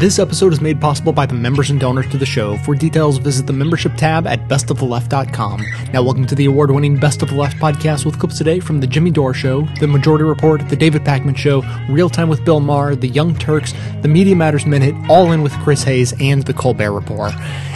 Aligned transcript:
This 0.00 0.18
episode 0.18 0.54
is 0.54 0.62
made 0.62 0.80
possible 0.80 1.12
by 1.12 1.26
the 1.26 1.34
members 1.34 1.68
and 1.68 1.78
donors 1.78 2.08
to 2.08 2.16
the 2.16 2.24
show. 2.24 2.56
For 2.56 2.74
details, 2.74 3.18
visit 3.18 3.46
the 3.46 3.52
membership 3.52 3.96
tab 3.96 4.26
at 4.26 4.48
bestoftheleft.com. 4.48 5.62
Now, 5.92 6.02
welcome 6.02 6.26
to 6.26 6.34
the 6.34 6.46
award 6.46 6.70
winning 6.70 6.96
Best 6.96 7.20
of 7.20 7.28
the 7.28 7.34
Left 7.34 7.58
podcast 7.58 8.06
with 8.06 8.18
clips 8.18 8.38
today 8.38 8.60
from 8.60 8.80
The 8.80 8.86
Jimmy 8.86 9.10
Dore 9.10 9.34
Show, 9.34 9.66
The 9.78 9.86
Majority 9.86 10.24
Report, 10.24 10.66
The 10.70 10.74
David 10.74 11.04
Pakman 11.04 11.36
Show, 11.36 11.60
Real 11.90 12.08
Time 12.08 12.30
with 12.30 12.42
Bill 12.46 12.60
Maher, 12.60 12.96
The 12.96 13.08
Young 13.08 13.34
Turks, 13.34 13.74
The 14.00 14.08
Media 14.08 14.34
Matters 14.34 14.64
Minute, 14.64 14.94
All 15.10 15.32
In 15.32 15.42
with 15.42 15.52
Chris 15.58 15.82
Hayes, 15.82 16.14
and 16.18 16.44
The 16.44 16.54
Colbert 16.54 16.92
Report. 16.92 17.34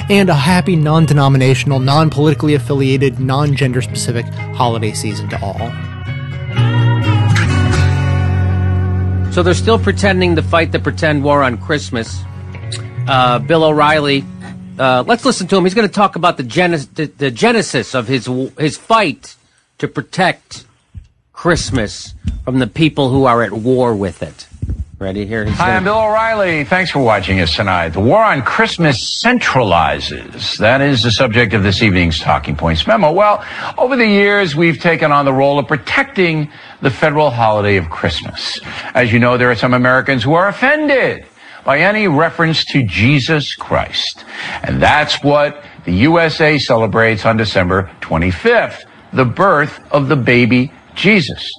And 0.09 0.31
a 0.31 0.35
happy, 0.35 0.77
non 0.77 1.05
denominational, 1.05 1.79
non 1.79 2.09
politically 2.09 2.55
affiliated, 2.55 3.21
non 3.21 3.55
gender 3.55 3.83
specific 3.83 4.25
holiday 4.55 4.95
season 4.95 5.29
to 5.29 5.39
all. 5.43 5.94
So 9.35 9.43
they're 9.43 9.53
still 9.53 9.81
pretending 9.81 10.37
to 10.37 10.43
fight 10.43 10.71
the 10.71 10.79
pretend 10.79 11.25
war 11.25 11.43
on 11.43 11.59
Christmas. 11.59 12.23
Uh, 13.09 13.41
Bill 13.41 13.65
O'Reilly, 13.65 14.25
uh, 14.79 15.03
let's 15.09 15.25
listen 15.25 15.49
to 15.49 15.57
him. 15.57 15.65
He's 15.65 15.75
going 15.75 15.89
to 15.89 15.93
talk 15.93 16.15
about 16.15 16.37
the, 16.37 16.45
genes- 16.45 16.87
the, 16.87 17.07
the 17.07 17.33
genesis 17.33 17.97
of 17.97 18.07
his 18.07 18.27
his 18.57 18.77
fight 18.77 19.35
to 19.79 19.89
protect 19.89 20.67
Christmas 21.33 22.15
from 22.45 22.61
the 22.61 22.69
people 22.69 23.11
who 23.11 23.25
are 23.25 23.43
at 23.43 23.51
war 23.51 23.93
with 23.97 24.23
it. 24.23 24.47
Ready 25.05 25.27
here? 25.27 25.45
Hi, 25.45 25.77
I'm 25.77 25.85
Bill 25.85 25.99
O'Reilly. 25.99 26.65
Thanks 26.65 26.91
for 26.91 27.01
watching 27.01 27.39
us 27.41 27.55
tonight. 27.55 27.91
The 27.91 28.01
war 28.01 28.25
on 28.25 28.41
Christmas 28.41 29.23
centralizes. 29.23 30.57
That 30.57 30.81
is 30.81 31.03
the 31.03 31.11
subject 31.11 31.53
of 31.53 31.63
this 31.63 31.83
evening's 31.83 32.19
Talking 32.19 32.57
Points 32.57 32.87
memo. 32.87 33.13
Well, 33.13 33.45
over 33.77 33.97
the 33.97 34.07
years, 34.07 34.57
we've 34.57 34.81
taken 34.81 35.13
on 35.13 35.27
the 35.27 35.33
role 35.35 35.59
of 35.59 35.69
protecting 35.69 36.51
the 36.81 36.91
federal 36.91 37.29
holiday 37.29 37.77
of 37.77 37.91
Christmas. 37.91 38.59
As 38.95 39.13
you 39.13 39.19
know, 39.19 39.37
there 39.37 39.51
are 39.51 39.55
some 39.55 39.75
Americans 39.75 40.23
who 40.23 40.33
are 40.33 40.49
offended 40.49 41.27
by 41.67 41.81
any 41.81 42.09
reference 42.09 42.65
to 42.73 42.83
Jesus 42.83 43.55
Christ. 43.55 44.25
And 44.63 44.81
that's 44.81 45.23
what 45.23 45.63
the 45.85 45.93
USA 45.93 46.59
celebrates 46.59 47.27
on 47.27 47.37
December 47.37 47.91
25th, 48.01 48.87
the 49.13 49.27
birth 49.27 49.87
of 49.93 50.09
the 50.09 50.17
baby 50.17 50.73
Jesus. 50.95 51.53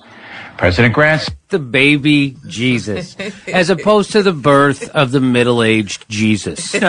President 0.57 0.95
Grant 0.95 1.29
the 1.55 1.59
baby 1.59 2.35
Jesus, 2.47 3.15
as 3.47 3.69
opposed 3.69 4.11
to 4.11 4.21
the 4.21 4.33
birth 4.33 4.89
of 4.89 5.11
the 5.11 5.21
middle-aged 5.21 6.03
Jesus. 6.09 6.75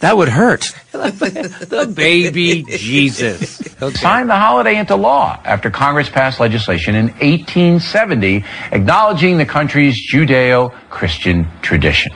That 0.00 0.16
would 0.16 0.30
hurt. 0.30 0.74
the 0.92 1.92
baby 1.94 2.62
Jesus. 2.66 3.60
Okay. 3.82 3.94
signed 3.98 4.30
the 4.30 4.36
holiday 4.36 4.78
into 4.78 4.96
law 4.96 5.38
after 5.44 5.70
Congress 5.70 6.08
passed 6.08 6.40
legislation 6.40 6.94
in 6.94 7.08
1870 7.08 8.42
acknowledging 8.72 9.36
the 9.36 9.44
country's 9.44 9.96
Judeo-Christian 10.10 11.46
tradition. 11.60 12.12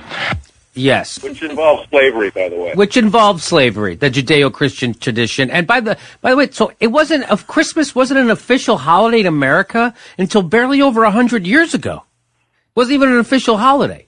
Yes. 0.75 1.23
which 1.23 1.43
involves 1.43 1.89
slavery, 1.89 2.31
by 2.31 2.49
the 2.49 2.57
way. 2.57 2.73
which 2.75 2.97
involves 2.97 3.45
slavery, 3.45 3.95
the 3.95 4.11
Judeo-Christian 4.11 4.95
tradition. 4.95 5.51
And 5.51 5.67
by 5.67 5.81
the 5.81 5.97
by 6.21 6.31
the 6.31 6.37
way, 6.37 6.51
so 6.51 6.73
it 6.81 6.89
wasn't 6.89 7.31
of 7.31 7.47
Christmas 7.47 7.95
wasn't 7.95 8.21
an 8.21 8.31
official 8.31 8.79
holiday 8.79 9.21
in 9.21 9.27
America 9.27 9.95
until 10.19 10.43
barely 10.43 10.83
over 10.83 11.05
a 11.05 11.11
hundred 11.11 11.47
years 11.47 11.75
ago. 11.75 12.03
It 12.37 12.77
wasn't 12.77 12.95
even 12.95 13.11
an 13.11 13.19
official 13.19 13.57
holiday. 13.59 14.07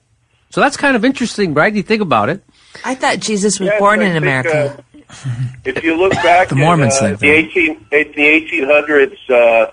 So 0.49 0.61
that's 0.61 0.77
kind 0.77 0.95
of 0.95 1.03
interesting, 1.05 1.53
right? 1.53 1.73
You 1.73 1.83
think 1.83 2.01
about 2.01 2.29
it. 2.29 2.43
I 2.85 2.95
thought 2.95 3.19
Jesus 3.19 3.59
was 3.59 3.67
Yes, 3.67 3.79
born 3.79 3.99
I 4.01 4.03
in 4.03 4.11
think, 4.13 4.23
America. 4.23 4.83
uh, 4.99 5.31
if 5.65 5.83
you 5.83 5.95
look 5.95 6.11
back 6.23 6.49
The 6.49 6.55
Mormons 6.55 6.97
in, 6.99 7.13
uh, 7.13 7.17
think 7.17 7.19
the 7.19 7.29
that. 7.29 7.37
18, 7.37 7.71
in 7.71 8.11
the 8.11 8.67
1800s, 8.71 9.29
uh, 9.29 9.71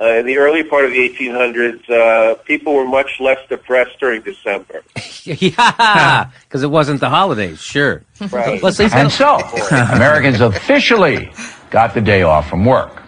uh, 0.00 0.14
in 0.14 0.26
the 0.26 0.38
early 0.38 0.64
part 0.64 0.84
of 0.84 0.92
the 0.92 1.08
1800s, 1.10 1.90
uh, 1.90 2.34
people 2.44 2.74
were 2.74 2.86
much 2.86 3.20
less 3.20 3.38
depressed 3.48 3.98
during 4.00 4.22
December. 4.22 4.82
Yeah, 5.22 6.30
because 6.44 6.62
it 6.62 6.70
wasn't 6.70 7.00
the 7.00 7.10
holidays. 7.10 7.60
Sure. 7.60 8.02
Right. 8.30 8.62
Let's 8.62 8.80
And 8.80 9.12
so, 9.12 9.36
Americans 9.70 10.40
officially 10.40 11.30
got 11.68 11.92
the 11.92 12.00
day 12.00 12.22
off 12.22 12.48
from 12.48 12.64
work. 12.64 13.02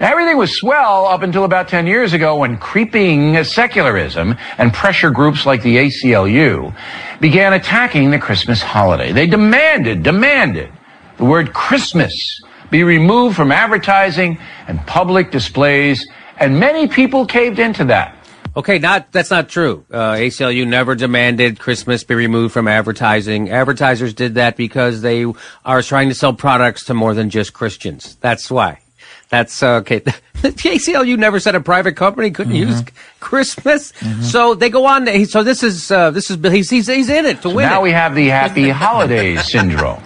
Now, 0.00 0.12
everything 0.12 0.36
was 0.36 0.56
swell 0.56 1.06
up 1.06 1.22
until 1.22 1.42
about 1.42 1.68
10 1.68 1.88
years 1.88 2.12
ago 2.12 2.36
when 2.36 2.56
creeping 2.56 3.42
secularism 3.42 4.36
and 4.58 4.72
pressure 4.72 5.10
groups 5.10 5.44
like 5.44 5.62
the 5.62 5.76
ACLU 5.76 6.72
began 7.20 7.52
attacking 7.52 8.12
the 8.12 8.18
Christmas 8.18 8.62
holiday. 8.62 9.10
They 9.10 9.26
demanded, 9.26 10.04
demanded 10.04 10.72
the 11.16 11.24
word 11.24 11.52
Christmas 11.52 12.40
be 12.70 12.82
removed 12.82 13.36
from 13.36 13.52
advertising 13.52 14.38
and 14.68 14.84
public 14.86 15.30
displays, 15.30 16.06
and 16.38 16.60
many 16.60 16.88
people 16.88 17.26
caved 17.26 17.58
into 17.58 17.84
that. 17.86 18.16
Okay, 18.56 18.78
not 18.78 19.12
that's 19.12 19.30
not 19.30 19.50
true. 19.50 19.84
Uh, 19.90 20.12
ACLU 20.12 20.66
never 20.66 20.94
demanded 20.94 21.58
Christmas 21.58 22.04
be 22.04 22.14
removed 22.14 22.54
from 22.54 22.68
advertising. 22.68 23.50
Advertisers 23.50 24.14
did 24.14 24.34
that 24.36 24.56
because 24.56 25.02
they 25.02 25.26
are 25.64 25.82
trying 25.82 26.08
to 26.08 26.14
sell 26.14 26.32
products 26.32 26.84
to 26.86 26.94
more 26.94 27.12
than 27.12 27.28
just 27.28 27.52
Christians. 27.52 28.16
That's 28.22 28.50
why. 28.50 28.80
That's 29.28 29.62
uh, 29.62 29.76
okay. 29.76 30.02
The 30.42 30.50
ACLU 30.50 31.16
never 31.18 31.40
said 31.40 31.54
a 31.54 31.60
private 31.60 31.96
company 31.96 32.30
couldn't 32.30 32.54
use 32.54 32.84
Christmas, 33.20 33.92
so 34.20 34.54
they 34.54 34.68
go 34.68 34.84
on. 34.84 35.06
To, 35.06 35.24
so 35.24 35.42
this 35.42 35.62
is 35.62 35.90
uh, 35.90 36.10
this 36.10 36.30
is 36.30 36.36
he's 36.52 36.68
he's, 36.70 36.86
he's 36.86 37.08
in 37.08 37.24
it 37.24 37.40
to 37.42 37.48
win. 37.48 37.66
Now 37.66 37.80
it. 37.80 37.84
we 37.84 37.90
have 37.92 38.14
the 38.14 38.28
happy 38.28 38.68
holidays 38.84 39.50
syndrome. 39.50 40.00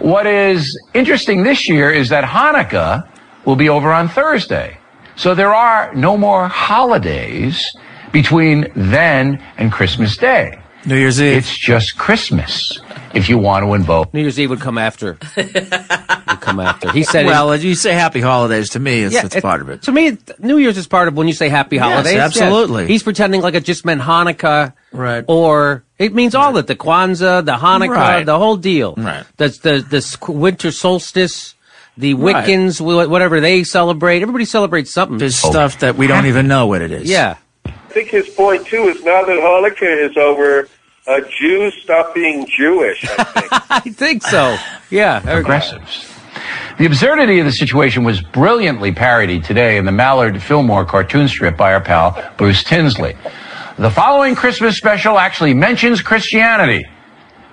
What 0.00 0.26
is 0.26 0.78
interesting 0.94 1.42
this 1.42 1.68
year 1.68 1.90
is 1.90 2.10
that 2.10 2.24
Hanukkah 2.24 3.08
will 3.46 3.56
be 3.56 3.68
over 3.68 3.90
on 3.90 4.08
Thursday. 4.08 4.77
So 5.18 5.34
there 5.34 5.52
are 5.54 5.92
no 5.94 6.16
more 6.16 6.46
holidays 6.48 7.60
between 8.12 8.70
then 8.76 9.42
and 9.58 9.72
Christmas 9.72 10.16
Day. 10.16 10.58
New 10.86 10.96
Year's 10.96 11.20
Eve. 11.20 11.38
It's 11.38 11.58
just 11.58 11.98
Christmas 11.98 12.80
if 13.14 13.28
you 13.28 13.36
want 13.36 13.64
to 13.64 13.74
invoke. 13.74 14.14
New 14.14 14.20
Year's 14.20 14.38
Eve 14.38 14.50
would 14.50 14.60
come 14.60 14.78
after. 14.78 15.18
would 15.36 16.40
come 16.40 16.60
after. 16.60 16.92
He 16.92 17.02
said. 17.02 17.26
well, 17.26 17.50
as 17.50 17.64
you 17.64 17.74
say 17.74 17.92
Happy 17.94 18.20
Holidays 18.20 18.70
to 18.70 18.78
me, 18.78 19.02
it's, 19.02 19.12
Yeah, 19.14 19.26
it's 19.26 19.34
it- 19.34 19.42
part 19.42 19.60
of 19.60 19.68
it. 19.70 19.82
To 19.82 19.92
me, 19.92 20.16
New 20.38 20.58
Year's 20.58 20.78
is 20.78 20.86
part 20.86 21.08
of 21.08 21.16
when 21.16 21.26
you 21.26 21.34
say 21.34 21.48
Happy 21.48 21.78
Holidays. 21.78 22.14
Yeah. 22.14 22.24
absolutely. 22.24 22.86
He's 22.86 23.02
pretending 23.02 23.42
like 23.42 23.54
it 23.54 23.64
just 23.64 23.84
meant 23.84 24.00
Hanukkah, 24.00 24.72
Right. 24.92 25.24
Or 25.26 25.84
it 25.98 26.14
means 26.14 26.34
all 26.36 26.50
of 26.56 26.64
it: 26.64 26.66
the 26.68 26.76
Kwanzaa, 26.76 27.44
the 27.44 27.56
Hanukkah, 27.56 27.90
Right. 27.90 28.24
the 28.24 28.38
whole 28.38 28.56
deal. 28.56 28.94
Right. 28.96 29.24
The 29.36 29.48
the 29.48 29.80
the 30.26 30.32
winter 30.32 30.70
solstice, 30.70 31.54
the 31.98 32.14
Right. 32.14 32.46
Wiccans, 32.46 32.78
wh- 32.78 33.10
whatever 33.10 33.40
they 33.40 33.64
celebrate. 33.64 34.22
Everybody 34.22 34.44
celebrates 34.46 34.90
something. 34.92 35.18
There's 35.18 35.36
stuff 35.36 35.80
that 35.80 35.96
we 35.96 36.06
don't 36.06 36.26
even 36.32 36.48
know 36.48 36.66
what 36.66 36.80
it 36.80 36.92
is. 36.92 37.10
yeah. 37.10 37.36
I 37.66 37.70
think 37.90 38.08
his 38.08 38.28
point, 38.28 38.66
too, 38.66 38.84
is 38.88 39.02
now 39.02 39.24
that 39.24 39.36
Hanukkah 39.38 40.08
is 40.10 40.16
over, 40.16 40.68
uh, 41.06 41.20
Jews 41.38 41.74
stop 41.82 42.14
being 42.14 42.46
Jewish, 42.46 43.04
I 43.18 43.24
think. 43.24 43.48
I 43.70 43.80
think 43.80 44.22
so. 44.22 44.56
Yeah. 44.90 45.20
progressives. 45.20 46.06
The 46.78 46.86
absurdity 46.86 47.40
of 47.40 47.46
the 47.46 47.50
situation 47.52 48.04
was 48.04 48.20
brilliantly 48.20 48.92
parodied 48.92 49.42
today 49.42 49.78
in 49.78 49.84
the 49.84 49.90
Mallard 49.92 50.40
Fillmore 50.40 50.84
cartoon 50.84 51.26
strip 51.26 51.56
by 51.56 51.72
our 51.74 51.80
pal 51.80 52.22
Bruce 52.36 52.62
Tinsley. 52.62 53.16
The 53.78 53.90
following 53.90 54.34
Christmas 54.36 54.76
special 54.76 55.18
actually 55.18 55.54
mentions 55.54 56.00
Christianity. 56.02 56.86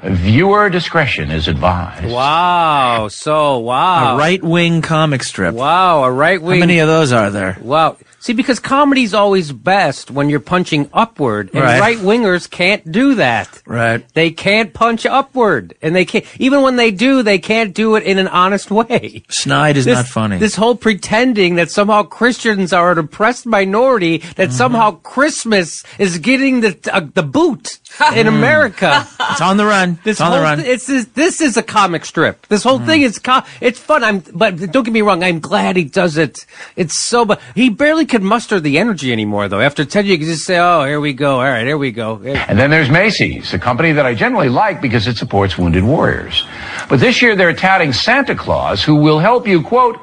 Viewer 0.07 0.69
discretion 0.69 1.31
is 1.31 1.47
advised. 1.47 2.05
Wow. 2.13 3.07
So 3.09 3.57
wow. 3.59 4.15
A 4.15 4.17
right 4.17 4.43
wing 4.43 4.81
comic 4.81 5.23
strip. 5.23 5.55
Wow. 5.55 6.03
A 6.03 6.11
right 6.11 6.39
wing. 6.41 6.45
How 6.45 6.49
wing. 6.51 6.59
many 6.59 6.79
of 6.79 6.87
those 6.87 7.11
are 7.11 7.29
there? 7.31 7.57
Wow. 7.61 7.97
See, 8.19 8.33
because 8.33 8.59
comedy's 8.59 9.13
always 9.13 9.51
best 9.51 10.09
when 10.09 10.29
you're 10.29 10.39
punching 10.39 10.89
upward, 10.91 11.51
and 11.53 11.61
Right. 11.63 11.79
right 11.79 11.97
wingers 11.99 12.49
can't 12.49 12.91
do 12.91 13.15
that. 13.15 13.61
Right. 13.67 14.03
They 14.15 14.31
can't 14.31 14.73
punch 14.73 15.05
upward, 15.05 15.75
and 15.83 15.95
they 15.95 16.05
can't. 16.05 16.25
Even 16.39 16.63
when 16.63 16.75
they 16.75 16.89
do, 16.89 17.21
they 17.21 17.37
can't 17.37 17.71
do 17.75 17.95
it 17.95 18.03
in 18.03 18.17
an 18.17 18.27
honest 18.27 18.71
way. 18.71 19.23
Snide 19.29 19.77
is 19.77 19.85
This, 19.85 19.95
not 19.95 20.07
funny. 20.07 20.37
This 20.39 20.55
whole 20.55 20.73
pretending 20.75 21.55
that 21.55 21.69
somehow 21.69 22.01
Christians 22.01 22.73
are 22.73 22.91
an 22.93 22.97
oppressed 22.97 23.45
minority, 23.45 24.17
that 24.37 24.49
Mm-hmm. 24.49 24.51
somehow 24.57 24.91
Christmas 24.91 25.83
is 25.99 26.17
getting 26.17 26.61
the 26.61 26.75
uh, 26.91 27.01
the 27.13 27.23
boot. 27.23 27.77
in 28.15 28.27
America. 28.27 29.07
it's 29.31 29.41
on 29.41 29.57
the 29.57 29.65
run. 29.65 29.99
This 30.03 30.13
it's 30.13 30.21
on 30.21 30.31
whole 30.31 30.39
the 30.39 30.43
run. 30.43 30.59
thi- 30.59 30.69
it's 30.69 30.87
this, 30.87 31.05
this 31.07 31.41
is 31.41 31.57
a 31.57 31.63
comic 31.63 32.05
strip. 32.05 32.47
This 32.47 32.63
whole 32.63 32.79
thing 32.79 33.01
is 33.01 33.19
com- 33.19 33.43
it's 33.61 33.79
fun. 33.79 34.03
I'm 34.03 34.19
but 34.19 34.71
don't 34.71 34.83
get 34.83 34.93
me 34.93 35.01
wrong. 35.01 35.23
I'm 35.23 35.39
glad 35.39 35.75
he 35.75 35.83
does 35.83 36.17
it. 36.17 36.45
It's 36.75 36.99
so 37.01 37.25
but 37.25 37.41
he 37.53 37.69
barely 37.69 38.05
could 38.05 38.21
muster 38.21 38.59
the 38.59 38.77
energy 38.77 39.11
anymore 39.11 39.47
though. 39.47 39.61
After 39.61 39.85
ten, 39.85 40.05
you 40.05 40.17
can 40.17 40.27
just 40.27 40.45
say, 40.45 40.57
"Oh, 40.59 40.83
here 40.85 40.99
we 40.99 41.13
go. 41.13 41.35
All 41.35 41.43
right, 41.45 41.65
here 41.65 41.77
we 41.77 41.91
go." 41.91 42.21
And 42.23 42.59
then 42.59 42.69
there's 42.69 42.89
Macy's, 42.89 43.53
a 43.53 43.59
company 43.59 43.91
that 43.93 44.05
I 44.05 44.13
generally 44.13 44.49
like 44.49 44.81
because 44.81 45.07
it 45.07 45.17
supports 45.17 45.57
wounded 45.57 45.83
warriors. 45.83 46.45
But 46.89 46.99
this 46.99 47.21
year 47.21 47.35
they're 47.35 47.53
touting 47.53 47.93
Santa 47.93 48.35
Claus, 48.35 48.83
who 48.83 48.95
will 48.95 49.19
help 49.19 49.47
you, 49.47 49.61
quote, 49.61 49.99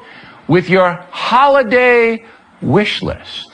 with 0.47 0.69
your 0.69 0.93
holiday 1.11 2.25
wish 2.61 3.01
list. 3.01 3.52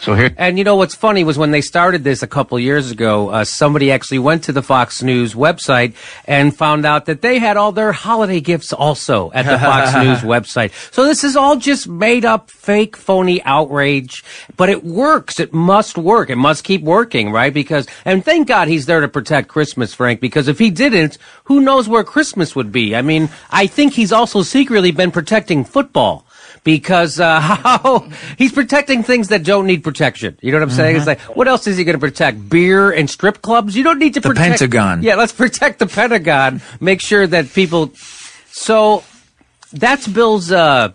So 0.00 0.14
here, 0.14 0.30
And 0.36 0.58
you 0.58 0.64
know 0.64 0.76
what's 0.76 0.94
funny 0.94 1.24
was 1.24 1.38
when 1.38 1.50
they 1.50 1.60
started 1.60 2.04
this 2.04 2.22
a 2.22 2.26
couple 2.26 2.58
years 2.58 2.90
ago, 2.90 3.30
uh, 3.30 3.44
somebody 3.44 3.90
actually 3.90 4.18
went 4.18 4.44
to 4.44 4.52
the 4.52 4.62
Fox 4.62 5.02
News 5.02 5.34
website 5.34 5.94
and 6.26 6.56
found 6.56 6.84
out 6.84 7.06
that 7.06 7.22
they 7.22 7.38
had 7.38 7.56
all 7.56 7.72
their 7.72 7.92
holiday 7.92 8.40
gifts 8.40 8.72
also 8.72 9.30
at 9.32 9.46
the 9.46 9.58
Fox 9.58 9.94
News 10.04 10.18
website. 10.20 10.72
So 10.92 11.04
this 11.04 11.24
is 11.24 11.36
all 11.36 11.56
just 11.56 11.88
made 11.88 12.24
up, 12.24 12.50
fake, 12.50 12.96
phony 12.96 13.42
outrage. 13.44 14.22
But 14.56 14.68
it 14.68 14.84
works. 14.84 15.40
It 15.40 15.54
must 15.54 15.96
work. 15.96 16.30
It 16.30 16.36
must 16.36 16.64
keep 16.64 16.82
working, 16.82 17.32
right? 17.32 17.52
Because, 17.52 17.86
and 18.04 18.24
thank 18.24 18.48
God 18.48 18.68
he's 18.68 18.86
there 18.86 19.00
to 19.00 19.08
protect 19.08 19.48
Christmas, 19.48 19.94
Frank, 19.94 20.20
because 20.20 20.48
if 20.48 20.58
he 20.58 20.70
didn't, 20.70 21.18
who 21.44 21.60
knows 21.60 21.88
where 21.88 22.04
Christmas 22.04 22.54
would 22.54 22.72
be? 22.72 22.94
I 22.94 23.02
mean, 23.02 23.30
I 23.50 23.66
think 23.66 23.94
he's 23.94 24.12
also 24.12 24.42
secretly 24.42 24.90
been 24.90 25.10
protecting 25.10 25.64
football 25.64 26.25
because 26.66 27.20
uh, 27.20 27.40
how 27.64 28.08
he's 28.36 28.50
protecting 28.50 29.04
things 29.04 29.28
that 29.28 29.44
don't 29.44 29.66
need 29.66 29.84
protection. 29.84 30.36
You 30.42 30.50
know 30.50 30.58
what 30.58 30.64
I'm 30.64 30.70
saying? 30.70 30.96
It's 30.96 31.06
like, 31.06 31.20
what 31.20 31.46
else 31.46 31.68
is 31.68 31.76
he 31.76 31.84
going 31.84 31.94
to 31.94 32.00
protect? 32.00 32.50
Beer 32.50 32.90
and 32.90 33.08
strip 33.08 33.40
clubs? 33.40 33.76
You 33.76 33.84
don't 33.84 34.00
need 34.00 34.14
to 34.14 34.20
The 34.20 34.30
protect 34.30 34.58
the 34.58 34.64
Pentagon. 34.64 35.02
Yeah, 35.04 35.14
let's 35.14 35.32
protect 35.32 35.78
the 35.78 35.86
Pentagon. 35.86 36.60
Make 36.80 37.00
sure 37.00 37.24
that 37.24 37.52
people. 37.54 37.92
So 38.50 39.04
that's 39.72 40.08
Bill's. 40.08 40.50
Uh, 40.50 40.92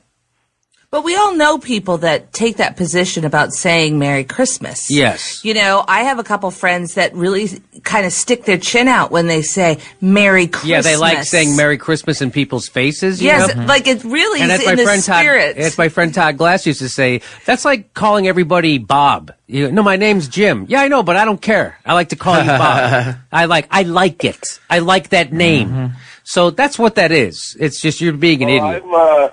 But 0.91 1.05
we 1.05 1.15
all 1.15 1.33
know 1.35 1.57
people 1.57 1.99
that 1.99 2.33
take 2.33 2.57
that 2.57 2.75
position 2.75 3.23
about 3.23 3.53
saying 3.53 3.97
Merry 3.97 4.25
Christmas. 4.25 4.91
Yes. 4.91 5.39
You 5.45 5.53
know, 5.53 5.85
I 5.87 6.01
have 6.03 6.19
a 6.19 6.23
couple 6.23 6.51
friends 6.51 6.95
that 6.95 7.13
really 7.15 7.47
kind 7.83 8.05
of 8.05 8.11
stick 8.11 8.43
their 8.43 8.57
chin 8.57 8.89
out 8.89 9.09
when 9.09 9.27
they 9.27 9.41
say 9.41 9.77
Merry 10.01 10.47
Christmas. 10.47 10.69
yeah, 10.69 10.81
they 10.81 10.97
like 10.97 11.23
saying 11.23 11.55
Merry 11.55 11.77
Christmas 11.77 12.21
in 12.21 12.29
people's 12.29 12.67
faces. 12.67 13.21
You 13.21 13.27
Yes, 13.27 13.55
know? 13.55 13.63
like 13.63 13.87
it 13.87 14.03
really 14.03 14.41
and 14.41 14.51
is 14.51 14.57
that's 14.57 14.65
my 14.65 14.71
in 14.73 14.77
the 14.79 14.83
friend 14.83 15.01
spirit. 15.01 15.55
Todd. 15.55 15.63
That's 15.63 15.77
my 15.77 15.87
friend 15.87 16.13
Todd 16.13 16.37
Glass 16.37 16.65
used 16.67 16.79
to 16.79 16.89
say. 16.89 17.21
That's 17.45 17.63
like 17.63 17.93
calling 17.93 18.27
everybody 18.27 18.77
Bob. 18.77 19.31
You, 19.47 19.71
no, 19.71 19.83
my 19.83 19.95
name's 19.95 20.27
Jim. 20.27 20.65
Yeah, 20.67 20.81
I 20.81 20.89
know, 20.89 21.03
but 21.03 21.15
I 21.15 21.23
don't 21.23 21.41
care. 21.41 21.77
I 21.85 21.93
like 21.93 22.09
to 22.09 22.17
call 22.17 22.37
you 22.37 22.47
Bob. 22.47 23.15
I 23.31 23.45
like. 23.45 23.67
I 23.71 23.83
like 23.83 24.25
it. 24.25 24.59
I 24.69 24.79
like 24.79 25.09
that 25.09 25.31
name. 25.31 25.69
Mm-hmm. 25.69 25.95
So 26.23 26.49
that's 26.51 26.77
what 26.77 26.95
that 26.95 27.13
is. 27.13 27.55
It's 27.61 27.79
just 27.81 28.01
you're 28.01 28.11
being 28.13 28.43
an 28.43 28.49
Well, 28.49 28.69
idiot. 28.71 28.83
Uh, 28.93 29.29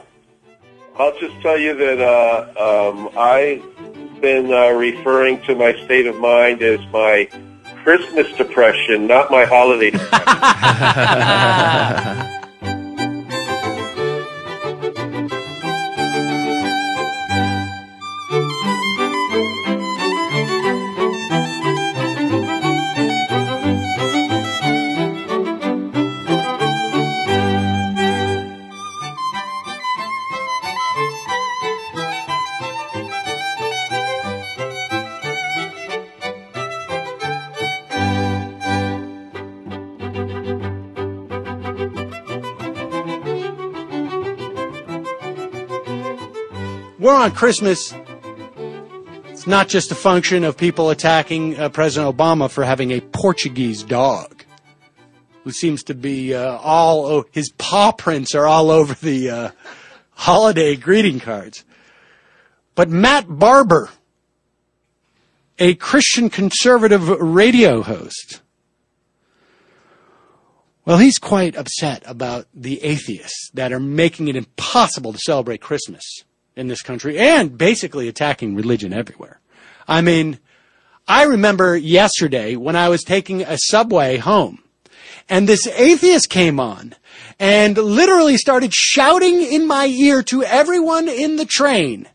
I'll 0.99 1.17
just 1.21 1.41
tell 1.43 1.57
you 1.57 1.77
that 1.77 2.01
uh, 2.01 2.91
um, 2.91 3.11
I've 3.17 3.63
been 4.21 4.53
uh, 4.53 4.71
referring 4.71 5.41
to 5.43 5.55
my 5.55 5.73
state 5.85 6.07
of 6.07 6.17
mind 6.17 6.61
as 6.61 6.81
my 6.93 7.29
Christmas 7.85 8.27
depression, 8.37 9.07
not 9.07 9.31
my 9.31 9.45
holiday 9.45 9.91
depression. 9.91 10.19
War 47.09 47.17
on 47.17 47.33
Christmas. 47.33 47.95
It's 49.29 49.47
not 49.47 49.69
just 49.69 49.91
a 49.91 49.95
function 49.95 50.45
of 50.45 50.59
people 50.59 50.91
attacking 50.91 51.59
uh, 51.59 51.71
President 51.71 52.15
Obama 52.15 52.51
for 52.51 52.65
having 52.65 52.91
a 52.91 53.01
Portuguese 53.01 53.83
dog, 53.83 54.45
who 55.43 55.51
seems 55.51 55.83
to 55.85 55.95
be 55.95 56.35
uh, 56.35 56.59
all 56.59 57.07
oh, 57.07 57.25
his 57.31 57.49
paw 57.57 57.93
prints 57.93 58.35
are 58.35 58.47
all 58.47 58.71
over 58.71 58.93
the 58.93 59.31
uh, 59.31 59.51
holiday 60.11 60.77
greeting 60.77 61.19
cards. 61.19 61.65
But 62.75 62.91
Matt 62.91 63.25
Barber, 63.27 63.89
a 65.59 65.77
Christian 65.77 66.29
conservative 66.29 67.09
radio 67.09 67.81
host, 67.81 68.43
well, 70.85 70.99
he's 70.99 71.17
quite 71.17 71.57
upset 71.57 72.03
about 72.05 72.49
the 72.53 72.85
atheists 72.85 73.51
that 73.55 73.73
are 73.73 73.81
making 73.81 74.29
it 74.29 74.37
impossible 74.37 75.15
to 75.15 75.19
celebrate 75.19 75.63
Christmas 75.63 76.05
in 76.59 76.69
this 76.69 76.83
country 76.83 77.19
and 77.19 77.57
basically 77.57 78.09
attacking 78.09 78.55
religion 78.55 78.93
everywhere. 78.93 79.41
I 79.87 80.01
mean, 80.01 80.39
I 81.07 81.23
remember 81.23 81.77
yesterday 81.77 82.57
when 82.57 82.77
I 82.77 82.89
was 82.89 83.03
taking 83.05 83.43
a 83.43 83.57
subway 83.57 84.19
home 84.19 84.59
and 85.29 85.49
this 85.49 85.67
atheist 85.69 86.29
came 86.29 86.59
on 86.59 86.95
and 87.39 87.79
literally 87.79 88.37
started 88.37 88.75
shouting 88.75 89.41
in 89.41 89.67
my 89.67 89.87
ear 89.87 90.23
to 90.25 90.43
everyone 90.43 91.09
in 91.09 91.37
the 91.37 91.47
train 91.47 92.09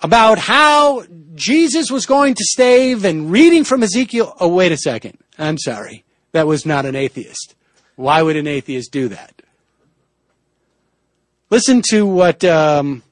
about 0.00 0.38
how 0.38 1.04
Jesus 1.34 1.90
was 1.90 2.04
going 2.04 2.34
to 2.34 2.44
stave 2.44 3.04
and 3.04 3.30
reading 3.30 3.62
from 3.62 3.82
Ezekiel. 3.82 4.36
Oh, 4.40 4.48
wait 4.48 4.72
a 4.72 4.76
second. 4.76 5.18
I'm 5.38 5.56
sorry. 5.56 6.04
That 6.32 6.46
was 6.46 6.66
not 6.66 6.84
an 6.84 6.96
atheist. 6.96 7.54
Why 7.94 8.22
would 8.22 8.36
an 8.36 8.48
atheist 8.48 8.90
do 8.90 9.08
that? 9.08 9.42
Listen 11.50 11.82
to 11.90 12.04
what 12.06 12.42
um, 12.44 13.02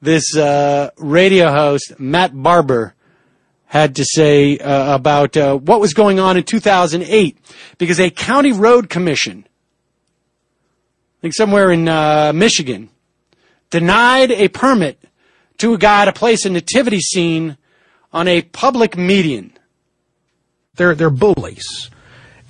this 0.00 0.36
uh, 0.36 0.90
radio 0.98 1.50
host, 1.50 1.98
Matt 1.98 2.30
Barber, 2.40 2.94
had 3.66 3.96
to 3.96 4.04
say 4.04 4.58
uh, 4.58 4.94
about 4.94 5.36
uh, 5.36 5.56
what 5.56 5.80
was 5.80 5.92
going 5.92 6.20
on 6.20 6.36
in 6.36 6.44
2008 6.44 7.38
because 7.78 7.98
a 8.00 8.10
county 8.10 8.52
road 8.52 8.88
commission, 8.88 9.46
I 11.18 11.20
think 11.20 11.34
somewhere 11.34 11.70
in 11.72 11.88
uh, 11.88 12.32
Michigan, 12.34 12.88
denied 13.70 14.30
a 14.30 14.48
permit 14.48 15.02
to 15.58 15.74
a 15.74 15.78
guy 15.78 16.04
to 16.04 16.12
place 16.12 16.44
a 16.44 16.50
nativity 16.50 17.00
scene 17.00 17.56
on 18.12 18.28
a 18.28 18.42
public 18.42 18.96
median. 18.96 19.52
they're 20.76 20.94
they're 20.94 21.10
bullies, 21.10 21.90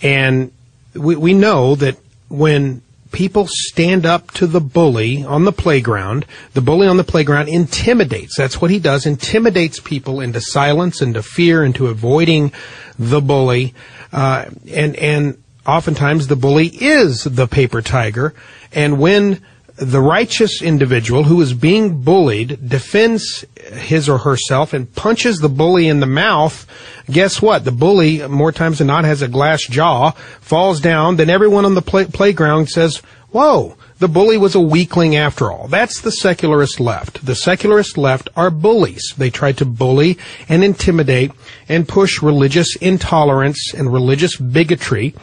and 0.02 0.52
we 0.94 1.16
we 1.16 1.34
know 1.34 1.74
that 1.76 1.96
when 2.28 2.82
people 3.16 3.46
stand 3.48 4.04
up 4.04 4.30
to 4.30 4.46
the 4.46 4.60
bully 4.60 5.24
on 5.24 5.46
the 5.46 5.52
playground, 5.52 6.26
the 6.52 6.60
bully 6.60 6.86
on 6.86 6.98
the 6.98 7.02
playground 7.02 7.48
intimidates. 7.48 8.36
That's 8.36 8.60
what 8.60 8.70
he 8.70 8.78
does. 8.78 9.06
Intimidates 9.06 9.80
people 9.80 10.20
into 10.20 10.38
silence, 10.38 11.00
into 11.00 11.22
fear, 11.22 11.64
into 11.64 11.86
avoiding 11.86 12.52
the 12.98 13.22
bully, 13.22 13.72
uh, 14.12 14.50
and 14.70 14.94
and 14.96 15.42
oftentimes 15.66 16.26
the 16.26 16.36
bully 16.36 16.66
is 16.66 17.24
the 17.24 17.46
paper 17.46 17.80
tiger, 17.80 18.34
and 18.70 19.00
when 19.00 19.40
the 19.76 20.00
righteous 20.00 20.62
individual 20.62 21.24
who 21.24 21.40
is 21.40 21.52
being 21.52 22.00
bullied 22.02 22.68
defends 22.68 23.44
his 23.72 24.08
or 24.08 24.18
herself 24.18 24.72
and 24.72 24.92
punches 24.94 25.38
the 25.38 25.48
bully 25.48 25.88
in 25.88 26.00
the 26.00 26.06
mouth, 26.06 26.66
guess 27.10 27.42
what? 27.42 27.64
The 27.64 27.72
bully, 27.72 28.26
more 28.26 28.52
times 28.52 28.78
than 28.78 28.86
not, 28.86 29.04
has 29.04 29.22
a 29.22 29.28
glass 29.28 29.62
jaw, 29.62 30.12
falls 30.40 30.80
down, 30.80 31.16
then 31.16 31.28
everyone 31.28 31.64
on 31.64 31.74
the 31.74 31.82
play- 31.82 32.06
playground 32.06 32.70
says, 32.70 33.02
whoa, 33.32 33.76
the 33.98 34.08
bully 34.08 34.38
was 34.38 34.54
a 34.54 34.60
weakling 34.60 35.14
after 35.14 35.52
all. 35.52 35.68
That's 35.68 36.00
the 36.00 36.12
secularist 36.12 36.80
left. 36.80 37.24
The 37.24 37.34
secularist 37.34 37.98
left 37.98 38.30
are 38.34 38.50
bullies. 38.50 39.14
They 39.18 39.30
try 39.30 39.52
to 39.52 39.66
bully 39.66 40.16
and 40.48 40.64
intimidate 40.64 41.32
and 41.68 41.86
push 41.86 42.22
religious 42.22 42.76
intolerance 42.76 43.74
and 43.74 43.92
religious 43.92 44.36
bigotry 44.36 45.14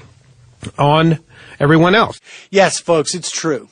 on 0.77 1.19
everyone 1.59 1.95
else. 1.95 2.19
Yes, 2.51 2.79
folks, 2.79 3.15
it's 3.15 3.31
true. 3.31 3.67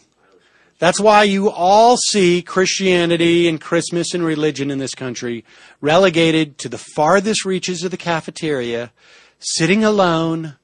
That's 0.82 1.00
why 1.00 1.26
you 1.26 1.52
all 1.52 1.96
see 1.96 2.42
Christianity 2.42 3.48
and 3.48 3.62
Christmas 3.62 4.16
and 4.16 4.26
religion 4.26 4.72
in 4.72 4.80
this 4.80 4.96
country 4.96 5.46
relegated 5.80 6.58
to 6.58 6.70
the 6.70 6.80
farthest 6.80 7.46
reaches 7.46 7.84
of 7.84 7.92
the 7.92 7.98
cafeteria, 7.98 8.92
sitting 9.38 9.84
alone, 9.84 10.56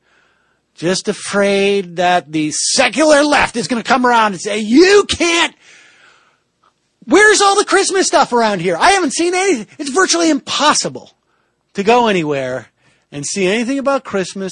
just 0.74 1.08
afraid 1.08 1.98
that 1.98 2.32
the 2.32 2.50
secular 2.52 3.24
left 3.24 3.56
is 3.58 3.68
going 3.68 3.80
to 3.80 3.88
come 3.88 4.08
around 4.08 4.32
and 4.32 4.42
say, 4.42 4.58
you 4.58 5.06
can't. 5.08 5.54
Where's 7.06 7.40
all 7.40 7.56
the 7.56 7.64
Christmas 7.64 8.08
stuff 8.08 8.34
around 8.34 8.62
here? 8.62 8.76
I 8.76 8.94
haven't 8.94 9.14
seen 9.14 9.36
anything. 9.36 9.68
It's 9.78 9.92
virtually 9.92 10.32
impossible 10.32 11.12
to 11.76 11.84
go 11.84 12.08
anywhere 12.08 12.70
and 13.12 13.24
see 13.24 13.46
anything 13.46 13.78
about 13.78 14.04
Christmas. 14.04 14.52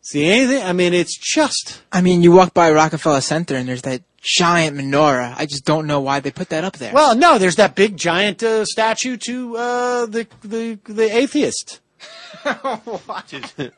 See 0.00 0.26
anything? 0.26 0.64
I 0.64 0.72
mean, 0.72 0.92
it's 0.92 1.16
just. 1.16 1.82
I 1.92 2.00
mean, 2.00 2.24
you 2.24 2.32
walk 2.32 2.52
by 2.52 2.72
Rockefeller 2.72 3.20
Center 3.20 3.54
and 3.54 3.68
there's 3.68 3.82
that 3.82 4.02
giant 4.26 4.76
menorah. 4.76 5.34
I 5.36 5.46
just 5.46 5.64
don't 5.64 5.86
know 5.86 6.00
why 6.00 6.20
they 6.20 6.30
put 6.30 6.48
that 6.50 6.64
up 6.64 6.76
there. 6.78 6.92
Well, 6.92 7.14
no, 7.14 7.38
there's 7.38 7.56
that 7.56 7.74
big 7.74 7.96
giant 7.96 8.42
uh, 8.42 8.64
statue 8.64 9.16
to 9.18 9.56
uh, 9.56 10.06
the 10.06 10.26
the 10.42 10.78
the 10.84 11.16
atheist. 11.16 11.80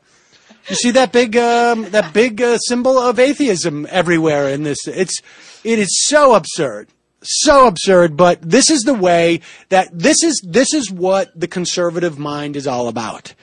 You 0.67 0.75
see 0.75 0.91
that 0.91 1.11
big 1.11 1.35
um, 1.35 1.89
that 1.89 2.13
big 2.13 2.39
uh, 2.41 2.59
symbol 2.59 2.99
of 2.99 3.17
atheism 3.17 3.87
everywhere 3.89 4.49
in 4.49 4.63
this. 4.63 4.87
It's 4.87 5.19
it 5.63 5.79
is 5.79 6.05
so 6.05 6.35
absurd. 6.35 6.89
so 7.23 7.65
absurd, 7.65 8.15
but 8.15 8.39
this 8.41 8.69
is 8.69 8.83
the 8.83 8.93
way 8.93 9.41
that 9.69 9.89
this 9.91 10.23
is 10.23 10.39
this 10.45 10.73
is 10.73 10.91
what 10.91 11.31
the 11.39 11.47
conservative 11.47 12.19
mind 12.19 12.55
is 12.55 12.67
all 12.67 12.87
about. 12.87 13.33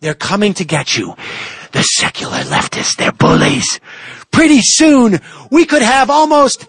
They're 0.00 0.14
coming 0.14 0.54
to 0.54 0.64
get 0.64 0.96
you. 0.96 1.14
The 1.70 1.84
secular 1.84 2.38
leftists, 2.38 2.96
they're 2.96 3.12
bullies. 3.12 3.78
Pretty 4.32 4.60
soon, 4.62 5.20
we 5.50 5.64
could 5.64 5.82
have 5.82 6.10
almost 6.10 6.66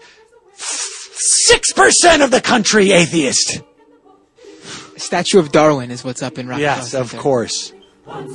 6% 0.56 2.22
of 2.24 2.30
the 2.30 2.40
country 2.40 2.92
atheist. 2.92 3.60
Statue 4.96 5.38
of 5.40 5.50
Darwin 5.50 5.90
is 5.90 6.04
what's 6.04 6.22
up 6.22 6.38
in 6.38 6.46
Rockefeller 6.46 6.76
Yes, 6.76 6.94
of 6.94 7.10
Center. 7.10 7.22
course. 7.22 7.72
One 8.04 8.28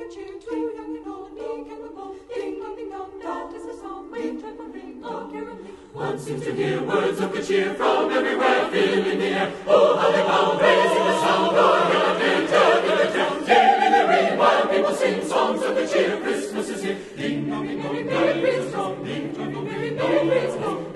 young 0.00 0.08
and 0.08 0.12
cheer, 0.12 0.40
too 0.40 0.72
young 0.76 0.96
and 0.96 1.06
old, 1.06 1.28
and 1.28 1.36
big 1.36 1.72
and 1.72 1.84
the. 1.84 2.34
Ding 2.34 2.58
dong, 2.60 2.76
ding 2.76 2.90
dong, 2.90 3.10
that 3.22 3.54
is 3.54 3.66
the 3.66 3.74
song, 3.74 4.10
Ring, 4.10 4.40
joyful 4.40 4.66
ring, 4.66 5.00
oh 5.04 5.28
carol 5.30 5.56
ring. 5.56 5.76
One 5.92 6.18
seems 6.18 6.44
to 6.44 6.54
hear 6.54 6.82
words 6.82 7.20
of 7.20 7.32
good 7.32 7.46
cheer 7.46 7.74
from 7.74 8.10
everywhere, 8.10 8.68
filling 8.70 9.18
the 9.18 9.26
air. 9.26 9.52
Oh, 9.66 9.96
how 9.98 10.10
they 10.10 10.22
bound, 10.22 10.60
raising 10.60 11.04
the 11.04 11.20
sound, 11.20 11.56
roaring 11.56 11.90
in 11.90 12.00
the 12.00 12.12
winter, 12.20 12.68
in 12.80 12.96
the 12.98 13.18
town, 13.18 13.44
tearing 13.44 13.92
the 13.92 14.08
rain, 14.08 14.38
while 14.38 14.66
people 14.68 14.94
sing 14.94 15.24
songs 15.28 15.62
of 15.62 15.74
good 15.74 15.90
cheer. 15.90 16.16
Christmas 16.20 16.68
is 16.70 16.82
here. 16.82 16.98
Ding 17.16 17.50
dong, 17.50 17.66
ding 17.66 17.82
dong, 17.82 18.06
merry 18.06 18.40
Christmas, 18.40 19.06
ding 19.06 19.32
dong, 19.32 19.52
dong, 19.52 19.64
merry 19.64 19.96
Christmas. 19.96 20.86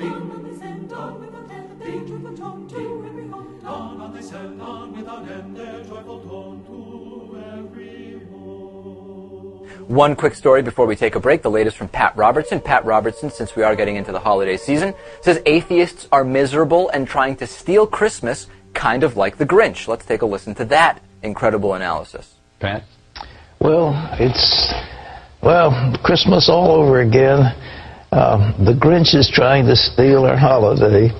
On 0.94 1.20
without 1.20 1.50
end, 1.50 1.80
they 4.14 4.22
send 4.22 4.60
on 4.60 4.96
without 4.96 5.28
end, 5.28 5.56
their 5.56 5.84
joyful 5.84 6.20
tone 6.20 6.64
to 6.64 7.03
quick 10.16 10.34
story 10.34 10.60
before 10.60 10.86
we 10.86 10.96
take 10.96 11.14
a 11.14 11.20
break. 11.20 11.42
The 11.42 11.50
latest 11.50 11.76
from 11.76 11.86
Pat 11.86 12.16
Robertson. 12.16 12.60
Pat 12.60 12.84
Robertson, 12.84 13.30
since 13.30 13.54
we 13.54 13.62
are 13.62 13.76
getting 13.76 13.94
into 13.94 14.10
the 14.10 14.18
holiday 14.18 14.56
season, 14.56 14.92
says 15.20 15.40
atheists 15.46 16.08
are 16.10 16.24
miserable 16.24 16.88
and 16.88 17.06
trying 17.06 17.36
to 17.36 17.46
steal 17.46 17.86
Christmas, 17.86 18.48
kind 18.74 19.04
of 19.04 19.16
like 19.16 19.38
the 19.38 19.46
Grinch. 19.46 19.86
Let's 19.86 20.04
take 20.04 20.22
a 20.22 20.26
listen 20.26 20.52
to 20.56 20.64
that 20.64 21.00
incredible 21.22 21.74
analysis. 21.74 22.34
Pat? 22.58 22.82
Well, 23.60 23.92
it's, 24.18 24.74
well, 25.40 25.96
Christmas 26.02 26.48
all 26.48 26.72
over 26.72 27.00
again. 27.00 27.54
Um, 28.10 28.64
the 28.64 28.74
Grinch 28.74 29.14
is 29.14 29.30
trying 29.32 29.66
to 29.66 29.76
steal 29.76 30.24
our 30.24 30.36
holiday. 30.36 31.10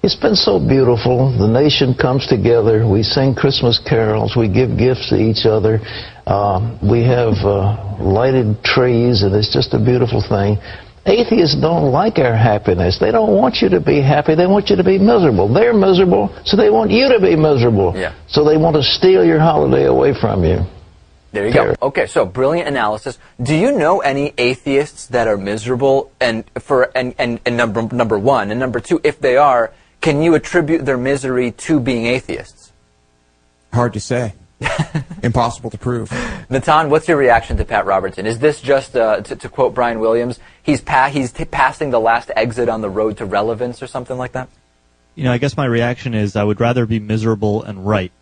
It's 0.00 0.14
been 0.14 0.36
so 0.36 0.60
beautiful. 0.60 1.36
The 1.36 1.48
nation 1.48 1.92
comes 1.92 2.26
together. 2.28 2.86
We 2.86 3.02
sing 3.02 3.34
Christmas 3.34 3.80
carols. 3.82 4.36
We 4.36 4.46
give 4.46 4.78
gifts 4.78 5.08
to 5.10 5.16
each 5.16 5.44
other. 5.44 5.80
Um, 6.24 6.78
we 6.80 7.02
have 7.02 7.34
uh, 7.42 7.98
lighted 7.98 8.62
trees, 8.62 9.22
and 9.22 9.34
it's 9.34 9.52
just 9.52 9.74
a 9.74 9.78
beautiful 9.78 10.22
thing. 10.22 10.58
Atheists 11.04 11.56
don't 11.60 11.90
like 11.90 12.18
our 12.18 12.36
happiness. 12.36 12.98
They 13.00 13.10
don't 13.10 13.34
want 13.34 13.56
you 13.56 13.68
to 13.70 13.80
be 13.80 14.00
happy. 14.00 14.36
They 14.36 14.46
want 14.46 14.70
you 14.70 14.76
to 14.76 14.84
be 14.84 14.98
miserable. 14.98 15.52
They're 15.52 15.74
miserable, 15.74 16.30
so 16.44 16.56
they 16.56 16.70
want 16.70 16.92
you 16.92 17.08
to 17.08 17.18
be 17.18 17.34
miserable. 17.34 17.94
Yeah. 17.96 18.14
So 18.28 18.44
they 18.44 18.56
want 18.56 18.76
to 18.76 18.82
steal 18.82 19.24
your 19.24 19.40
holiday 19.40 19.86
away 19.86 20.14
from 20.14 20.44
you. 20.44 20.60
There 21.32 21.46
you 21.46 21.52
go. 21.52 21.74
Okay, 21.82 22.06
so 22.06 22.24
brilliant 22.24 22.68
analysis. 22.68 23.18
Do 23.42 23.54
you 23.54 23.72
know 23.72 24.00
any 24.00 24.32
atheists 24.38 25.08
that 25.08 25.26
are 25.28 25.36
miserable? 25.36 26.10
And 26.20 26.44
for 26.60 26.84
and, 26.96 27.14
and, 27.18 27.40
and 27.44 27.56
number 27.56 27.82
number 27.82 28.18
one 28.18 28.50
and 28.50 28.60
number 28.60 28.80
two, 28.80 29.00
if 29.04 29.20
they 29.20 29.36
are, 29.36 29.72
can 30.00 30.22
you 30.22 30.34
attribute 30.34 30.84
their 30.84 30.98
misery 30.98 31.52
to 31.52 31.80
being 31.80 32.06
atheists? 32.06 32.72
Hard 33.72 33.92
to 33.94 34.00
say. 34.00 34.34
Impossible 35.22 35.70
to 35.70 35.78
prove. 35.78 36.10
Natan, 36.50 36.90
what's 36.90 37.06
your 37.06 37.16
reaction 37.16 37.56
to 37.58 37.64
Pat 37.64 37.86
Robertson? 37.86 38.26
Is 38.26 38.38
this 38.38 38.60
just, 38.60 38.96
uh, 38.96 39.20
to, 39.20 39.36
to 39.36 39.48
quote 39.48 39.74
Brian 39.74 40.00
Williams, 40.00 40.40
he's 40.62 40.80
pa- 40.80 41.08
he's 41.08 41.32
t- 41.32 41.44
passing 41.44 41.90
the 41.90 42.00
last 42.00 42.30
exit 42.34 42.68
on 42.68 42.80
the 42.80 42.90
road 42.90 43.18
to 43.18 43.26
relevance 43.26 43.82
or 43.82 43.86
something 43.86 44.18
like 44.18 44.32
that? 44.32 44.48
You 45.14 45.24
know, 45.24 45.32
I 45.32 45.38
guess 45.38 45.56
my 45.56 45.64
reaction 45.64 46.14
is 46.14 46.36
I 46.36 46.44
would 46.44 46.60
rather 46.60 46.86
be 46.86 46.98
miserable 46.98 47.62
and 47.62 47.86
right. 47.86 48.12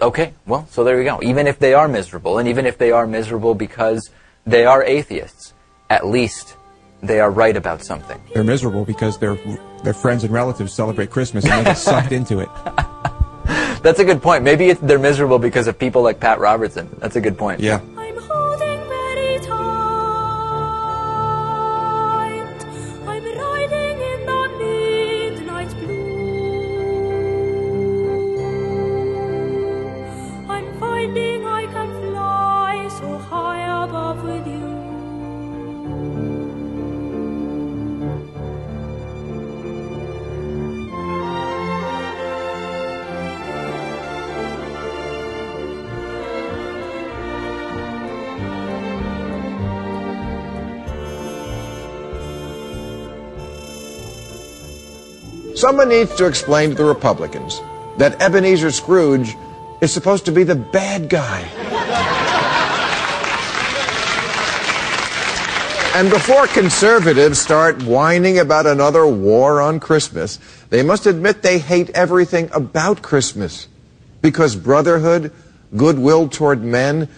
Okay, 0.00 0.32
well, 0.46 0.66
so 0.70 0.84
there 0.84 0.98
you 0.98 1.04
go. 1.04 1.20
Even 1.22 1.46
if 1.46 1.58
they 1.58 1.74
are 1.74 1.88
miserable, 1.88 2.38
and 2.38 2.48
even 2.48 2.66
if 2.66 2.78
they 2.78 2.92
are 2.92 3.06
miserable 3.06 3.54
because 3.54 4.10
they 4.46 4.64
are 4.64 4.82
atheists, 4.84 5.52
at 5.90 6.06
least 6.06 6.54
they 7.02 7.20
are 7.20 7.30
right 7.30 7.56
about 7.56 7.82
something. 7.82 8.20
They're 8.34 8.44
miserable 8.44 8.84
because 8.84 9.18
their 9.18 9.36
their 9.84 9.94
friends 9.94 10.24
and 10.24 10.32
relatives 10.32 10.72
celebrate 10.72 11.10
Christmas 11.10 11.44
and 11.44 11.60
they 11.60 11.70
get 11.70 11.78
sucked 11.78 12.12
into 12.12 12.40
it. 12.40 12.48
That's 13.82 14.00
a 14.00 14.04
good 14.04 14.20
point. 14.20 14.42
Maybe 14.42 14.70
it's, 14.70 14.80
they're 14.80 14.98
miserable 14.98 15.38
because 15.38 15.68
of 15.68 15.78
people 15.78 16.02
like 16.02 16.18
Pat 16.20 16.40
Robertson. 16.40 16.88
That's 16.98 17.16
a 17.16 17.20
good 17.20 17.38
point. 17.38 17.60
Yeah. 17.60 17.80
Someone 55.68 55.90
needs 55.90 56.14
to 56.14 56.24
explain 56.24 56.70
to 56.70 56.76
the 56.76 56.84
Republicans 56.86 57.60
that 57.98 58.22
Ebenezer 58.22 58.70
Scrooge 58.70 59.36
is 59.82 59.92
supposed 59.92 60.24
to 60.24 60.32
be 60.32 60.42
the 60.42 60.54
bad 60.54 61.10
guy. 61.10 61.42
And 65.94 66.08
before 66.08 66.46
conservatives 66.46 67.38
start 67.38 67.82
whining 67.82 68.38
about 68.38 68.66
another 68.66 69.06
war 69.06 69.60
on 69.60 69.78
Christmas, 69.78 70.38
they 70.70 70.82
must 70.82 71.04
admit 71.04 71.42
they 71.42 71.58
hate 71.58 71.90
everything 71.90 72.48
about 72.54 73.02
Christmas. 73.02 73.68
Because 74.22 74.56
brotherhood, 74.56 75.34
goodwill 75.76 76.30
toward 76.30 76.64
men, 76.64 77.10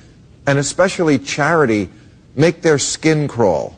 and 0.49 0.59
especially 0.59 1.21
charity 1.21 1.89
make 2.35 2.63
their 2.63 2.81
skin 2.81 3.29
crawl. 3.29 3.77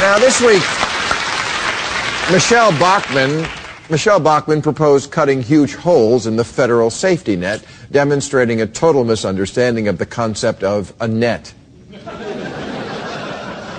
Now, 0.00 0.18
this 0.18 0.40
week, 0.40 0.83
Michelle 2.32 2.70
Bachmann, 2.78 3.46
Michelle 3.90 4.18
Bachmann 4.18 4.62
proposed 4.62 5.10
cutting 5.10 5.42
huge 5.42 5.74
holes 5.74 6.26
in 6.26 6.36
the 6.36 6.44
federal 6.44 6.88
safety 6.88 7.36
net, 7.36 7.62
demonstrating 7.92 8.62
a 8.62 8.66
total 8.66 9.04
misunderstanding 9.04 9.88
of 9.88 9.98
the 9.98 10.06
concept 10.06 10.64
of 10.64 10.94
a 11.00 11.06
net. 11.06 11.52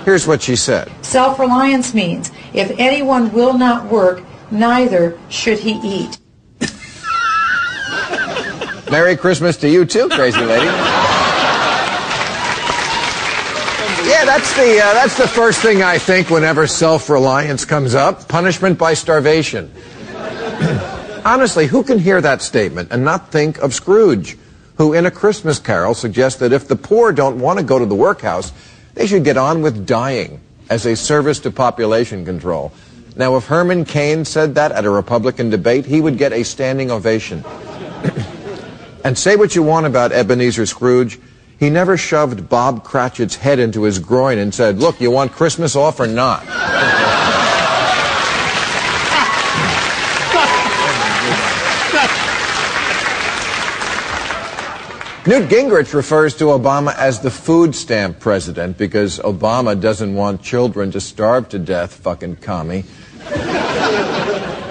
Here's 0.06 0.28
what 0.28 0.44
she 0.44 0.56
said. 0.56 0.92
Self 1.02 1.40
reliance 1.40 1.96
means 1.96 2.32
if 2.54 2.72
anyone 2.78 3.34
will 3.34 3.58
not 3.58 3.92
work, 3.92 4.24
neither 4.52 5.20
should 5.30 5.58
he 5.58 5.80
eat. 5.84 6.20
Merry 8.92 9.18
Christmas 9.18 9.58
to 9.58 9.68
you 9.68 9.86
too, 9.86 10.08
crazy 10.10 10.42
lady. 10.42 10.95
Yeah, 14.16 14.24
that's 14.24 14.56
the 14.56 14.80
uh, 14.80 14.94
that's 14.94 15.18
the 15.18 15.28
first 15.28 15.60
thing 15.60 15.84
I 15.84 15.98
think 15.98 16.30
whenever 16.30 16.68
self-reliance 16.68 17.66
comes 17.66 17.96
up. 17.96 18.30
Punishment 18.30 18.80
by 18.80 18.94
starvation. 18.94 19.70
Honestly, 21.26 21.68
who 21.68 21.84
can 21.84 22.00
hear 22.00 22.22
that 22.22 22.42
statement 22.42 22.94
and 22.94 23.04
not 23.04 23.30
think 23.30 23.58
of 23.58 23.74
Scrooge, 23.74 24.38
who 24.78 24.94
in 24.94 25.06
a 25.06 25.12
Christmas 25.12 25.60
Carol 25.60 25.94
suggests 25.94 26.40
that 26.40 26.54
if 26.54 26.66
the 26.66 26.78
poor 26.78 27.12
don't 27.12 27.40
want 27.40 27.60
to 27.60 27.66
go 27.66 27.78
to 27.78 27.86
the 27.86 27.94
workhouse, 27.94 28.54
they 28.94 29.06
should 29.06 29.26
get 29.26 29.36
on 29.36 29.62
with 29.62 29.86
dying 29.86 30.40
as 30.70 30.86
a 30.86 30.96
service 30.96 31.40
to 31.42 31.52
population 31.52 32.24
control. 32.24 32.72
Now, 33.18 33.36
if 33.36 33.48
Herman 33.48 33.84
Cain 33.84 34.24
said 34.24 34.56
that 34.56 34.72
at 34.72 34.86
a 34.86 34.90
Republican 34.90 35.50
debate, 35.50 35.86
he 35.86 36.00
would 36.00 36.18
get 36.18 36.32
a 36.32 36.44
standing 36.44 36.90
ovation. 36.90 37.44
and 39.04 39.18
say 39.18 39.36
what 39.36 39.58
you 39.58 39.64
want 39.64 39.86
about 39.86 40.14
Ebenezer 40.14 40.66
Scrooge, 40.66 41.20
he 41.58 41.70
never 41.70 41.98
shoved 41.98 42.50
Bob 42.50 42.84
Cratchit's 42.84 43.36
head 43.36 43.60
into 43.60 43.84
his 43.84 44.00
groin 44.00 44.38
and 44.38 44.54
said, 44.54 44.80
Look, 44.80 45.00
you 45.00 45.12
want 45.12 45.32
Christmas 45.32 45.76
off 45.76 46.00
or 46.00 46.08
not? 46.08 46.46
Newt 55.28 55.50
Gingrich 55.50 55.96
refers 55.96 56.36
to 56.36 56.46
Obama 56.46 56.96
as 56.98 57.20
the 57.20 57.32
food 57.32 57.74
stamp 57.74 58.20
president 58.20 58.78
because 58.78 59.18
Obama 59.18 59.80
doesn't 59.80 60.14
want 60.14 60.44
children 60.44 60.92
to 60.92 61.02
starve 61.02 61.50
to 61.50 61.58
death, 61.58 61.96
fucking 61.96 62.36
commie. 62.36 62.84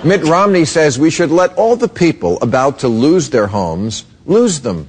Mitt 0.05 0.23
Romney 0.23 0.65
says 0.65 0.97
we 0.97 1.11
should 1.11 1.33
let 1.33 1.53
all 1.57 1.75
the 1.75 1.89
people 1.89 2.39
about 2.41 2.79
to 2.81 2.89
lose 2.89 3.31
their 3.31 3.49
homes 3.49 4.05
lose 4.27 4.61
them, 4.61 4.89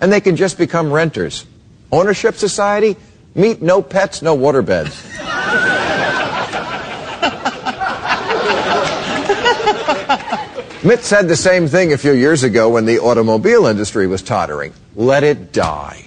and 0.00 0.12
they 0.12 0.20
can 0.20 0.36
just 0.36 0.58
become 0.58 0.92
renters. 0.92 1.46
Ownership 1.92 2.36
society? 2.36 2.96
Meet 3.34 3.62
no 3.62 3.82
pets, 3.82 4.22
no 4.22 4.36
waterbeds. 4.36 5.04
Mitt 10.84 11.04
said 11.04 11.26
the 11.26 11.36
same 11.36 11.66
thing 11.66 11.92
a 11.92 11.98
few 11.98 12.12
years 12.12 12.44
ago 12.44 12.70
when 12.70 12.86
the 12.86 13.00
automobile 13.00 13.66
industry 13.66 14.06
was 14.06 14.22
tottering. 14.22 14.72
Let 14.94 15.24
it 15.24 15.52
die. 15.52 16.06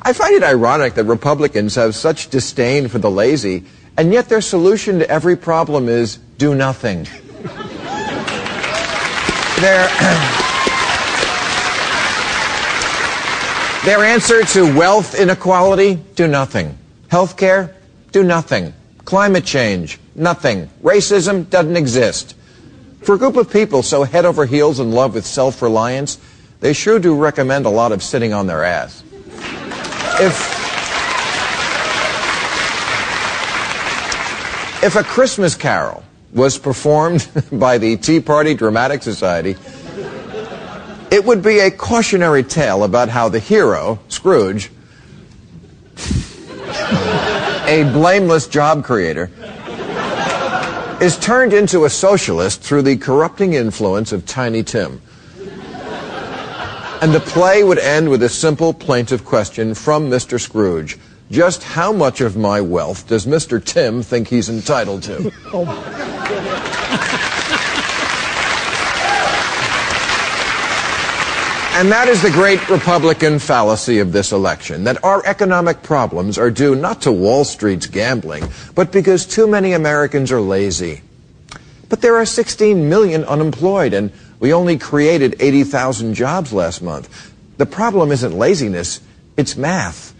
I 0.00 0.12
find 0.12 0.34
it 0.34 0.42
ironic 0.42 0.94
that 0.94 1.04
Republicans 1.04 1.74
have 1.74 1.94
such 1.94 2.30
disdain 2.30 2.88
for 2.88 2.98
the 2.98 3.10
lazy, 3.10 3.64
and 3.96 4.12
yet 4.12 4.28
their 4.28 4.40
solution 4.40 5.00
to 5.00 5.10
every 5.10 5.36
problem 5.36 5.88
is 5.88 6.16
do 6.38 6.54
nothing. 6.54 7.04
their, 9.60 9.88
their 13.84 14.04
answer 14.04 14.44
to 14.44 14.76
wealth 14.76 15.18
inequality 15.18 15.96
do 16.14 16.28
nothing. 16.28 16.78
Healthcare 17.08 17.74
do 18.12 18.22
nothing. 18.22 18.72
Climate 19.04 19.44
change 19.44 19.98
nothing. 20.14 20.68
Racism 20.82 21.50
doesn't 21.50 21.76
exist. 21.76 22.36
For 23.02 23.16
a 23.16 23.18
group 23.18 23.36
of 23.36 23.50
people 23.50 23.82
so 23.82 24.04
head 24.04 24.24
over 24.24 24.46
heels 24.46 24.78
in 24.78 24.92
love 24.92 25.14
with 25.14 25.26
self 25.26 25.60
reliance, 25.62 26.20
they 26.60 26.72
sure 26.72 27.00
do 27.00 27.16
recommend 27.16 27.66
a 27.66 27.70
lot 27.70 27.90
of 27.90 28.02
sitting 28.02 28.32
on 28.32 28.46
their 28.46 28.62
ass. 28.62 29.02
If, 30.20 30.62
if 34.84 34.94
a 34.94 35.02
Christmas 35.02 35.56
carol 35.56 36.04
was 36.32 36.56
performed 36.56 37.28
by 37.52 37.78
the 37.78 37.96
Tea 37.96 38.20
Party 38.20 38.54
Dramatic 38.54 39.02
Society, 39.02 39.56
it 41.12 41.22
would 41.26 41.42
be 41.42 41.58
a 41.58 41.70
cautionary 41.70 42.42
tale 42.42 42.84
about 42.84 43.10
how 43.10 43.28
the 43.28 43.38
hero, 43.38 43.98
Scrooge, 44.08 44.70
a 47.68 47.88
blameless 47.92 48.48
job 48.48 48.82
creator, 48.82 49.30
is 51.02 51.18
turned 51.18 51.52
into 51.52 51.84
a 51.84 51.90
socialist 51.90 52.62
through 52.62 52.80
the 52.80 52.96
corrupting 52.96 53.52
influence 53.52 54.10
of 54.12 54.24
Tiny 54.24 54.62
Tim. 54.62 55.02
And 57.02 57.12
the 57.12 57.20
play 57.20 57.62
would 57.62 57.78
end 57.78 58.08
with 58.08 58.22
a 58.22 58.28
simple 58.30 58.72
plaintive 58.72 59.22
question 59.22 59.74
from 59.74 60.08
Mr. 60.08 60.40
Scrooge. 60.40 60.96
Just 61.30 61.62
how 61.62 61.92
much 61.92 62.22
of 62.22 62.38
my 62.38 62.62
wealth 62.62 63.06
does 63.06 63.26
Mr. 63.26 63.62
Tim 63.62 64.02
think 64.02 64.28
he's 64.28 64.48
entitled 64.48 65.02
to? 65.02 65.30
Oh, 65.52 67.28
And 71.82 71.90
that 71.90 72.06
is 72.06 72.22
the 72.22 72.30
great 72.30 72.68
Republican 72.68 73.40
fallacy 73.40 73.98
of 73.98 74.12
this 74.12 74.30
election, 74.30 74.84
that 74.84 75.02
our 75.02 75.20
economic 75.26 75.82
problems 75.82 76.38
are 76.38 76.48
due 76.48 76.76
not 76.76 77.02
to 77.02 77.10
Wall 77.10 77.42
Street's 77.42 77.88
gambling, 77.88 78.44
but 78.76 78.92
because 78.92 79.26
too 79.26 79.48
many 79.48 79.72
Americans 79.72 80.30
are 80.30 80.40
lazy. 80.40 81.00
But 81.88 82.00
there 82.00 82.14
are 82.14 82.24
16 82.24 82.88
million 82.88 83.24
unemployed, 83.24 83.94
and 83.94 84.12
we 84.38 84.52
only 84.52 84.78
created 84.78 85.34
80,000 85.40 86.14
jobs 86.14 86.52
last 86.52 86.82
month. 86.82 87.32
The 87.58 87.66
problem 87.66 88.12
isn't 88.12 88.32
laziness, 88.32 89.00
it's 89.36 89.56
math. 89.56 90.14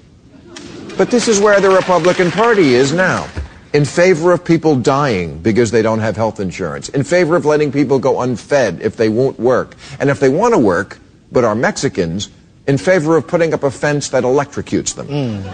But 0.99 1.13
this 1.13 1.29
is 1.29 1.39
where 1.39 1.61
the 1.61 1.71
Republican 1.71 2.33
Party 2.33 2.75
is 2.75 2.93
now. 2.93 3.29
In 3.73 3.85
favor 3.85 4.33
of 4.33 4.45
people 4.45 4.75
dying 4.75 5.39
because 5.39 5.71
they 5.71 5.83
don't 5.83 6.01
have 6.01 6.17
health 6.17 6.41
insurance. 6.41 6.89
In 6.89 7.05
favor 7.05 7.37
of 7.37 7.45
letting 7.45 7.71
people 7.71 8.01
go 8.01 8.21
unfed 8.21 8.83
if 8.83 8.97
they 8.97 9.09
won't 9.09 9.39
work. 9.39 9.77
And 10.01 10.11
if 10.11 10.19
they 10.19 10.29
want 10.29 10.55
to 10.55 10.59
work, 10.59 10.99
but 11.33 11.45
are 11.45 11.55
Mexicans, 11.55 12.29
in 12.67 12.79
favor 12.79 13.17
of 13.17 13.27
putting 13.27 13.53
up 13.55 13.63
a 13.65 13.71
fence 13.71 14.11
that 14.11 14.23
electrocutes 14.23 14.95
them. 14.95 15.07
Hmm. 15.09 15.49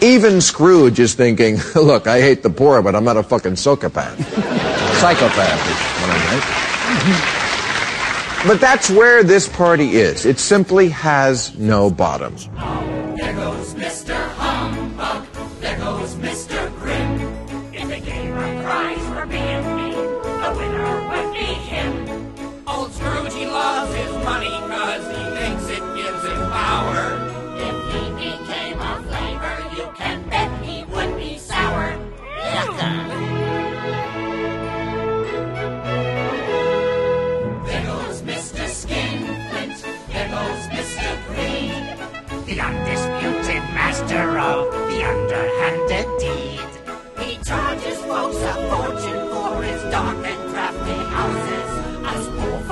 Even 0.00 0.40
Scrooge 0.40 1.00
is 1.00 1.14
thinking, 1.14 1.58
look, 1.74 2.06
I 2.06 2.20
hate 2.20 2.44
the 2.44 2.50
poor, 2.50 2.82
but 2.82 2.94
I'm 2.94 3.04
not 3.04 3.16
a 3.16 3.22
fucking 3.22 3.56
psychopath. 3.56 4.16
psychopath 5.00 5.68
is 5.68 5.76
what 6.02 6.10
I 6.10 6.18
meant. 6.30 7.38
But 8.46 8.60
that's 8.60 8.88
where 8.88 9.24
this 9.24 9.48
party 9.48 9.96
is. 9.96 10.24
It 10.24 10.38
simply 10.38 10.88
has 10.90 11.58
no 11.58 11.90
bottom. 11.90 12.36
There 13.16 13.34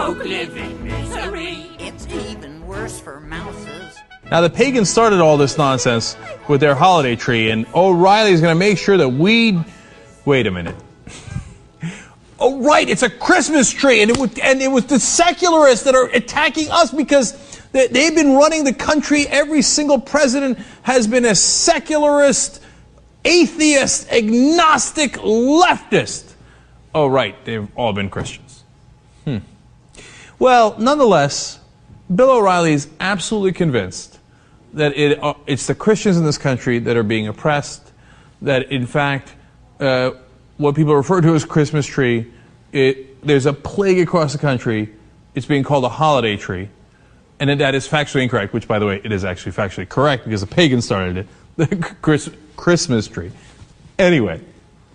folk 0.07 0.25
live 0.25 0.57
in 0.57 0.85
misery. 0.85 1.67
It's 1.81 2.07
even 2.07 2.65
worse 2.65 3.01
for 3.01 3.19
mouses. 3.19 3.99
Now, 4.31 4.41
the 4.41 4.51
pagans 4.51 4.89
started 4.89 5.19
all 5.19 5.37
this 5.37 5.59
nonsense 5.59 6.17
with 6.47 6.61
their 6.61 6.77
holiday 6.77 7.17
tree, 7.17 7.51
and 7.51 7.67
O'Reilly's 7.75 8.41
going 8.41 8.55
to 8.55 8.59
make 8.59 8.79
sure 8.79 8.97
that 8.97 9.09
we. 9.09 9.59
Wait 10.25 10.47
a 10.47 10.53
minute. 10.53 10.77
oh, 12.39 12.63
right, 12.63 12.89
it's 12.89 13.03
a 13.03 13.11
Christmas 13.11 13.69
tree, 13.73 14.01
and 14.01 14.11
it, 14.13 14.17
was, 14.17 14.39
and 14.39 14.63
it 14.63 14.69
was 14.69 14.87
the 14.87 15.01
secularists 15.01 15.85
that 15.85 15.97
are 15.97 16.09
attacking 16.11 16.71
us 16.71 16.93
because 16.93 17.61
they, 17.73 17.89
they've 17.89 18.15
been 18.15 18.35
running 18.35 18.63
the 18.63 18.75
country. 18.75 19.27
Every 19.27 19.63
single 19.63 20.01
president 20.01 20.59
has 20.83 21.09
been 21.09 21.25
a 21.25 21.35
secularist, 21.35 22.63
atheist, 23.25 24.13
agnostic, 24.13 25.15
leftist. 25.15 26.33
Oh, 26.95 27.09
right, 27.09 27.45
they've 27.45 27.69
all 27.77 27.93
been 27.93 28.09
Christians. 28.09 28.63
Hmm. 29.25 29.39
Well, 30.39 30.77
nonetheless, 30.79 31.59
Bill 32.15 32.31
O'Reilly 32.31 32.73
is 32.73 32.89
absolutely 33.01 33.53
convinced 33.53 34.19
that 34.75 34.97
it, 34.97 35.23
uh, 35.23 35.35
it's 35.47 35.67
the 35.67 35.75
Christians 35.75 36.19
in 36.19 36.25
this 36.25 36.39
country 36.39 36.79
that 36.81 36.97
are 36.97 37.03
being 37.03 37.27
oppressed, 37.27 37.91
that 38.43 38.71
in 38.71 38.87
fact, 38.87 39.33
uh, 39.81 40.11
what 40.59 40.75
people 40.75 40.95
refer 40.95 41.21
to 41.21 41.35
as 41.35 41.45
Christmas 41.45 41.87
tree, 41.87 42.31
it, 42.73 43.25
there's 43.27 43.47
a 43.47 43.53
plague 43.53 43.99
across 43.99 44.33
the 44.33 44.39
country. 44.39 44.93
It's 45.35 45.47
being 45.47 45.65
called 45.65 45.85
a 45.85 45.89
holiday 45.89 46.37
tree. 46.37 46.69
And 47.39 47.61
that, 47.61 47.75
is 47.75 47.87
factually 47.87 48.23
incorrect, 48.23 48.55
which, 48.55 48.67
by 48.67 48.79
the 48.79 48.87
way, 48.87 49.01
it 49.03 49.13
is 49.13 49.25
actually 49.25 49.53
factually 49.53 49.89
correct 49.89 50.25
because 50.25 50.41
the 50.41 50.47
pagans 50.47 50.85
started 50.85 51.17
it. 51.19 51.27
The 51.57 51.95
Chris, 52.03 52.31
Christmas 52.55 53.09
tree. 53.09 53.33
Anyway, 53.99 54.43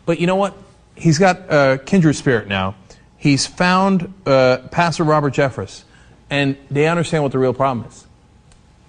but 0.06 0.20
you 0.20 0.28
know 0.28 0.36
what? 0.36 0.56
He's 0.94 1.18
got 1.18 1.38
a 1.50 1.80
kindred 1.84 2.16
spirit 2.16 2.48
now. 2.48 2.76
He's 3.22 3.46
found 3.46 4.12
uh, 4.26 4.58
Pastor 4.72 5.04
Robert 5.04 5.36
Jeffress, 5.36 5.84
and 6.32 6.58
they 6.72 6.88
understand 6.88 7.22
what 7.22 7.32
the 7.32 7.38
real 7.38 7.54
problem 7.54 7.86
is. 7.88 8.08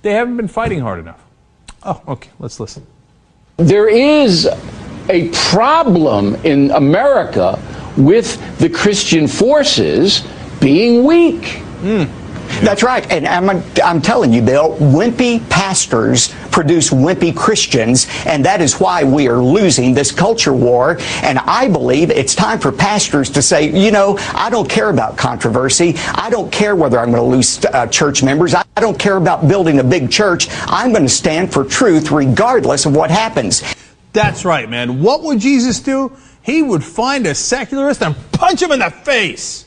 They 0.01 0.15
haven't 0.15 0.39
been 0.39 0.49
fighting 0.49 0.81
hard 0.81 1.01
enough. 1.01 1.23
Oh, 1.83 2.01
okay, 2.09 2.31
let's 2.39 2.59
listen. 2.59 2.87
There 3.59 3.91
is 3.91 4.49
a 5.11 5.29
problem 5.51 6.37
in 6.47 6.71
America 6.71 7.61
with 7.99 8.59
the 8.59 8.71
Christian 8.71 9.29
forces 9.29 10.27
being 10.63 11.05
weak. 11.05 11.61
That's 12.61 12.83
right. 12.83 13.11
And 13.11 13.27
I'm, 13.27 13.63
I'm 13.83 14.01
telling 14.01 14.33
you, 14.33 14.43
Bill, 14.43 14.77
wimpy 14.77 15.49
pastors 15.49 16.35
produce 16.51 16.91
wimpy 16.91 17.35
Christians, 17.35 18.07
and 18.27 18.45
that 18.45 18.61
is 18.61 18.79
why 18.79 19.05
we 19.05 19.29
are 19.29 19.43
losing 19.43 19.95
this 19.95 20.13
culture 20.13 20.53
war. 20.53 20.99
And 21.23 21.39
I 21.41 21.69
believe 21.69 22.11
it's 22.11 22.35
time 22.35 22.61
for 22.61 22.71
pastors 22.71 23.31
to 23.31 23.43
say, 23.43 23.71
you 23.71 23.91
know, 23.91 24.17
I 24.35 24.51
don't 24.51 24.69
care 24.69 24.91
about 24.91 25.17
controversy. 25.17 25.95
I 26.15 26.31
don't 26.31 26.53
care 26.53 26.77
whether 26.77 26.99
I'm 26.99 27.11
going 27.11 27.23
to 27.23 27.37
lose 27.37 27.65
uh, 27.65 27.87
church 27.87 28.23
members. 28.23 28.55
I 28.55 28.65
don't 28.77 28.99
care 28.99 29.17
about 29.17 29.49
building 29.49 29.79
a 29.81 29.85
big 29.85 30.11
church. 30.11 30.49
I'm 30.67 30.93
going 30.93 31.05
to 31.05 31.09
stand 31.09 31.53
for 31.53 31.65
truth 31.65 32.11
regardless 32.11 32.87
of 32.87 32.95
what 32.95 33.11
happens. 33.11 33.63
That's 34.13 34.45
right, 34.45 34.69
man. 34.69 35.03
What 35.03 35.23
would 35.23 35.41
Jesus 35.41 35.81
do? 35.81 36.13
He 36.43 36.63
would 36.63 36.85
find 36.85 37.27
a 37.27 37.35
secularist 37.35 38.03
and 38.03 38.15
punch 38.33 38.61
him 38.61 38.73
in 38.73 38.81
the 38.81 38.91
face. 38.91 39.65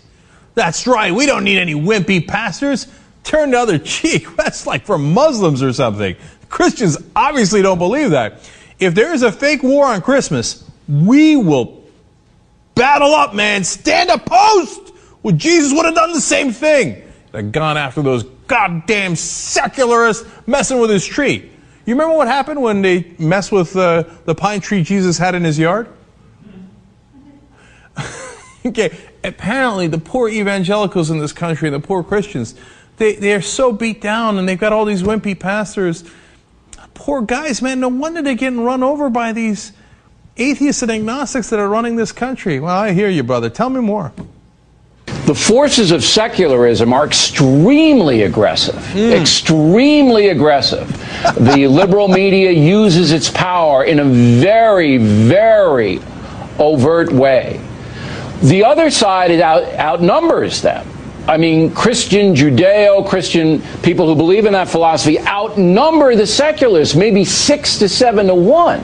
That's 0.56 0.88
right. 0.88 1.14
We 1.14 1.26
don't 1.26 1.44
need 1.44 1.60
any 1.60 1.76
wimpy 1.76 2.26
pastors. 2.26 2.88
turn 3.24 3.52
the 3.52 3.60
other 3.60 3.78
cheek. 3.80 4.36
That's 4.36 4.66
like 4.66 4.86
for 4.86 4.98
Muslims 4.98 5.62
or 5.62 5.74
something. 5.74 6.16
Christians 6.50 6.98
obviously 7.16 7.62
don't 7.62 7.78
believe 7.78 8.12
that. 8.12 8.50
If 8.80 8.96
there 8.96 9.14
is 9.14 9.24
a 9.24 9.32
fake 9.32 9.64
war 9.64 9.86
on 9.86 10.02
Christmas, 10.02 10.64
we 10.88 11.36
will 11.36 11.84
battle 12.76 13.14
up, 13.14 13.34
man. 13.34 13.64
Stand 13.64 14.10
opposed. 14.10 14.92
Well, 15.24 15.36
Jesus 15.36 15.74
would 15.74 15.86
have 15.86 15.96
done 15.96 16.14
the 16.14 16.22
same 16.22 16.52
thing. 16.52 17.02
They've 17.32 17.52
gone 17.52 17.78
after 17.78 18.02
those 18.02 18.24
goddamn 18.48 19.16
secularists 19.16 20.26
messing 20.46 20.80
with 20.80 20.90
his 20.90 21.06
tree. 21.06 21.52
You 21.86 21.94
remember 21.94 22.16
what 22.16 22.28
happened 22.28 22.62
when 22.62 22.82
they 22.82 23.14
messed 23.20 23.52
with 23.52 23.76
uh, 23.76 24.04
the 24.26 24.36
pine 24.36 24.62
tree 24.62 24.84
Jesus 24.84 25.18
had 25.18 25.36
in 25.36 25.44
his 25.44 25.60
yard? 25.60 25.88
okay, 28.66 28.98
apparently 29.26 29.88
the 29.88 29.98
poor 29.98 30.30
evangelicals 30.30 31.10
in 31.10 31.20
this 31.20 31.34
country 31.34 31.68
and 31.68 31.76
the 31.76 31.86
poor 31.86 32.04
Christians, 32.04 32.56
they, 32.98 33.16
they 33.16 33.34
are 33.34 33.42
so 33.42 33.72
beat 33.72 34.02
down 34.02 34.38
and 34.38 34.48
they've 34.48 34.60
got 34.60 34.74
all 34.74 34.86
these 34.86 35.04
wimpy 35.04 35.38
pastors. 35.38 36.04
Poor 36.94 37.22
guys, 37.22 37.62
man, 37.62 37.80
no 37.80 37.90
wonder 37.90 38.22
they're 38.22 38.36
getting 38.36 38.62
run 38.62 38.82
over 38.84 39.10
by 39.10 39.34
these 39.34 39.74
atheists 40.38 40.82
and 40.82 40.92
agnostics 40.92 41.50
that 41.50 41.60
are 41.60 41.68
running 41.68 41.96
this 41.96 42.12
country. 42.12 42.60
Well, 42.60 42.76
I 42.76 42.94
hear 42.94 43.10
you, 43.10 43.24
brother. 43.24 43.50
Tell 43.50 43.70
me 43.70 43.82
more. 43.82 44.14
The 45.26 45.36
forces 45.36 45.92
of 45.92 46.04
secularism 46.04 46.94
are 46.94 47.06
extremely 47.06 48.24
aggressive. 48.24 48.76
Hmm. 48.92 49.12
Extremely 49.12 50.30
aggressive. 50.30 50.88
the 51.36 51.68
liberal 51.70 52.08
media 52.08 52.52
uses 52.52 53.12
its 53.12 53.30
power 53.30 53.86
in 53.86 54.00
a 54.00 54.06
very, 54.06 54.98
very 54.98 56.00
overt 56.60 57.12
way. 57.12 57.60
The 58.42 58.64
other 58.64 58.90
side 58.90 59.32
it 59.32 59.42
out, 59.42 59.64
outnumbers 59.76 60.62
them. 60.62 60.88
I 61.28 61.38
mean, 61.38 61.74
Christian, 61.74 62.36
Judeo 62.36 63.08
Christian 63.08 63.62
people 63.82 64.06
who 64.08 64.16
believe 64.16 64.46
in 64.46 64.54
that 64.54 64.68
philosophy 64.68 65.20
outnumber 65.20 66.16
the 66.16 66.28
secularists, 66.28 66.96
maybe 66.96 67.26
six 67.26 67.80
to 67.80 67.90
seven 67.90 68.28
to 68.28 68.36
one. 68.36 68.84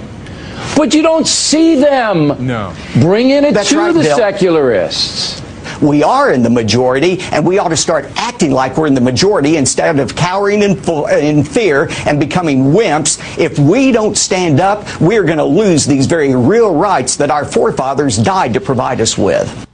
But 0.76 0.94
you 0.94 1.02
don't 1.02 1.28
see 1.28 1.76
them 1.76 2.46
no. 2.46 2.74
bringing 3.00 3.44
it 3.44 3.54
That's 3.54 3.70
to 3.70 3.78
right, 3.78 3.94
the 3.94 4.02
Bill. 4.02 4.18
secularists. 4.18 5.42
We 5.82 6.04
are 6.04 6.32
in 6.32 6.44
the 6.44 6.50
majority, 6.50 7.20
and 7.32 7.46
we 7.46 7.58
ought 7.58 7.70
to 7.70 7.78
start 7.78 8.06
acting 8.16 8.52
like 8.52 8.78
we're 8.78 8.88
in 8.88 8.94
the 8.94 9.02
majority 9.02 9.58
instead 9.58 10.00
of 10.00 10.16
cowering 10.16 10.62
in, 10.62 10.78
in 11.10 11.44
fear 11.44 11.90
and 12.06 12.20
becoming 12.20 12.66
wimps. 12.66 13.20
If 13.38 13.58
we 13.58 13.92
don't 13.92 14.16
stand 14.16 14.60
up, 14.60 14.86
we're 15.02 15.24
going 15.24 15.40
to 15.40 15.44
lose 15.44 15.86
these 15.86 16.06
very 16.06 16.36
real 16.36 16.76
rights 16.76 17.16
that 17.18 17.32
our 17.32 17.46
forefathers 17.46 18.18
died 18.18 18.54
to 18.54 18.62
provide 18.62 19.02
us 19.02 19.18
with. 19.18 19.68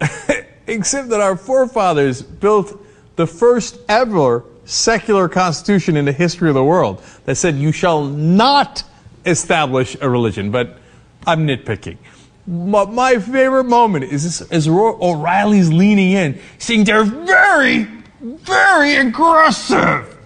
Except 0.66 1.08
that 1.08 1.20
our 1.20 1.36
forefathers 1.36 2.22
built 2.22 2.80
the 3.16 3.26
first 3.26 3.78
ever 3.88 4.44
secular 4.64 5.28
constitution 5.28 5.96
in 5.96 6.04
the 6.04 6.12
history 6.12 6.48
of 6.48 6.54
the 6.54 6.64
world 6.64 7.02
that 7.24 7.34
said 7.34 7.56
you 7.56 7.72
shall 7.72 8.04
not 8.04 8.84
establish 9.26 9.96
a 10.00 10.08
religion. 10.08 10.50
But 10.50 10.78
I'm 11.26 11.46
nitpicking. 11.46 11.98
My, 12.46 12.84
my 12.84 13.18
favorite 13.18 13.64
moment 13.64 14.04
is 14.04 14.24
this, 14.24 14.50
is 14.50 14.68
O'Reilly's 14.68 15.72
leaning 15.72 16.12
in, 16.12 16.40
saying 16.58 16.84
they're 16.84 17.04
very, 17.04 17.84
very 18.20 18.96
aggressive. 18.96 20.18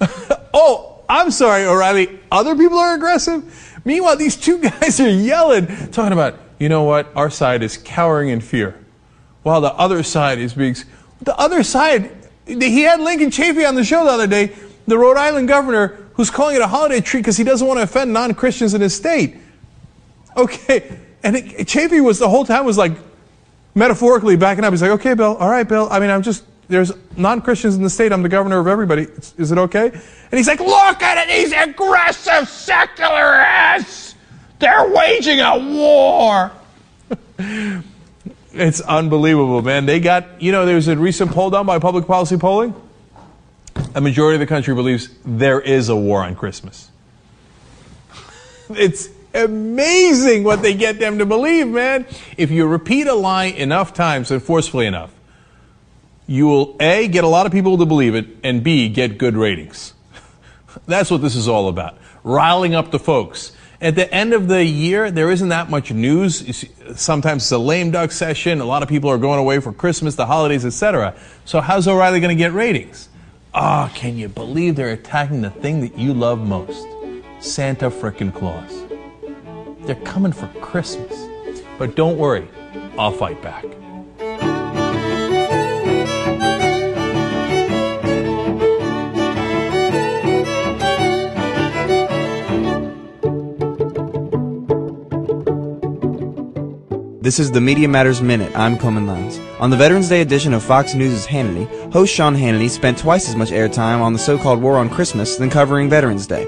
oh, 0.54 1.02
I'm 1.08 1.30
sorry, 1.30 1.64
O'Reilly. 1.64 2.20
Other 2.30 2.54
people 2.54 2.78
are 2.78 2.94
aggressive. 2.94 3.80
Meanwhile, 3.84 4.16
these 4.16 4.36
two 4.36 4.58
guys 4.80 5.00
are 5.00 5.08
yelling, 5.08 5.66
talking 5.90 6.12
about, 6.12 6.38
you 6.58 6.68
know 6.68 6.84
what? 6.84 7.08
Our 7.16 7.30
side 7.30 7.62
is 7.62 7.76
cowering 7.76 8.28
in 8.28 8.40
fear, 8.40 8.78
while 9.42 9.60
the 9.60 9.72
other 9.74 10.02
side 10.02 10.38
is 10.38 10.54
being. 10.54 10.76
The 11.22 11.36
other 11.36 11.62
side. 11.62 12.10
He 12.46 12.82
had 12.82 13.00
Lincoln 13.00 13.30
Chafee 13.30 13.66
on 13.66 13.74
the 13.74 13.84
show 13.84 14.04
the 14.04 14.10
other 14.10 14.26
day, 14.26 14.52
the 14.86 14.98
Rhode 14.98 15.16
Island 15.16 15.48
governor, 15.48 15.98
who's 16.12 16.30
calling 16.30 16.56
it 16.56 16.60
a 16.60 16.66
holiday 16.66 17.00
treat 17.00 17.20
because 17.20 17.38
he 17.38 17.44
doesn't 17.44 17.66
want 17.66 17.78
to 17.78 17.82
offend 17.82 18.12
non-Christians 18.12 18.74
in 18.74 18.82
his 18.82 18.94
state. 18.94 19.38
Okay, 20.36 20.98
and 21.24 21.36
it, 21.36 21.66
Chafee 21.66 22.04
was 22.04 22.18
the 22.18 22.28
whole 22.28 22.44
time 22.44 22.64
was 22.64 22.78
like 22.78 22.92
metaphorically 23.74 24.36
backing 24.36 24.62
up. 24.62 24.72
He's 24.72 24.82
like, 24.82 24.92
"Okay, 24.92 25.14
Bill. 25.14 25.36
All 25.36 25.48
right, 25.48 25.66
Bill. 25.66 25.88
I 25.90 25.98
mean, 25.98 26.10
I'm 26.10 26.22
just 26.22 26.44
there's 26.68 26.92
non-Christians 27.16 27.74
in 27.76 27.82
the 27.82 27.90
state. 27.90 28.12
I'm 28.12 28.22
the 28.22 28.28
governor 28.28 28.58
of 28.58 28.66
everybody. 28.66 29.04
Is, 29.04 29.34
is 29.38 29.50
it 29.50 29.58
okay?" 29.58 29.88
And 29.90 30.38
he's 30.38 30.46
like, 30.46 30.60
"Look 30.60 31.02
at 31.02 31.26
it. 31.26 31.32
These 31.32 31.52
aggressive 31.52 32.48
secularists. 32.48 34.14
They're 34.58 34.88
waging 34.88 35.40
a 35.40 35.58
war." 35.58 36.52
it's 38.52 38.80
unbelievable, 38.82 39.62
man. 39.62 39.86
They 39.86 40.00
got 40.00 40.42
you 40.42 40.52
know. 40.52 40.66
There 40.66 40.76
was 40.76 40.88
a 40.88 40.96
recent 40.96 41.32
poll 41.32 41.48
done 41.48 41.64
by 41.64 41.78
Public 41.78 42.06
Policy 42.06 42.36
Polling. 42.36 42.74
A 43.94 44.00
majority 44.00 44.36
of 44.36 44.40
the 44.40 44.46
country 44.46 44.74
believes 44.74 45.08
there 45.24 45.60
is 45.60 45.88
a 45.88 45.96
war 45.96 46.22
on 46.22 46.36
Christmas. 46.36 46.90
It's 48.70 49.10
amazing 49.34 50.44
what 50.44 50.62
they 50.62 50.74
get 50.74 50.98
them 50.98 51.18
to 51.18 51.26
believe, 51.26 51.68
man. 51.68 52.06
If 52.36 52.50
you 52.50 52.66
repeat 52.66 53.06
a 53.06 53.14
lie 53.14 53.46
enough 53.46 53.92
times 53.92 54.30
and 54.30 54.42
forcefully 54.42 54.86
enough, 54.86 55.12
you 56.26 56.46
will 56.46 56.76
A, 56.80 57.08
get 57.08 57.24
a 57.24 57.28
lot 57.28 57.46
of 57.46 57.52
people 57.52 57.76
to 57.78 57.86
believe 57.86 58.14
it, 58.14 58.26
and 58.42 58.62
B, 58.62 58.88
get 58.88 59.18
good 59.18 59.36
ratings. 59.36 59.92
That's 60.86 61.10
what 61.10 61.20
this 61.20 61.36
is 61.36 61.48
all 61.48 61.68
about. 61.68 61.98
Riling 62.22 62.74
up 62.74 62.90
the 62.90 62.98
folks. 62.98 63.52
At 63.80 63.96
the 63.96 64.12
end 64.14 64.32
of 64.32 64.48
the 64.48 64.64
year, 64.64 65.10
there 65.10 65.30
isn't 65.30 65.50
that 65.50 65.68
much 65.68 65.92
news. 65.92 66.64
Sometimes 66.96 67.42
it's 67.42 67.52
a 67.52 67.58
lame 67.58 67.90
duck 67.90 68.12
session. 68.12 68.60
A 68.60 68.64
lot 68.64 68.82
of 68.82 68.88
people 68.88 69.10
are 69.10 69.18
going 69.18 69.38
away 69.38 69.60
for 69.60 69.72
Christmas, 69.72 70.14
the 70.14 70.24
holidays, 70.24 70.64
etc. 70.64 71.14
So 71.44 71.60
how's 71.60 71.86
O'Reilly 71.86 72.20
going 72.20 72.34
to 72.34 72.42
get 72.42 72.52
ratings? 72.52 73.10
Ah, 73.52 73.92
can 73.94 74.16
you 74.16 74.28
believe 74.28 74.76
they're 74.76 74.92
attacking 74.92 75.42
the 75.42 75.50
thing 75.50 75.80
that 75.82 75.98
you 75.98 76.14
love 76.14 76.38
most? 76.38 76.86
Santa 77.40 77.90
frickin' 77.90 78.32
Claus. 78.32 78.93
They're 79.86 79.96
coming 79.96 80.32
for 80.32 80.46
Christmas. 80.62 81.28
But 81.76 81.94
don't 81.94 82.16
worry, 82.16 82.48
I'll 82.98 83.12
fight 83.12 83.42
back. 83.42 83.64
This 97.20 97.38
is 97.38 97.50
the 97.50 97.60
Media 97.60 97.88
Matters 97.88 98.22
Minute. 98.22 98.56
I'm 98.56 98.78
Coleman 98.78 99.06
Lowndes. 99.06 99.38
On 99.58 99.68
the 99.68 99.76
Veterans 99.76 100.08
Day 100.08 100.20
edition 100.22 100.54
of 100.54 100.62
Fox 100.62 100.94
News' 100.94 101.26
Hannity, 101.26 101.92
host 101.92 102.14
Sean 102.14 102.34
Hannity 102.34 102.70
spent 102.70 102.98
twice 102.98 103.28
as 103.28 103.36
much 103.36 103.50
airtime 103.50 104.00
on 104.00 104.12
the 104.12 104.18
so-called 104.18 104.62
war 104.62 104.76
on 104.76 104.88
Christmas 104.88 105.36
than 105.36 105.50
covering 105.50 105.90
Veterans 105.90 106.26
Day. 106.26 106.46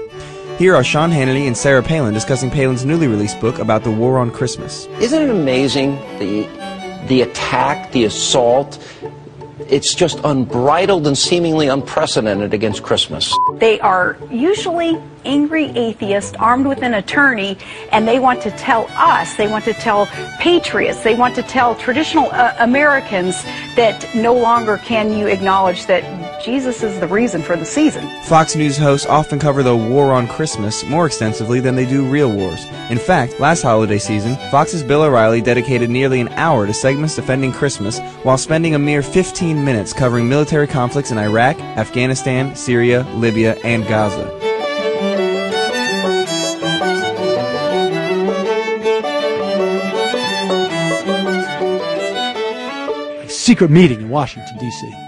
Here 0.57 0.75
are 0.75 0.83
Sean 0.83 1.11
Hannity 1.11 1.45
and 1.45 1.55
Sarah 1.55 1.83
Palin 1.83 2.15
discussing 2.15 2.49
Palin's 2.49 2.83
newly 2.83 3.07
released 3.07 3.39
book 3.39 3.59
about 3.59 3.83
the 3.83 3.91
war 3.91 4.17
on 4.17 4.31
Christmas. 4.31 4.87
Isn't 4.99 5.21
it 5.21 5.29
amazing 5.29 5.91
the 6.17 6.47
the 7.07 7.21
attack, 7.21 7.91
the 7.91 8.05
assault? 8.05 8.83
It's 9.69 9.93
just 9.93 10.19
unbridled 10.23 11.05
and 11.05 11.15
seemingly 11.15 11.67
unprecedented 11.67 12.55
against 12.55 12.81
Christmas. 12.81 13.31
They 13.55 13.79
are 13.81 14.17
usually 14.31 14.99
angry 15.25 15.65
atheists 15.77 16.35
armed 16.39 16.65
with 16.65 16.81
an 16.81 16.95
attorney, 16.95 17.57
and 17.91 18.07
they 18.07 18.17
want 18.17 18.41
to 18.41 18.51
tell 18.51 18.87
us, 18.91 19.35
they 19.35 19.47
want 19.47 19.65
to 19.65 19.73
tell 19.73 20.07
patriots, 20.39 21.03
they 21.03 21.15
want 21.15 21.35
to 21.35 21.43
tell 21.43 21.75
traditional 21.75 22.31
uh, 22.31 22.55
Americans 22.59 23.43
that 23.75 24.07
no 24.15 24.33
longer 24.33 24.77
can 24.77 25.15
you 25.15 25.27
acknowledge 25.27 25.85
that 25.85 26.03
Jesus 26.43 26.83
is 26.83 26.99
the 26.99 27.07
reason 27.07 27.41
for 27.41 27.55
the 27.55 27.65
season. 27.65 28.07
Fox 28.23 28.55
News 28.55 28.77
hosts 28.77 29.07
often 29.07 29.39
cover 29.39 29.63
the 29.63 29.75
war 29.75 30.13
on 30.13 30.27
Christmas 30.27 30.83
more 30.83 31.07
extensively 31.07 31.59
than 31.59 31.75
they 31.75 31.85
do 31.85 32.05
real 32.05 32.31
wars. 32.31 32.63
In 32.91 32.99
fact, 32.99 33.39
last 33.39 33.63
holiday 33.63 33.97
season, 33.97 34.35
Fox's 34.51 34.83
Bill 34.83 35.01
O'Reilly 35.01 35.41
dedicated 35.41 35.89
nearly 35.89 36.21
an 36.21 36.27
hour 36.29 36.67
to 36.67 36.73
segments 36.73 37.15
defending 37.15 37.51
Christmas 37.51 37.99
while 38.21 38.37
spending 38.37 38.75
a 38.75 38.79
mere 38.79 39.01
15 39.01 39.65
minutes 39.65 39.93
covering 39.93 40.29
military 40.29 40.67
conflicts 40.67 41.11
in 41.11 41.17
Iraq, 41.17 41.59
Afghanistan, 41.59 42.55
Syria, 42.55 43.01
Libya, 43.15 43.55
and 43.63 43.83
Gaza. 43.87 44.27
Secret 53.27 53.71
meeting 53.71 54.01
in 54.01 54.09
Washington, 54.09 54.57
D.C. 54.59 55.06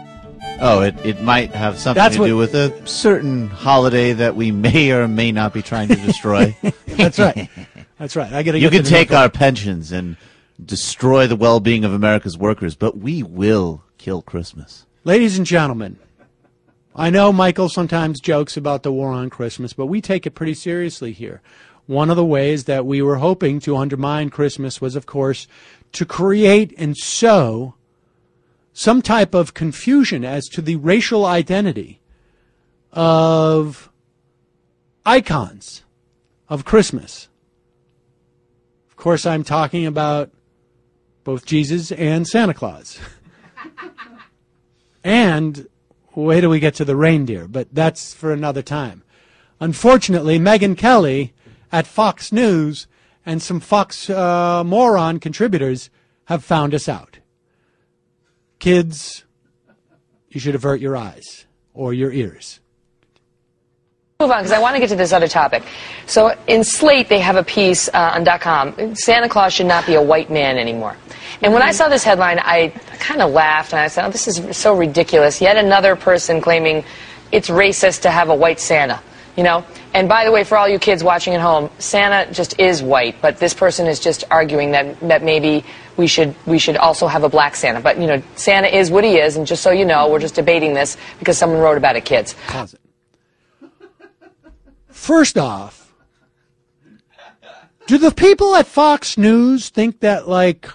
Oh, 0.62 0.82
it, 0.82 0.95
it 1.06 1.22
might 1.22 1.52
have 1.52 1.78
something 1.80 2.02
That's 2.02 2.15
to 2.15 2.22
what- 2.22 2.28
do 2.28 2.38
with 2.38 2.54
a 2.56 2.86
certain 2.88 3.48
holiday 3.48 4.13
that 4.13 4.36
we 4.36 4.52
may 4.52 4.91
or 4.91 5.08
may 5.08 5.32
not 5.32 5.54
be 5.54 5.62
trying 5.62 5.88
to 5.88 5.95
destroy. 5.95 6.56
That's 6.88 7.17
right. 7.19 7.50
That's 7.98 8.15
right. 8.15 8.32
I 8.34 8.43
got 8.43 8.52
to 8.54 8.60
You 8.60 8.69
get 8.69 8.78
can 8.78 8.84
to 8.86 8.89
the 8.89 8.95
take 8.95 9.12
our 9.12 9.30
pensions 9.30 9.91
and 9.91 10.17
destroy 10.63 11.28
the 11.28 11.36
well-being 11.38 11.86
of 11.86 11.93
America's 11.93 12.38
workers, 12.38 12.76
but 12.76 12.98
we 12.98 13.24
will 13.24 13.84
kill 13.98 14.22
Christmas. 14.22 14.86
Ladies 15.06 15.38
and 15.38 15.45
gentlemen, 15.48 15.98
I 16.95 17.10
know 17.10 17.32
Michael 17.32 17.69
sometimes 17.69 18.19
jokes 18.19 18.58
about 18.58 18.84
the 18.84 18.91
war 18.91 19.12
on 19.12 19.30
Christmas, 19.30 19.72
but 19.74 19.86
we 19.86 20.02
take 20.02 20.26
it 20.28 20.32
pretty 20.32 20.54
seriously 20.54 21.13
here. 21.13 21.41
One 21.86 22.10
of 22.10 22.17
the 22.17 22.26
ways 22.26 22.65
that 22.65 22.86
we 22.86 23.02
were 23.02 23.15
hoping 23.15 23.60
to 23.62 23.78
undermine 23.78 24.30
Christmas 24.30 24.82
was, 24.82 24.95
of 24.98 25.06
course, 25.06 25.48
to 25.93 26.06
create 26.06 26.74
and 26.78 26.95
sow 26.98 27.76
some 28.80 29.02
type 29.02 29.34
of 29.36 29.54
confusion 29.54 30.24
as 30.24 30.48
to 30.48 30.62
the 30.62 30.78
racial 30.78 31.26
identity 31.26 32.00
of 32.94 33.92
icons 35.06 35.84
of 36.48 36.63
Christmas. 36.63 37.28
Of 38.88 38.96
course, 38.96 39.26
I'm 39.26 39.44
talking 39.44 39.86
about 39.86 40.32
both 41.26 41.46
Jesus 41.46 41.92
and 41.92 42.26
Santa 42.26 42.54
Claus. 42.54 42.98
and 45.04 45.68
wait 46.15 46.39
till 46.39 46.50
we 46.50 46.62
get 46.62 46.76
to 46.76 46.86
the 46.86 46.96
reindeer, 46.96 47.50
but 47.50 47.68
that's 47.74 48.13
for 48.13 48.32
another 48.32 48.62
time. 48.62 49.04
Unfortunately, 49.60 50.39
Megyn 50.39 50.78
Kelly 50.78 51.34
at 51.70 51.86
Fox 51.86 52.32
News 52.32 52.88
and 53.26 53.42
some 53.42 53.60
Fox 53.60 54.10
uh, 54.10 54.63
moron 54.63 55.20
contributors 55.20 55.89
have 56.28 56.46
found 56.46 56.74
us 56.74 56.88
out. 56.88 57.18
Kids, 58.60 59.24
you 60.30 60.39
should 60.39 60.56
avert 60.56 60.82
your 60.82 60.95
eyes 60.95 61.45
or 61.74 61.93
your 61.93 62.12
ears. 62.12 62.60
Move 64.22 64.32
on 64.32 64.39
because 64.39 64.52
I 64.52 64.60
want 64.60 64.76
to 64.76 64.82
get 64.82 64.89
to 64.89 64.98
this 64.98 65.13
other 65.13 65.30
topic. 65.30 65.63
So 66.06 66.36
in 66.45 66.65
Slate, 66.65 67.08
they 67.08 67.19
have 67.19 67.38
a 67.38 67.43
piece 67.43 67.88
uh, 67.88 68.12
on 68.15 68.26
.com. 68.39 68.93
Santa 68.93 69.30
Claus 69.30 69.54
should 69.54 69.65
not 69.65 69.86
be 69.86 69.95
a 69.95 70.02
white 70.02 70.30
man 70.30 70.58
anymore. 70.58 70.98
And 71.41 71.54
when 71.54 71.62
I 71.62 71.72
saw 71.72 71.88
this 71.88 72.04
headline, 72.04 72.38
I 72.39 72.67
kind 73.00 73.22
of 73.22 73.32
laughed 73.32 73.72
and 73.72 73.80
I 73.80 73.88
said, 73.88 74.06
"Oh, 74.06 74.10
this 74.10 74.28
is 74.28 74.58
so 74.58 74.76
ridiculous." 74.76 75.39
Yet 75.39 75.56
another 75.56 75.95
person 75.95 76.41
claiming 76.41 76.84
it's 77.32 77.50
racist 77.50 78.02
to 78.02 78.12
have 78.12 78.28
a 78.28 78.36
white 78.36 78.60
Santa. 78.60 79.02
You 79.36 79.44
know. 79.44 79.65
And 79.94 80.08
by 80.08 80.26
the 80.26 80.32
way, 80.32 80.44
for 80.44 80.58
all 80.58 80.68
you 80.68 80.80
kids 80.80 81.04
watching 81.04 81.34
at 81.34 81.42
home, 81.42 81.70
Santa 81.80 82.32
just 82.32 82.60
is 82.60 82.84
white, 82.84 83.22
but 83.22 83.38
this 83.38 83.54
person 83.54 83.88
is 83.88 84.00
just 84.00 84.24
arguing 84.30 84.72
that 84.72 85.00
that 85.02 85.24
maybe 85.24 85.63
we 85.98 86.08
should 86.08 86.36
we 86.46 86.60
should 86.60 86.78
also 86.78 87.08
have 87.08 87.24
a 87.24 87.30
black 87.30 87.56
Santa. 87.56 87.82
But 87.82 88.00
you 88.00 88.08
know, 88.08 88.22
Santa 88.36 88.68
is 88.68 88.92
what 88.92 89.04
he 89.04 89.18
is, 89.18 89.38
and 89.38 89.48
just 89.48 89.63
so 89.63 89.72
you 89.72 89.86
know, 89.86 90.10
we're 90.10 90.20
just 90.20 90.36
debating 90.36 90.74
this 90.74 90.98
because 91.20 91.38
someone 91.38 91.60
wrote 91.60 91.78
about 91.78 91.96
it, 91.96 92.06
kids. 92.06 92.36
First 94.88 95.38
off, 95.38 95.94
do 97.88 97.98
the 97.98 98.12
people 98.12 98.56
at 98.56 98.68
Fox 98.68 99.18
News 99.18 99.70
think 99.70 100.02
that 100.02 100.28
like 100.28 100.70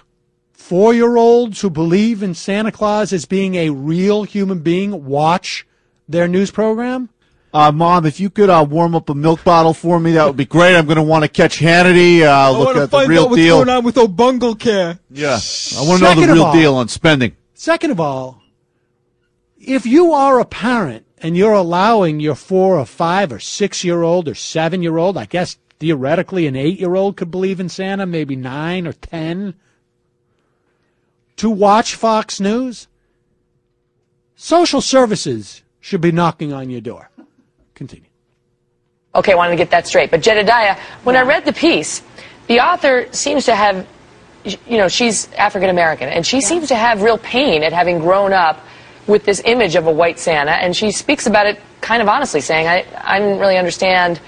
four 0.51 0.93
year 0.93 1.15
olds 1.15 1.61
who 1.61 1.69
believe 1.69 2.23
in 2.23 2.33
Santa 2.33 2.71
Claus 2.71 3.13
as 3.13 3.25
being 3.25 3.55
a 3.55 3.69
real 3.69 4.23
human 4.23 4.59
being 4.59 5.05
watch 5.05 5.65
their 6.09 6.27
news 6.27 6.51
program? 6.51 7.09
Uh, 7.55 7.71
Mom, 7.71 8.05
if 8.05 8.19
you 8.19 8.29
could 8.29 8.49
uh, 8.49 8.65
warm 8.69 8.95
up 8.95 9.07
a 9.09 9.15
milk 9.15 9.41
bottle 9.45 9.73
for 9.73 9.97
me, 9.97 10.11
that 10.11 10.25
would 10.25 10.35
be 10.35 10.43
great. 10.43 10.75
I'm 10.75 10.85
going 10.87 10.97
to 10.97 11.03
want 11.03 11.23
to 11.23 11.29
catch 11.29 11.57
Hannity, 11.57 12.21
uh, 12.21 12.51
look 12.51 12.75
at 12.75 12.91
the 12.91 13.05
real 13.07 13.33
deal. 13.33 13.63
Going 13.63 13.69
on 13.69 13.85
with 13.85 13.95
Obungle 13.95 14.59
Care. 14.59 14.99
Yeah, 15.09 15.39
I 15.77 15.87
want 15.87 15.99
to 15.99 16.15
know 16.15 16.27
the 16.27 16.33
real 16.33 16.43
all- 16.43 16.53
deal 16.53 16.75
on 16.75 16.89
spending. 16.89 17.37
Second 17.53 17.91
of 17.91 17.99
all, 18.01 18.41
if 19.57 19.85
you 19.85 20.11
are 20.11 20.41
a 20.41 20.43
parent 20.43 21.05
and 21.19 21.37
you're 21.37 21.53
allowing 21.53 22.19
your 22.19 22.35
four 22.35 22.77
or 22.77 22.85
five 22.85 23.31
or 23.31 23.39
six 23.39 23.85
year 23.85 24.01
old 24.01 24.27
or 24.27 24.35
seven 24.35 24.83
year 24.83 24.97
old, 24.97 25.17
I 25.17 25.23
guess 25.23 25.57
theoretically 25.79 26.47
an 26.47 26.57
eight 26.57 26.77
year 26.77 26.95
old 26.95 27.15
could 27.15 27.31
believe 27.31 27.61
in 27.61 27.69
Santa, 27.69 28.05
maybe 28.05 28.35
nine 28.35 28.85
or 28.85 28.91
ten, 28.91 29.53
to 31.37 31.49
watch 31.49 31.95
Fox 31.95 32.41
News, 32.41 32.89
social 34.35 34.81
services 34.81 35.63
should 35.79 36.01
be 36.01 36.11
knocking 36.11 36.51
on 36.51 36.69
your 36.69 36.81
door. 36.81 37.09
Continue. 37.75 38.07
Okay, 39.13 39.31
I 39.31 39.35
wanted 39.35 39.51
to 39.51 39.57
get 39.57 39.69
that 39.71 39.87
straight. 39.87 40.11
But 40.11 40.21
Jedediah, 40.21 40.77
when 41.03 41.15
I 41.15 41.21
read 41.21 41.45
the 41.45 41.53
piece, 41.53 42.01
the 42.47 42.59
author 42.59 43.07
seems 43.11 43.45
to 43.45 43.55
have, 43.55 43.87
you 44.43 44.77
know, 44.77 44.87
she's 44.87 45.31
African 45.33 45.69
American, 45.69 46.09
and 46.09 46.25
she 46.25 46.41
seems 46.41 46.67
to 46.69 46.75
have 46.75 47.01
real 47.01 47.17
pain 47.17 47.63
at 47.63 47.71
having 47.73 47.99
grown 47.99 48.33
up 48.33 48.61
with 49.07 49.23
this 49.23 49.41
image 49.45 49.75
of 49.75 49.87
a 49.87 49.91
white 49.91 50.19
Santa, 50.19 50.51
and 50.51 50.75
she 50.75 50.91
speaks 50.91 51.27
about 51.27 51.45
it 51.47 51.59
kind 51.81 52.01
of 52.01 52.09
honestly, 52.09 52.41
saying, 52.41 52.67
I, 52.67 52.85
I 53.03 53.19
didn't 53.19 53.39
really 53.39 53.57
understand 53.57 54.19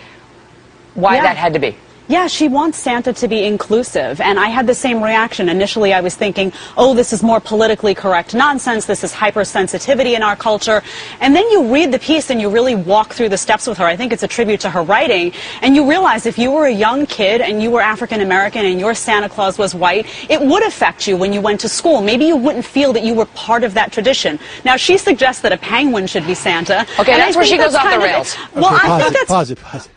why 0.94 1.16
Yeah. 1.16 1.24
that 1.24 1.38
had 1.38 1.54
to 1.54 1.60
be. 1.60 1.76
Yeah, 2.10 2.28
she 2.28 2.48
wants 2.48 2.78
Santa 2.78 3.12
to 3.14 3.28
be 3.28 3.44
inclusive. 3.44 4.22
And 4.22 4.40
I 4.40 4.48
had 4.48 4.66
the 4.66 4.74
same 4.74 5.04
reaction. 5.04 5.50
Initially, 5.50 5.94
I 5.94 6.00
was 6.02 6.16
thinking, 6.16 6.54
oh, 6.78 6.94
this 6.94 7.12
is 7.12 7.22
more 7.22 7.40
politically 7.42 7.94
correct 7.94 8.34
nonsense. 8.34 8.86
This 8.86 9.04
is 9.04 9.12
hypersensitivity 9.14 10.16
in 10.16 10.24
our 10.24 10.36
culture. 10.38 10.82
And 11.20 11.36
then 11.36 11.50
you 11.52 11.74
read 11.74 11.92
the 11.92 12.00
piece 12.00 12.30
and 12.30 12.40
you 12.40 12.50
really 12.50 12.76
walk 12.76 13.14
through 13.14 13.30
the 13.30 13.38
steps 13.38 13.68
with 13.68 13.78
her. 13.80 13.86
I 13.86 13.98
think 13.98 14.14
it's 14.14 14.24
a 14.24 14.28
tribute 14.28 14.62
to 14.62 14.70
her 14.70 14.84
writing. 14.84 15.34
And 15.62 15.76
you 15.76 15.88
realize 15.90 16.26
if 16.26 16.38
you 16.38 16.50
were 16.52 16.66
a 16.66 16.72
young 16.72 17.06
kid 17.08 17.42
and 17.42 17.62
you 17.62 17.72
were 17.72 17.82
African 17.82 18.22
American 18.22 18.66
and 18.66 18.80
your 18.80 18.94
Santa 18.96 19.28
Claus 19.28 19.58
was 19.58 19.76
white, 19.76 20.06
it 20.30 20.42
would 20.42 20.66
affect 20.66 21.08
you 21.08 21.18
when 21.18 21.34
you 21.34 21.42
went 21.42 21.60
to 21.62 21.70
school. 21.70 22.02
Maybe 22.02 22.26
you 22.26 22.38
wouldn't 22.38 22.66
feel 22.66 22.94
that 22.94 23.04
you 23.04 23.14
were 23.16 23.26
part 23.28 23.64
of 23.66 23.74
that 23.74 23.92
tradition. 23.92 24.40
Now, 24.64 24.78
she 24.78 24.98
suggests 24.98 25.42
that 25.42 25.52
a 25.52 25.58
penguin 25.58 26.08
should 26.08 26.26
be 26.26 26.36
Santa. 26.36 26.86
Okay, 27.00 27.12
and 27.12 27.22
I 27.22 27.26
that's 27.26 27.36
where 27.36 27.46
she 27.46 27.58
goes 27.58 27.76
off 27.76 27.84
the 27.84 27.90
kind 27.90 28.02
of- 28.02 28.10
rails. 28.10 28.38
Well, 28.56 28.66
Okay, 28.68 28.76
I 28.76 28.88
pause 28.88 29.02
think 29.02 29.12
it, 29.12 29.14
that's 29.14 29.28
pause 29.30 29.52
it, 29.52 29.60
pause 29.60 29.86
it. 29.88 29.92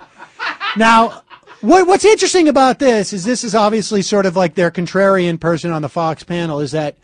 Now, 0.77 1.23
what, 1.61 1.87
what's 1.87 2.05
interesting 2.05 2.49
about 2.49 2.79
this 2.79 3.12
is 3.12 3.25
this 3.25 3.44
is 3.44 3.55
obviously 3.55 4.03
sort 4.03 4.27
of 4.27 4.37
like 4.37 4.55
their 4.55 4.70
contrarian 4.70 5.38
person 5.38 5.70
on 5.70 5.83
the 5.83 5.88
Fox 5.88 6.25
panel 6.25 6.61
is 6.61 6.73
that, 6.73 6.96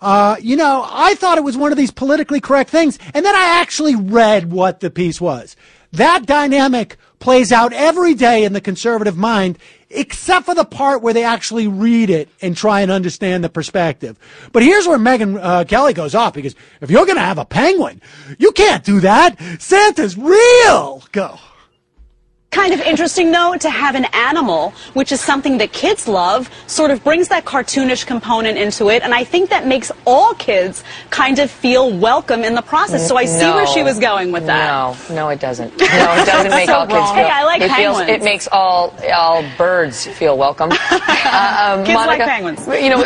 uh, 0.00 0.36
you 0.40 0.56
know, 0.56 0.86
I 0.88 1.14
thought 1.14 1.38
it 1.38 1.44
was 1.44 1.56
one 1.56 1.72
of 1.72 1.78
these 1.78 1.90
politically 1.90 2.40
correct 2.40 2.70
things, 2.70 2.98
and 3.14 3.24
then 3.24 3.34
I 3.34 3.60
actually 3.60 3.96
read 3.96 4.52
what 4.52 4.80
the 4.80 4.90
piece 4.90 5.20
was. 5.20 5.56
That 5.92 6.26
dynamic 6.26 6.98
plays 7.18 7.52
out 7.52 7.72
every 7.72 8.12
day 8.12 8.44
in 8.44 8.52
the 8.52 8.60
conservative 8.60 9.16
mind, 9.16 9.58
except 9.88 10.44
for 10.44 10.54
the 10.54 10.64
part 10.64 11.00
where 11.00 11.14
they 11.14 11.24
actually 11.24 11.66
read 11.66 12.10
it 12.10 12.28
and 12.42 12.54
try 12.54 12.82
and 12.82 12.90
understand 12.90 13.42
the 13.42 13.48
perspective. 13.48 14.18
But 14.52 14.62
here's 14.62 14.86
where 14.86 14.98
Megyn 14.98 15.38
uh, 15.42 15.64
Kelly 15.64 15.94
goes 15.94 16.14
off 16.14 16.34
because 16.34 16.54
if 16.82 16.90
you're 16.90 17.06
going 17.06 17.16
to 17.16 17.22
have 17.22 17.38
a 17.38 17.46
penguin, 17.46 18.02
you 18.38 18.52
can't 18.52 18.84
do 18.84 19.00
that. 19.00 19.40
Santa's 19.58 20.18
real. 20.18 21.02
Go. 21.12 21.38
Kind 22.56 22.72
of 22.72 22.80
interesting 22.92 23.28
though 23.36 23.52
to 23.66 23.68
have 23.82 23.94
an 24.00 24.06
animal 24.30 24.70
which 24.98 25.10
is 25.12 25.20
something 25.20 25.54
that 25.58 25.70
kids 25.72 26.02
love 26.08 26.48
sort 26.66 26.90
of 26.90 26.98
brings 27.04 27.28
that 27.28 27.44
cartoonish 27.44 28.06
component 28.06 28.56
into 28.64 28.88
it 28.94 29.02
and 29.04 29.12
i 29.20 29.22
think 29.32 29.50
that 29.50 29.66
makes 29.74 29.88
all 30.06 30.32
kids 30.48 30.82
kind 31.10 31.38
of 31.38 31.50
feel 31.50 31.84
welcome 32.08 32.42
in 32.48 32.54
the 32.54 32.62
process 32.62 33.06
so 33.06 33.14
i 33.16 33.26
see 33.26 33.50
where 33.56 33.66
she 33.66 33.82
was 33.82 33.98
going 33.98 34.32
with 34.32 34.46
that 34.46 34.66
No, 34.72 35.14
no, 35.14 35.28
it 35.28 35.40
doesn't. 35.40 35.70
No, 35.78 35.84
it 36.20 36.26
doesn't 36.32 36.50
make 36.60 36.66
So 36.70 36.74
all 36.76 36.86
kids 36.86 37.10
feel. 37.16 37.24
Hey, 37.28 37.30
I 37.40 37.44
like 37.44 37.60
it 37.60 37.70
feels. 37.72 37.96
penguins. 37.98 38.22
It 38.22 38.24
makes 38.24 38.48
all 38.50 38.94
all 39.14 39.44
birds 39.58 40.06
feel 40.18 40.36
welcome. 40.38 40.70
Uh, 41.28 41.74
um, 41.76 41.84
Kids 41.84 41.96
like 41.96 42.06
Monica, 42.20 42.24
penguins. 42.24 42.62
You 42.84 42.90
know, 42.90 43.00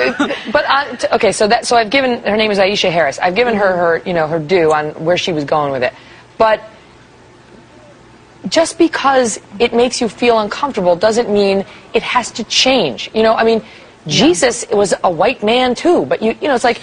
but 0.52 0.64
uh, 0.68 1.14
okay. 1.16 1.32
So 1.32 1.48
that 1.48 1.66
so 1.66 1.74
I've 1.76 1.88
given 1.90 2.22
her 2.24 2.36
name 2.36 2.50
is 2.50 2.58
Aisha 2.58 2.90
Harris. 2.92 3.18
I've 3.18 3.34
given 3.34 3.54
her 3.56 3.70
her 3.82 3.92
you 4.04 4.12
know 4.12 4.26
her 4.28 4.38
due 4.38 4.72
on 4.72 4.90
where 5.06 5.16
she 5.16 5.32
was 5.32 5.44
going 5.44 5.72
with 5.72 5.82
it, 5.82 5.94
but. 6.38 6.60
Just 8.48 8.78
because 8.78 9.38
it 9.58 9.74
makes 9.74 10.00
you 10.00 10.08
feel 10.08 10.38
uncomfortable 10.38 10.96
doesn't 10.96 11.28
mean 11.30 11.64
it 11.94 12.02
has 12.02 12.30
to 12.32 12.44
change. 12.44 13.10
You 13.14 13.22
know, 13.22 13.34
I 13.34 13.44
mean, 13.44 13.62
Jesus 14.06 14.64
was 14.72 14.94
a 15.04 15.10
white 15.10 15.42
man 15.42 15.74
too, 15.74 16.06
but 16.06 16.22
you 16.22 16.34
you 16.40 16.48
know, 16.48 16.54
it's 16.54 16.64
like 16.64 16.80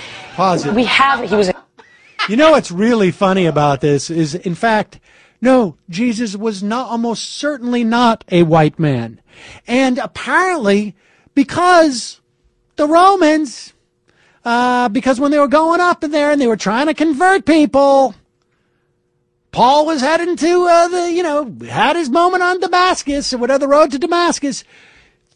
we 0.76 0.86
have 0.86 1.28
he 1.28 1.36
was. 1.36 1.50
A, 1.50 1.56
You 2.30 2.36
know 2.36 2.52
what's 2.52 2.72
really 2.72 3.12
funny 3.12 3.46
about 3.46 3.82
this 3.82 4.10
is, 4.10 4.36
in 4.36 4.54
fact, 4.54 5.00
no, 5.41 5.78
Jesus 5.89 6.36
was 6.36 6.63
not, 6.63 6.89
almost 6.89 7.24
certainly 7.24 7.84
not 7.84 8.24
a 8.30 8.43
white 8.43 8.80
man. 8.80 9.22
And 9.67 9.98
apparently, 9.98 10.96
because 11.36 12.22
the 12.76 12.88
Romans, 12.88 13.74
uh, 14.43 14.89
because 14.89 15.20
when 15.20 15.32
they 15.32 15.39
were 15.39 15.48
going 15.48 15.80
up 15.80 16.04
in 16.04 16.12
there 16.12 16.32
and 16.32 16.41
they 16.41 16.48
were 16.48 16.58
trying 16.58 16.88
to 16.88 16.93
convert 16.93 17.46
people, 17.46 18.15
Paul 19.58 19.88
was 19.88 20.02
heading 20.02 20.36
to 20.36 20.67
uh, 20.70 20.88
the, 20.88 21.12
you 21.12 21.24
know, 21.24 21.52
had 21.67 21.96
his 21.96 22.12
moment 22.12 22.43
on 22.43 22.60
Damascus 22.60 23.34
or 23.34 23.39
whatever 23.39 23.62
the 23.62 23.67
road 23.67 23.89
to 23.89 23.98
Damascus. 23.98 24.63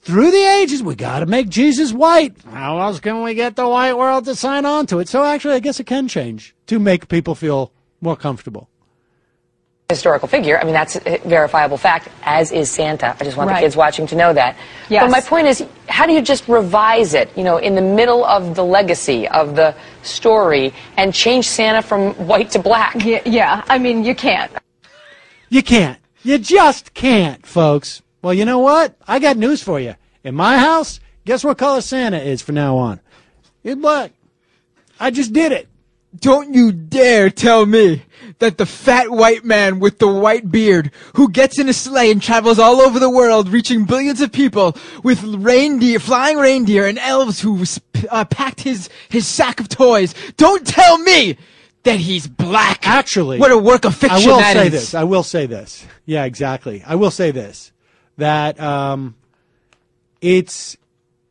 Through 0.03 0.29
the 0.29 0.45
ages, 0.61 0.83
we 0.83 0.93
got 0.93 1.21
to 1.21 1.25
make 1.25 1.49
Jesus 1.49 1.91
white. 1.91 2.35
How 2.43 2.79
else 2.79 2.99
can 2.99 3.23
we 3.23 3.33
get 3.33 3.55
the 3.55 3.67
white 3.67 3.97
world 3.97 4.25
to 4.25 4.35
sign 4.35 4.63
on 4.63 4.85
to 4.85 4.99
it? 4.99 5.09
So 5.09 5.23
actually, 5.23 5.55
I 5.55 5.59
guess 5.59 5.79
it 5.79 5.87
can 5.87 6.07
change 6.07 6.53
to 6.67 6.77
make 6.77 7.07
people 7.07 7.33
feel 7.33 7.71
more 7.99 8.15
comfortable. 8.15 8.69
Historical 9.91 10.27
figure. 10.27 10.59
I 10.59 10.63
mean, 10.63 10.73
that's 10.73 10.95
a 11.05 11.19
verifiable 11.25 11.77
fact, 11.77 12.07
as 12.23 12.51
is 12.51 12.69
Santa. 12.69 13.15
I 13.19 13.23
just 13.23 13.37
want 13.37 13.49
Right. 13.49 13.57
the 13.57 13.65
kids 13.65 13.75
watching 13.75 14.07
to 14.07 14.15
know 14.15 14.33
that. 14.33 14.55
Yes. 14.89 15.03
But 15.03 15.11
my 15.11 15.21
point 15.21 15.47
is, 15.47 15.63
how 15.87 16.05
do 16.07 16.13
you 16.13 16.21
just 16.21 16.47
revise 16.47 17.13
it, 17.13 17.29
you 17.35 17.43
know, 17.43 17.57
in 17.57 17.75
the 17.75 17.81
middle 17.81 18.25
of 18.25 18.55
the 18.55 18.63
legacy 18.63 19.27
of 19.27 19.55
the 19.55 19.75
story 20.03 20.73
and 20.97 21.13
change 21.13 21.47
Santa 21.47 21.81
from 21.81 22.13
white 22.27 22.49
to 22.51 22.59
black? 22.59 22.95
Yeah, 23.05 23.21
yeah. 23.25 23.63
I 23.67 23.77
mean, 23.77 24.03
you 24.03 24.15
can't. 24.15 24.51
You 25.49 25.61
can't. 25.61 25.99
You 26.23 26.37
just 26.37 26.93
can't, 26.93 27.45
folks. 27.45 28.01
Well, 28.21 28.33
you 28.33 28.45
know 28.45 28.59
what? 28.59 28.95
I 29.07 29.19
got 29.19 29.37
news 29.37 29.61
for 29.61 29.79
you. 29.79 29.95
In 30.23 30.35
my 30.35 30.57
house, 30.57 30.99
guess 31.25 31.43
what 31.43 31.57
color 31.57 31.81
Santa 31.81 32.19
is 32.19 32.41
from 32.41 32.55
now 32.55 32.77
on? 32.77 32.99
It's 33.63 33.79
black. 33.79 34.11
I 34.99 35.09
just 35.11 35.33
did 35.33 35.51
it. 35.51 35.67
Don't 36.19 36.53
you 36.53 36.71
dare 36.71 37.29
tell 37.29 37.65
me 37.65 38.03
that 38.39 38.57
the 38.57 38.65
fat 38.65 39.09
white 39.09 39.45
man 39.45 39.79
with 39.79 39.99
the 39.99 40.07
white 40.07 40.51
beard 40.51 40.91
who 41.15 41.29
gets 41.29 41.57
in 41.57 41.69
a 41.69 41.73
sleigh 41.73 42.11
and 42.11 42.21
travels 42.21 42.59
all 42.59 42.81
over 42.81 42.99
the 42.99 43.09
world 43.09 43.47
reaching 43.47 43.85
billions 43.85 44.19
of 44.19 44.31
people 44.31 44.75
with 45.03 45.23
reindeer, 45.23 45.99
flying 45.99 46.37
reindeer 46.37 46.85
and 46.85 46.99
elves 46.99 47.39
who 47.39 47.63
uh, 48.09 48.25
packed 48.25 48.61
his, 48.61 48.89
his 49.09 49.25
sack 49.25 49.59
of 49.59 49.69
toys. 49.69 50.13
Don't 50.35 50.67
tell 50.67 50.97
me 50.97 51.37
that 51.83 51.99
he's 51.99 52.27
black. 52.27 52.87
Actually, 52.87 53.39
what 53.39 53.51
a 53.51 53.57
work 53.57 53.85
of 53.85 53.95
fiction 53.95 54.29
I 54.29 54.33
will 54.33 54.41
say 54.41 54.65
is. 54.67 54.71
this. 54.71 54.93
I 54.93 55.03
will 55.03 55.23
say 55.23 55.45
this. 55.45 55.85
Yeah, 56.05 56.25
exactly. 56.25 56.83
I 56.85 56.95
will 56.95 57.11
say 57.11 57.31
this. 57.31 57.71
That 58.17 58.59
um, 58.59 59.15
it's 60.19 60.77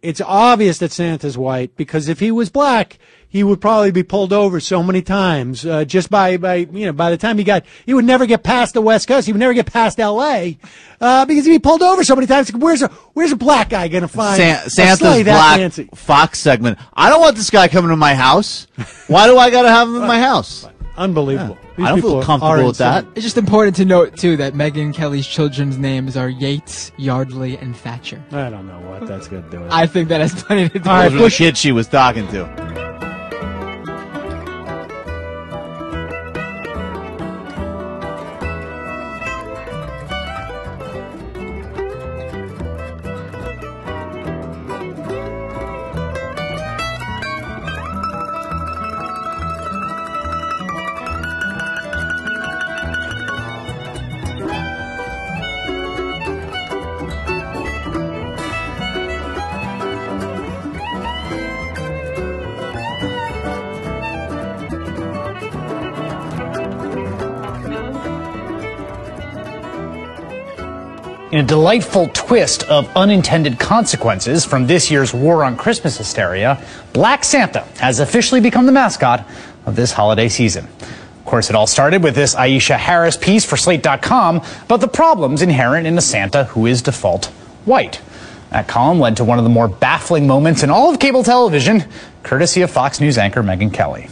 it's 0.02 0.20
obvious 0.20 0.78
that 0.78 0.92
Santa's 0.92 1.36
white 1.36 1.76
because 1.76 2.08
if 2.08 2.20
he 2.20 2.30
was 2.30 2.50
black, 2.50 2.98
he 3.30 3.42
would 3.44 3.60
probably 3.60 3.90
be 3.92 4.02
pulled 4.02 4.32
over 4.32 4.60
so 4.60 4.82
many 4.82 5.00
times 5.02 5.64
uh, 5.64 5.84
just 5.84 6.10
by 6.10 6.36
by 6.36 6.56
you 6.56 6.86
know 6.86 6.92
by 6.92 7.10
the 7.10 7.16
time 7.16 7.38
he 7.38 7.44
got 7.44 7.64
he 7.86 7.94
would 7.94 8.04
never 8.04 8.26
get 8.26 8.42
past 8.42 8.74
the 8.74 8.80
West 8.82 9.08
Coast. 9.08 9.26
He 9.26 9.32
would 9.32 9.38
never 9.40 9.54
get 9.54 9.66
past 9.66 9.98
L.A. 9.98 10.58
Uh, 11.00 11.24
because 11.24 11.44
he'd 11.46 11.52
be 11.52 11.58
pulled 11.58 11.82
over 11.82 12.04
so 12.04 12.14
many 12.14 12.26
times. 12.26 12.52
Where's 12.52 12.82
a 12.82 12.88
where's 13.14 13.32
a 13.32 13.36
black 13.36 13.70
guy 13.70 13.88
going 13.88 14.02
to 14.02 14.08
find 14.08 14.36
San- 14.36 14.66
a 14.66 14.70
Santa's 14.70 14.98
that 14.98 15.24
black 15.24 15.58
fancy? 15.58 15.88
Fox 15.94 16.38
segment. 16.40 16.78
I 16.92 17.08
don't 17.08 17.20
want 17.20 17.36
this 17.36 17.48
guy 17.50 17.68
coming 17.68 17.90
to 17.90 17.96
my 17.96 18.14
house. 18.14 18.66
Why 19.06 19.26
do 19.26 19.38
I 19.38 19.50
got 19.50 19.62
to 19.62 19.70
have 19.70 19.88
him 19.88 19.96
in 19.96 20.06
my 20.06 20.20
house? 20.20 20.66
Unbelievable. 20.96 21.56
I 21.78 21.88
don't 21.90 22.02
feel 22.02 22.22
comfortable 22.22 22.66
with 22.66 22.78
that. 22.78 23.06
It's 23.14 23.24
just 23.24 23.38
important 23.38 23.76
to 23.76 23.86
note 23.86 24.18
too 24.18 24.36
that 24.36 24.52
Megyn 24.52 24.92
Kelly's 24.92 25.26
children's 25.26 25.78
names 25.78 26.14
are 26.14 26.28
Yates, 26.28 26.92
Yardley, 26.98 27.56
and 27.56 27.74
Thatcher. 27.74 28.22
I 28.32 28.50
don't 28.50 28.66
know 28.66 28.80
what 28.80 29.06
that's 29.06 29.26
going 29.28 29.44
to 29.44 29.50
do. 29.50 29.60
with. 29.60 29.72
I 29.72 29.86
think 29.86 30.08
that 30.10 30.20
has 30.20 30.42
plenty 30.42 30.68
to 30.68 30.78
do 30.78 30.90
All 30.90 30.96
right, 30.96 31.10
with 31.10 31.20
the 31.20 31.26
it. 31.26 31.32
kid 31.32 31.56
she 31.56 31.72
was 31.72 31.88
talking 31.88 32.26
to. 32.28 32.99
In 71.30 71.38
a 71.38 71.44
delightful 71.44 72.08
twist 72.08 72.64
of 72.64 72.90
unintended 72.96 73.56
consequences 73.60 74.44
from 74.44 74.66
this 74.66 74.90
year's 74.90 75.14
war 75.14 75.44
on 75.44 75.56
Christmas 75.56 75.96
hysteria, 75.96 76.60
Black 76.92 77.22
Santa 77.22 77.60
has 77.78 78.00
officially 78.00 78.40
become 78.40 78.66
the 78.66 78.72
mascot 78.72 79.24
of 79.64 79.76
this 79.76 79.92
holiday 79.92 80.28
season. 80.28 80.66
Of 80.80 81.24
course, 81.24 81.48
it 81.48 81.54
all 81.54 81.68
started 81.68 82.02
with 82.02 82.16
this 82.16 82.34
Aisha 82.34 82.76
Harris 82.76 83.16
piece 83.16 83.44
for 83.44 83.56
Slate.com 83.56 84.42
about 84.64 84.80
the 84.80 84.88
problems 84.88 85.40
inherent 85.40 85.86
in 85.86 85.96
a 85.96 86.00
Santa 86.00 86.44
who 86.46 86.66
is 86.66 86.82
default 86.82 87.26
white. 87.64 88.00
That 88.50 88.66
column 88.66 88.98
led 88.98 89.18
to 89.18 89.24
one 89.24 89.38
of 89.38 89.44
the 89.44 89.50
more 89.50 89.68
baffling 89.68 90.26
moments 90.26 90.64
in 90.64 90.70
all 90.70 90.90
of 90.92 90.98
cable 90.98 91.22
television, 91.22 91.84
courtesy 92.24 92.62
of 92.62 92.72
Fox 92.72 93.00
News 93.00 93.18
anchor 93.18 93.44
Megyn 93.44 93.72
Kelly. 93.72 94.08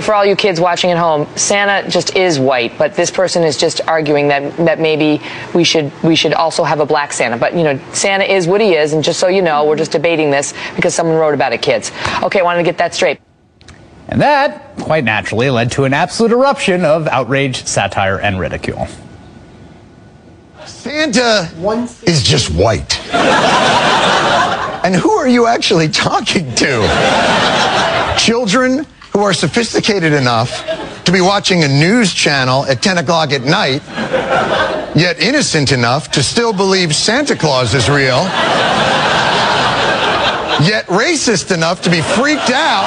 For 0.00 0.14
all 0.14 0.24
you 0.24 0.36
kids 0.36 0.60
watching 0.60 0.90
at 0.92 0.98
home, 0.98 1.26
Santa 1.36 1.88
just 1.90 2.14
is 2.14 2.38
white, 2.38 2.78
but 2.78 2.94
this 2.94 3.10
person 3.10 3.42
is 3.42 3.56
just 3.56 3.80
arguing 3.88 4.28
that 4.28 4.56
that 4.58 4.78
maybe 4.78 5.20
we 5.54 5.64
should 5.64 5.92
we 6.04 6.14
should 6.14 6.34
also 6.34 6.62
have 6.62 6.78
a 6.78 6.86
black 6.86 7.12
Santa. 7.12 7.36
But 7.36 7.54
you 7.54 7.64
know, 7.64 7.80
Santa 7.92 8.24
is 8.24 8.46
what 8.46 8.60
he 8.60 8.74
is, 8.74 8.92
and 8.92 9.02
just 9.02 9.18
so 9.18 9.26
you 9.26 9.42
know, 9.42 9.64
we're 9.64 9.76
just 9.76 9.90
debating 9.90 10.30
this 10.30 10.54
because 10.76 10.94
someone 10.94 11.16
wrote 11.16 11.34
about 11.34 11.52
it, 11.52 11.62
kids. 11.62 11.90
Okay, 12.22 12.38
I 12.38 12.42
wanted 12.42 12.58
to 12.58 12.64
get 12.64 12.78
that 12.78 12.94
straight. 12.94 13.20
And 14.08 14.22
that, 14.22 14.76
quite 14.78 15.04
naturally, 15.04 15.50
led 15.50 15.72
to 15.72 15.84
an 15.84 15.92
absolute 15.92 16.32
eruption 16.32 16.84
of 16.84 17.08
outrage, 17.08 17.66
satire, 17.66 18.18
and 18.18 18.38
ridicule. 18.38 18.86
Santa 20.64 21.50
is 22.06 22.22
just 22.22 22.50
white. 22.50 23.00
and 24.84 24.94
who 24.94 25.10
are 25.10 25.28
you 25.28 25.46
actually 25.46 25.88
talking 25.88 26.54
to? 26.54 28.14
Children 28.16 28.86
who 29.12 29.20
are 29.22 29.32
sophisticated 29.32 30.12
enough 30.12 30.64
to 31.04 31.12
be 31.12 31.20
watching 31.20 31.64
a 31.64 31.68
news 31.68 32.12
channel 32.12 32.64
at 32.66 32.82
10 32.82 32.98
o'clock 32.98 33.32
at 33.32 33.42
night, 33.42 33.82
yet 34.94 35.18
innocent 35.20 35.72
enough 35.72 36.10
to 36.12 36.22
still 36.22 36.52
believe 36.52 36.94
Santa 36.94 37.34
Claus 37.34 37.74
is 37.74 37.88
real, 37.88 38.24
yet 40.64 40.84
racist 40.86 41.54
enough 41.54 41.80
to 41.82 41.90
be 41.90 42.00
freaked 42.00 42.50
out 42.50 42.84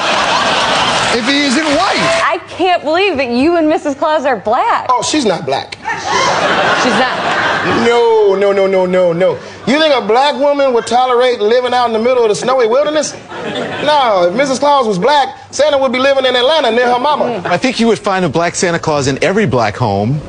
if 1.17 1.25
he 1.25 1.41
isn't 1.41 1.65
white. 1.65 2.21
I 2.23 2.37
can't 2.47 2.83
believe 2.83 3.17
that 3.17 3.29
you 3.29 3.57
and 3.57 3.67
Mrs. 3.67 3.97
Claus 3.97 4.25
are 4.25 4.37
black. 4.37 4.87
Oh, 4.89 5.01
she's 5.01 5.25
not 5.25 5.45
black. 5.45 5.75
She's 5.75 6.97
not. 6.97 7.85
No, 7.85 8.35
no, 8.35 8.51
no, 8.51 8.65
no, 8.67 8.85
no, 8.85 9.13
no. 9.13 9.39
You 9.67 9.79
think 9.79 9.93
a 9.95 10.05
black 10.05 10.35
woman 10.35 10.73
would 10.73 10.87
tolerate 10.87 11.39
living 11.39 11.73
out 11.73 11.85
in 11.85 11.93
the 11.93 11.99
middle 11.99 12.23
of 12.23 12.29
the 12.29 12.35
snowy 12.35 12.67
wilderness? 12.67 13.13
No, 13.13 14.27
if 14.29 14.33
Mrs. 14.33 14.59
Claus 14.59 14.87
was 14.87 14.97
black, 14.97 15.37
Santa 15.53 15.77
would 15.77 15.91
be 15.91 15.99
living 15.99 16.25
in 16.25 16.35
Atlanta 16.35 16.71
near 16.71 16.91
her 16.91 16.99
mama. 16.99 17.41
I 17.45 17.57
think 17.57 17.79
you 17.79 17.87
would 17.87 17.99
find 17.99 18.25
a 18.25 18.29
black 18.29 18.55
Santa 18.55 18.79
Claus 18.79 19.07
in 19.07 19.23
every 19.23 19.45
black 19.45 19.75
home 19.75 20.19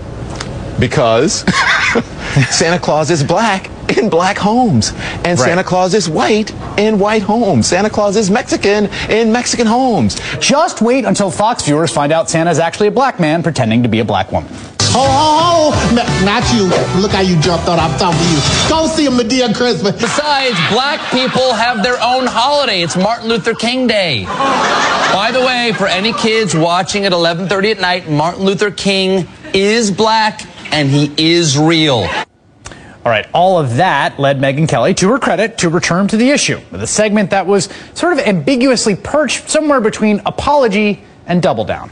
because 0.78 1.44
Santa 2.50 2.78
Claus 2.78 3.10
is 3.10 3.22
black 3.24 3.70
in 3.96 4.08
black 4.08 4.36
homes. 4.38 4.92
And 5.24 5.26
Right. 5.26 5.38
Santa 5.38 5.64
Claus 5.64 5.94
is 5.94 6.08
white 6.08 6.50
in 6.78 6.98
white 6.98 7.22
homes. 7.22 7.66
Santa 7.66 7.90
Claus 7.90 8.16
is 8.16 8.30
Mexican 8.30 8.86
in 9.08 9.32
Mexican 9.32 9.66
homes. 9.66 10.20
Just 10.40 10.82
wait 10.82 11.04
until 11.04 11.30
Fox 11.30 11.64
viewers 11.64 11.92
find 11.92 12.12
out 12.12 12.28
Santa's 12.30 12.58
actually 12.58 12.88
a 12.88 12.92
black 12.92 13.20
man 13.20 13.42
pretending 13.42 13.82
to 13.82 13.88
be 13.88 14.00
a 14.00 14.04
black 14.04 14.32
woman. 14.32 14.52
Oh, 14.94 15.72
not 16.24 16.44
you. 16.52 16.64
Look 17.00 17.12
how 17.12 17.22
you 17.22 17.40
jumped 17.40 17.66
on. 17.68 17.78
I'm 17.78 17.98
talking 17.98 18.18
to 18.18 18.28
you. 18.28 18.40
Go 18.68 18.86
see 18.86 19.06
a 19.06 19.10
Madea 19.10 19.54
Christmas. 19.54 19.98
Besides, 20.00 20.56
black 20.70 21.00
people 21.10 21.54
have 21.54 21.82
their 21.82 22.00
own 22.02 22.26
holiday. 22.26 22.82
It's 22.82 22.96
Martin 22.96 23.28
Luther 23.28 23.54
King 23.54 23.86
Day. 23.86 24.24
By 24.26 25.30
the 25.32 25.40
way, 25.40 25.72
for 25.78 25.86
any 25.86 26.12
kids 26.12 26.54
watching 26.54 27.06
at 27.06 27.12
11:30 27.12 27.70
at 27.70 27.80
night, 27.80 28.10
Martin 28.10 28.44
Luther 28.44 28.70
King 28.70 29.26
is 29.54 29.90
black 29.90 30.42
and 30.72 30.90
he 30.90 31.12
is 31.16 31.56
real. 31.56 32.06
All 33.04 33.10
right, 33.10 33.26
all 33.32 33.58
of 33.58 33.76
that 33.76 34.20
led 34.20 34.40
Megyn 34.40 34.68
Kelly, 34.68 34.94
to 34.94 35.08
her 35.10 35.18
credit, 35.18 35.58
to 35.58 35.68
return 35.68 36.06
to 36.08 36.16
the 36.16 36.30
issue 36.30 36.60
with 36.70 36.82
a 36.82 36.86
segment 36.86 37.30
that 37.30 37.46
was 37.46 37.68
sort 37.94 38.12
of 38.12 38.20
ambiguously 38.20 38.94
perched 38.94 39.50
somewhere 39.50 39.80
between 39.80 40.20
apology 40.24 41.02
and 41.26 41.42
double 41.42 41.64
down. 41.64 41.90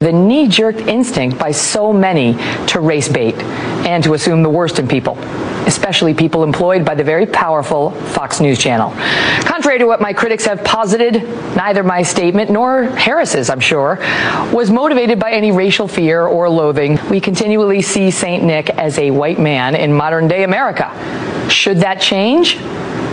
The 0.00 0.12
knee 0.12 0.46
jerk 0.46 0.76
instinct 0.76 1.40
by 1.40 1.50
so 1.50 1.92
many 1.92 2.34
to 2.68 2.78
race 2.78 3.08
bait 3.08 3.34
and 3.34 4.04
to 4.04 4.14
assume 4.14 4.44
the 4.44 4.48
worst 4.48 4.78
in 4.78 4.86
people, 4.86 5.18
especially 5.66 6.14
people 6.14 6.44
employed 6.44 6.84
by 6.84 6.94
the 6.94 7.02
very 7.02 7.26
powerful 7.26 7.90
Fox 7.90 8.38
News 8.38 8.60
Channel. 8.60 8.92
Contrary 9.44 9.80
to 9.80 9.86
what 9.86 10.00
my 10.00 10.12
critics 10.12 10.44
have 10.44 10.62
posited, 10.62 11.24
neither 11.56 11.82
my 11.82 12.04
statement 12.04 12.48
nor 12.48 12.84
Harris's, 12.84 13.50
I'm 13.50 13.58
sure, 13.58 13.96
was 14.52 14.70
motivated 14.70 15.18
by 15.18 15.32
any 15.32 15.50
racial 15.50 15.88
fear 15.88 16.24
or 16.24 16.48
loathing. 16.48 17.00
We 17.10 17.20
continually 17.20 17.82
see 17.82 18.12
St. 18.12 18.44
Nick 18.44 18.70
as 18.70 19.00
a 19.00 19.10
white 19.10 19.40
man 19.40 19.74
in 19.74 19.92
modern 19.92 20.28
day 20.28 20.44
America. 20.44 20.88
Should 21.50 21.78
that 21.78 22.00
change? 22.00 22.56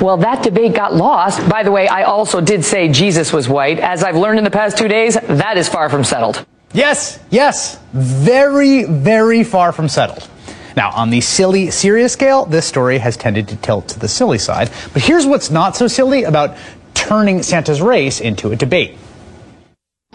Well, 0.03 0.17
that 0.17 0.43
debate 0.43 0.75
got 0.75 0.93
lost. 0.93 1.49
By 1.49 1.63
the 1.63 1.71
way, 1.71 1.87
I 1.87 2.03
also 2.03 2.41
did 2.41 2.63
say 2.63 2.89
Jesus 2.89 3.33
was 3.33 3.49
white. 3.49 3.79
As 3.79 4.03
I've 4.03 4.17
learned 4.17 4.37
in 4.37 4.43
the 4.43 4.51
past 4.51 4.77
two 4.77 4.87
days, 4.87 5.15
that 5.15 5.57
is 5.57 5.67
far 5.67 5.89
from 5.89 6.03
settled. 6.03 6.45
Yes, 6.75 7.19
yes, 7.29 7.79
very, 7.93 8.83
very 8.83 9.45
far 9.45 9.71
from 9.71 9.87
settled. 9.87 10.29
Now, 10.75 10.91
on 10.91 11.09
the 11.09 11.21
silly, 11.21 11.71
serious 11.71 12.11
scale, 12.11 12.45
this 12.45 12.65
story 12.65 12.97
has 12.97 13.15
tended 13.15 13.47
to 13.47 13.55
tilt 13.55 13.87
to 13.89 13.99
the 13.99 14.09
silly 14.09 14.37
side. 14.37 14.69
But 14.91 15.01
here's 15.01 15.25
what's 15.25 15.49
not 15.49 15.77
so 15.77 15.87
silly 15.87 16.25
about 16.25 16.57
turning 16.93 17.43
Santa's 17.43 17.81
race 17.81 18.19
into 18.19 18.51
a 18.51 18.57
debate. 18.57 18.97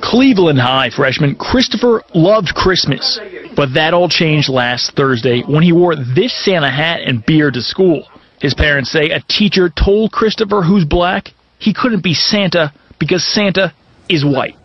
Cleveland 0.03 0.59
High 0.59 0.91
freshman 0.91 1.35
Christopher 1.37 2.03
loved 2.15 2.49
Christmas, 2.55 3.19
but 3.57 3.73
that 3.73 3.95
all 3.95 4.11
changed 4.11 4.51
last 4.51 4.93
Thursday 4.95 5.41
when 5.41 5.63
he 5.63 5.73
wore 5.73 5.97
this 5.97 6.35
Santa 6.45 6.71
hat 6.71 7.01
and 7.01 7.25
beard 7.25 7.55
to 7.55 7.63
school. 7.63 8.07
His 8.39 8.53
parents 8.53 8.91
say 8.91 9.11
a 9.11 9.21
teacher 9.21 9.71
told 9.71 10.13
Christopher, 10.13 10.61
who's 10.61 10.85
black, 10.85 11.29
he 11.59 11.73
couldn't 11.73 12.03
be 12.03 12.13
Santa 12.13 12.73
because 12.99 13.25
Santa 13.25 13.73
is 14.11 14.27
white. 14.27 14.57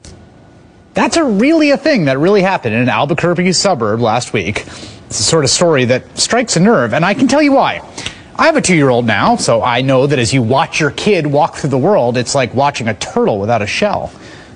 That's 0.95 1.17
a 1.17 1.25
really 1.25 1.71
a 1.71 1.77
thing 1.77 2.05
that 2.05 2.17
really 2.19 2.41
happened 2.41 2.73
in 2.73 2.81
an 2.81 2.87
Albuquerque 2.87 3.51
suburb 3.51 3.99
last 3.99 4.31
week. 4.31 4.61
It's 4.61 5.17
the 5.17 5.23
sort 5.23 5.43
of 5.43 5.49
story 5.49 5.83
that 5.85 6.17
strikes 6.17 6.55
a 6.55 6.61
nerve, 6.61 6.93
and 6.93 7.03
I 7.03 7.13
can 7.13 7.27
tell 7.27 7.41
you 7.41 7.51
why. 7.51 7.81
I 8.37 8.45
have 8.45 8.55
a 8.55 8.61
two 8.61 8.75
year 8.75 8.87
old 8.87 9.05
now, 9.05 9.35
so 9.35 9.61
I 9.61 9.81
know 9.81 10.07
that 10.07 10.19
as 10.19 10.33
you 10.33 10.41
watch 10.41 10.79
your 10.79 10.91
kid 10.91 11.27
walk 11.27 11.57
through 11.57 11.71
the 11.71 11.77
world, 11.77 12.15
it's 12.15 12.33
like 12.33 12.53
watching 12.53 12.87
a 12.87 12.93
turtle 12.93 13.41
without 13.41 13.61
a 13.61 13.67
shell. 13.67 14.09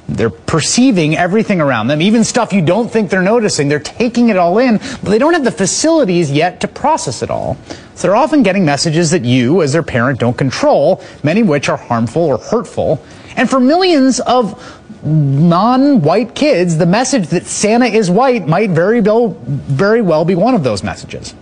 They're 0.07 0.29
perceiving 0.29 1.17
everything 1.17 1.59
around 1.59 1.87
them, 1.87 2.01
even 2.01 2.23
stuff 2.23 2.53
you 2.53 2.61
don't 2.61 2.89
think 2.89 3.09
they're 3.09 3.21
noticing. 3.21 3.67
They're 3.67 3.79
taking 3.79 4.29
it 4.29 4.37
all 4.37 4.59
in, 4.59 4.77
but 4.77 5.09
they 5.09 5.19
don't 5.19 5.33
have 5.33 5.43
the 5.43 5.51
facilities 5.51 6.31
yet 6.31 6.61
to 6.61 6.69
process 6.69 7.21
it 7.21 7.29
all. 7.29 7.57
So 7.95 8.07
they're 8.07 8.15
often 8.15 8.43
getting 8.43 8.63
messages 8.63 9.11
that 9.11 9.25
you, 9.25 9.61
as 9.61 9.73
their 9.73 9.83
parent, 9.83 10.19
don't 10.19 10.37
control, 10.37 11.03
many 11.21 11.41
of 11.41 11.49
which 11.49 11.67
are 11.67 11.77
harmful 11.77 12.23
or 12.23 12.37
hurtful. 12.37 13.03
And 13.35 13.49
for 13.49 13.59
millions 13.59 14.19
of 14.21 14.78
non-white 15.03 16.35
kids, 16.35 16.77
the 16.77 16.85
message 16.85 17.27
that 17.29 17.45
Santa 17.45 17.85
is 17.85 18.09
white 18.09 18.47
might 18.47 18.71
very 18.71 19.01
well, 19.01 19.29
very 19.45 20.01
well 20.01 20.25
be 20.25 20.35
one 20.35 20.55
of 20.55 20.63
those 20.63 20.83
messages. 20.83 21.33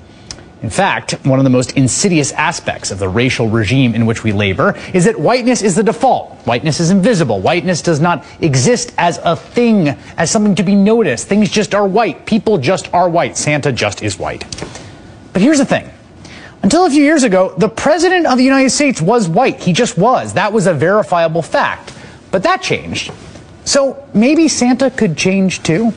In 0.63 0.71
fact, 0.71 1.11
one 1.23 1.39
of 1.39 1.43
the 1.43 1.51
most 1.51 1.77
insidious 1.77 2.31
aspects 2.31 2.89
of 2.89 2.97
the 2.97 3.07
racial 3.07 3.47
regime 3.47 3.93
in 3.93 4.07
which 4.07 4.23
we 4.23 4.31
labor 4.31 4.75
is 4.91 5.05
that 5.05 5.19
whiteness 5.19 5.61
is 5.61 5.75
the 5.75 5.83
default. 5.83 6.33
Whiteness 6.47 6.79
is 6.79 6.89
invisible. 6.89 7.39
Whiteness 7.39 7.83
does 7.83 7.99
not 7.99 8.25
exist 8.41 8.91
as 8.97 9.19
a 9.23 9.35
thing, 9.35 9.89
as 10.17 10.31
something 10.31 10.55
to 10.55 10.63
be 10.63 10.75
noticed. 10.75 11.27
Things 11.27 11.51
just 11.51 11.75
are 11.75 11.87
white. 11.87 12.25
People 12.25 12.57
just 12.57 12.91
are 12.91 13.07
white. 13.07 13.37
Santa 13.37 13.71
just 13.71 14.01
is 14.01 14.17
white. 14.17 14.45
But 15.31 15.43
here's 15.43 15.59
the 15.59 15.65
thing. 15.65 15.91
Until 16.63 16.85
a 16.85 16.89
few 16.89 17.03
years 17.03 17.21
ago, 17.21 17.53
the 17.57 17.69
President 17.69 18.25
of 18.25 18.39
the 18.39 18.43
United 18.43 18.71
States 18.71 18.99
was 18.99 19.29
white. 19.29 19.61
He 19.61 19.73
just 19.73 19.95
was. 19.95 20.33
That 20.33 20.53
was 20.53 20.65
a 20.65 20.73
verifiable 20.73 21.43
fact. 21.43 21.93
But 22.31 22.43
that 22.43 22.63
changed. 22.63 23.11
So 23.67 24.01
maybe 24.13 24.47
Santa 24.47 24.89
could 24.89 25.17
change 25.17 25.61
too? 25.61 25.91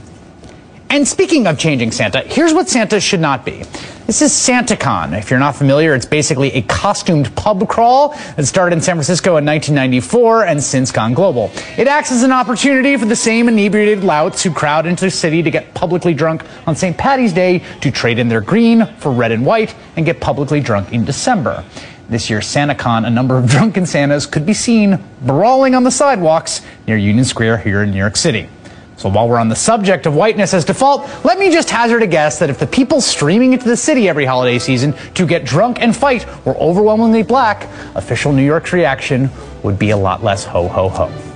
And 0.89 1.07
speaking 1.07 1.47
of 1.47 1.57
changing 1.57 1.93
Santa, 1.93 2.18
here's 2.23 2.53
what 2.53 2.68
Santa 2.68 2.99
should 2.99 3.21
not 3.21 3.45
be. 3.45 3.62
This 4.09 4.23
is 4.23 4.33
SantaCon. 4.33 5.16
If 5.16 5.31
you're 5.31 5.39
not 5.39 5.55
familiar, 5.55 5.95
it's 5.95 6.05
basically 6.05 6.51
a 6.55 6.62
costumed 6.62 7.33
pub 7.37 7.68
crawl 7.68 8.09
that 8.35 8.45
started 8.45 8.75
in 8.75 8.83
San 8.83 8.97
Francisco 8.97 9.37
in 9.37 9.47
1994 9.47 10.47
and 10.47 10.61
since 10.61 10.91
gone 10.91 11.14
global. 11.14 11.53
It 11.79 11.87
acts 11.87 12.11
as 12.11 12.25
an 12.25 12.33
opportunity 12.33 12.97
for 12.97 13.07
the 13.07 13.14
same 13.14 13.47
inebriated 13.47 14.03
louts 14.03 14.43
who 14.43 14.53
crowd 14.53 14.85
into 14.85 15.05
the 15.05 15.11
city 15.12 15.41
to 15.41 15.51
get 15.53 15.73
publicly 15.73 16.12
drunk 16.12 16.43
on 16.66 16.75
St. 16.75 16.99
Patty's 16.99 17.33
Day 17.33 17.62
to 17.83 17.93
trade 17.93 18.18
in 18.18 18.29
their 18.29 18.41
green 18.41 18.85
for 18.97 19.12
red 19.12 19.31
and 19.31 19.47
white 19.47 19.77
and 19.95 20.05
get 20.05 20.21
publicly 20.21 20.59
drunk 20.59 20.93
in 20.93 21.05
December. 21.05 21.64
This 22.11 22.28
year's 22.28 22.46
SantaCon, 22.46 23.06
a 23.06 23.11
number 23.11 23.38
of 23.38 23.46
drunken 23.48 23.86
Santas 23.86 24.26
could 24.26 24.44
be 24.44 24.52
seen 24.52 24.98
brawling 25.22 25.76
on 25.76 25.84
the 25.84 25.92
sidewalks 25.92 26.61
near 26.88 26.96
Union 26.96 27.24
Square 27.24 27.58
here 27.58 27.84
in 27.84 27.92
New 27.92 27.98
York 27.98 28.16
City. 28.16 28.48
So 28.96 29.08
while 29.08 29.28
we're 29.28 29.38
on 29.38 29.48
the 29.48 29.56
subject 29.56 30.06
of 30.06 30.14
whiteness 30.14 30.52
as 30.52 30.64
default, 30.64 31.08
let 31.24 31.38
me 31.38 31.50
just 31.52 31.70
hazard 31.70 32.02
a 32.02 32.08
guess 32.08 32.40
that 32.40 32.50
if 32.50 32.58
the 32.58 32.66
people 32.66 33.00
streaming 33.00 33.52
into 33.52 33.66
the 33.66 33.76
city 33.76 34.08
every 34.08 34.24
holiday 34.26 34.58
season 34.58 34.92
to 35.14 35.24
get 35.24 35.44
drunk 35.44 35.80
and 35.80 35.96
fight 35.96 36.26
were 36.44 36.56
overwhelmingly 36.56 37.22
black, 37.22 37.68
official 37.94 38.32
New 38.32 38.44
York's 38.44 38.72
reaction 38.72 39.30
would 39.62 39.78
be 39.78 39.90
a 39.90 39.96
lot 39.96 40.22
less 40.22 40.44
ho 40.44 40.66
ho 40.68 40.88
ho. 40.88 41.30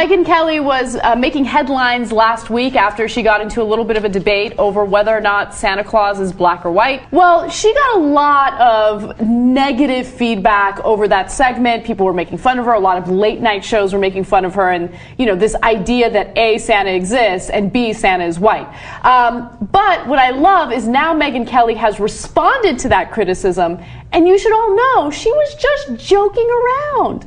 Megyn 0.00 0.24
Kelly 0.24 0.60
was 0.60 0.96
uh, 0.96 1.14
making 1.14 1.44
headlines 1.44 2.10
last 2.10 2.48
week 2.48 2.74
after 2.74 3.06
she 3.06 3.22
got 3.22 3.42
into 3.42 3.60
a 3.60 3.64
little 3.64 3.84
bit 3.84 3.98
of 3.98 4.04
a 4.06 4.08
debate 4.08 4.54
over 4.56 4.82
whether 4.82 5.14
or 5.14 5.20
not 5.20 5.52
Santa 5.52 5.84
Claus 5.84 6.18
is 6.18 6.32
black 6.32 6.64
or 6.64 6.72
white. 6.72 7.02
Well, 7.12 7.50
she 7.50 7.74
got 7.74 7.96
a 7.96 7.98
lot 7.98 8.58
of 8.58 9.20
negative 9.20 10.06
feedback 10.06 10.82
over 10.86 11.06
that 11.08 11.30
segment. 11.30 11.84
People 11.84 12.06
were 12.06 12.14
making 12.14 12.38
fun 12.38 12.58
of 12.58 12.64
her. 12.64 12.72
A 12.72 12.80
lot 12.80 12.96
of 12.96 13.10
late 13.10 13.42
night 13.42 13.62
shows 13.62 13.92
were 13.92 13.98
making 13.98 14.24
fun 14.24 14.46
of 14.46 14.54
her. 14.54 14.70
And, 14.70 14.90
you 15.18 15.26
know, 15.26 15.36
this 15.36 15.54
idea 15.56 16.10
that 16.10 16.34
A, 16.38 16.56
Santa 16.56 16.92
exists 16.94 17.50
and 17.50 17.70
B, 17.70 17.92
Santa 17.92 18.24
is 18.24 18.38
white. 18.38 18.68
Um, 19.04 19.68
but 19.70 20.06
what 20.06 20.18
I 20.18 20.30
love 20.30 20.72
is 20.72 20.88
now 20.88 21.14
Megyn 21.14 21.46
Kelly 21.46 21.74
has 21.74 22.00
responded 22.00 22.78
to 22.78 22.88
that 22.88 23.12
criticism. 23.12 23.78
And 24.12 24.26
you 24.26 24.38
should 24.38 24.54
all 24.54 24.74
know 24.74 25.10
she 25.10 25.30
was 25.30 25.54
just 25.56 26.08
joking 26.08 26.48
around. 26.48 27.26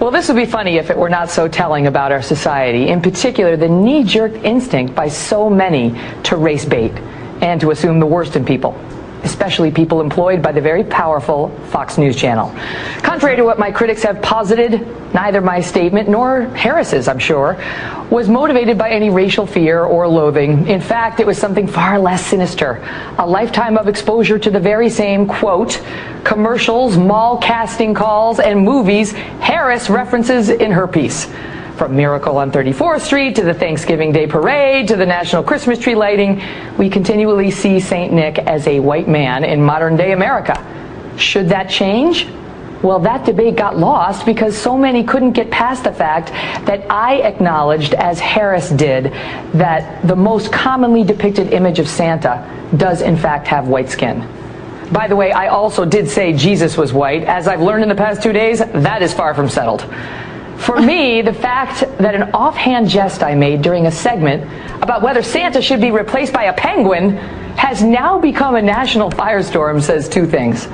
Well, 0.00 0.10
this 0.10 0.28
would 0.28 0.36
be 0.38 0.46
funny 0.46 0.78
if 0.78 0.88
it 0.88 0.96
were 0.96 1.10
not 1.10 1.28
so 1.28 1.46
telling 1.46 1.86
about 1.86 2.10
our 2.10 2.22
society, 2.22 2.88
in 2.88 3.02
particular 3.02 3.58
the 3.58 3.68
knee 3.68 4.02
jerk 4.02 4.32
instinct 4.44 4.94
by 4.94 5.08
so 5.08 5.50
many 5.50 5.94
to 6.22 6.36
race 6.36 6.64
bait 6.64 6.92
and 7.42 7.60
to 7.60 7.70
assume 7.70 8.00
the 8.00 8.06
worst 8.06 8.34
in 8.34 8.46
people, 8.46 8.72
especially 9.24 9.70
people 9.70 10.00
employed 10.00 10.42
by 10.42 10.52
the 10.52 10.60
very 10.60 10.84
powerful 10.84 11.48
Fox 11.70 11.98
News 11.98 12.16
Channel. 12.16 12.54
Contrary 13.02 13.36
to 13.36 13.44
what 13.44 13.58
my 13.58 13.70
critics 13.70 14.02
have 14.02 14.20
posited, 14.22 14.86
neither 15.14 15.40
my 15.40 15.60
statement 15.60 16.08
nor 16.08 16.42
Harris's, 16.54 17.08
I'm 17.08 17.18
sure, 17.18 17.56
was 18.10 18.28
motivated 18.28 18.78
by 18.78 18.90
any 18.90 19.10
racial 19.10 19.46
fear 19.46 19.84
or 19.84 20.08
loathing. 20.08 20.66
In 20.66 20.80
fact, 20.80 21.20
it 21.20 21.26
was 21.26 21.38
something 21.38 21.66
far 21.66 21.98
less 21.98 22.24
sinister 22.24 22.82
a 23.18 23.26
lifetime 23.26 23.76
of 23.76 23.88
exposure 23.88 24.38
to 24.38 24.50
the 24.50 24.60
very 24.60 24.88
same, 24.88 25.26
quote, 25.26 25.82
commercials, 26.24 26.96
mall 26.96 27.38
casting 27.38 27.94
calls, 27.94 28.40
and 28.40 28.64
movies 28.64 29.12
Harris 29.12 29.90
references 29.90 30.48
in 30.48 30.70
her 30.70 30.86
piece. 30.86 31.28
From 31.80 31.96
Miracle 31.96 32.36
on 32.36 32.52
34th 32.52 33.00
Street 33.00 33.36
to 33.36 33.42
the 33.42 33.54
Thanksgiving 33.54 34.12
Day 34.12 34.26
Parade 34.26 34.88
to 34.88 34.96
the 34.96 35.06
National 35.06 35.42
Christmas 35.42 35.78
Tree 35.78 35.94
lighting, 35.94 36.42
we 36.76 36.90
continually 36.90 37.50
see 37.50 37.80
St. 37.80 38.12
Nick 38.12 38.36
as 38.38 38.66
a 38.66 38.80
white 38.80 39.08
man 39.08 39.44
in 39.44 39.62
modern 39.62 39.96
day 39.96 40.12
America. 40.12 40.62
Should 41.16 41.48
that 41.48 41.70
change? 41.70 42.28
Well, 42.82 42.98
that 42.98 43.24
debate 43.24 43.56
got 43.56 43.78
lost 43.78 44.26
because 44.26 44.54
so 44.58 44.76
many 44.76 45.02
couldn't 45.04 45.32
get 45.32 45.50
past 45.50 45.84
the 45.84 45.92
fact 45.94 46.28
that 46.66 46.84
I 46.90 47.22
acknowledged, 47.22 47.94
as 47.94 48.20
Harris 48.20 48.68
did, 48.68 49.04
that 49.54 50.06
the 50.06 50.16
most 50.16 50.52
commonly 50.52 51.02
depicted 51.02 51.54
image 51.54 51.78
of 51.78 51.88
Santa 51.88 52.44
does 52.76 53.00
in 53.00 53.16
fact 53.16 53.46
have 53.46 53.68
white 53.68 53.88
skin. 53.88 54.28
By 54.92 55.08
the 55.08 55.16
way, 55.16 55.32
I 55.32 55.48
also 55.48 55.86
did 55.86 56.10
say 56.10 56.34
Jesus 56.34 56.76
was 56.76 56.92
white. 56.92 57.24
As 57.24 57.48
I've 57.48 57.62
learned 57.62 57.84
in 57.84 57.88
the 57.88 57.94
past 57.94 58.22
two 58.22 58.34
days, 58.34 58.58
that 58.58 59.00
is 59.00 59.14
far 59.14 59.32
from 59.32 59.48
settled. 59.48 59.86
For 60.60 60.78
me, 60.78 61.22
the 61.22 61.32
fact 61.32 61.80
that 61.98 62.14
an 62.14 62.34
offhand 62.34 62.90
jest 62.90 63.22
I 63.22 63.34
made 63.34 63.62
during 63.62 63.86
a 63.86 63.90
segment 63.90 64.44
about 64.82 65.00
whether 65.00 65.22
Santa 65.22 65.62
should 65.62 65.80
be 65.80 65.90
replaced 65.90 66.34
by 66.34 66.44
a 66.44 66.52
penguin 66.52 67.16
has 67.56 67.82
now 67.82 68.20
become 68.20 68.56
a 68.56 68.62
national 68.62 69.10
firestorm 69.10 69.82
says 69.82 70.06
two 70.06 70.26
things. 70.26 70.68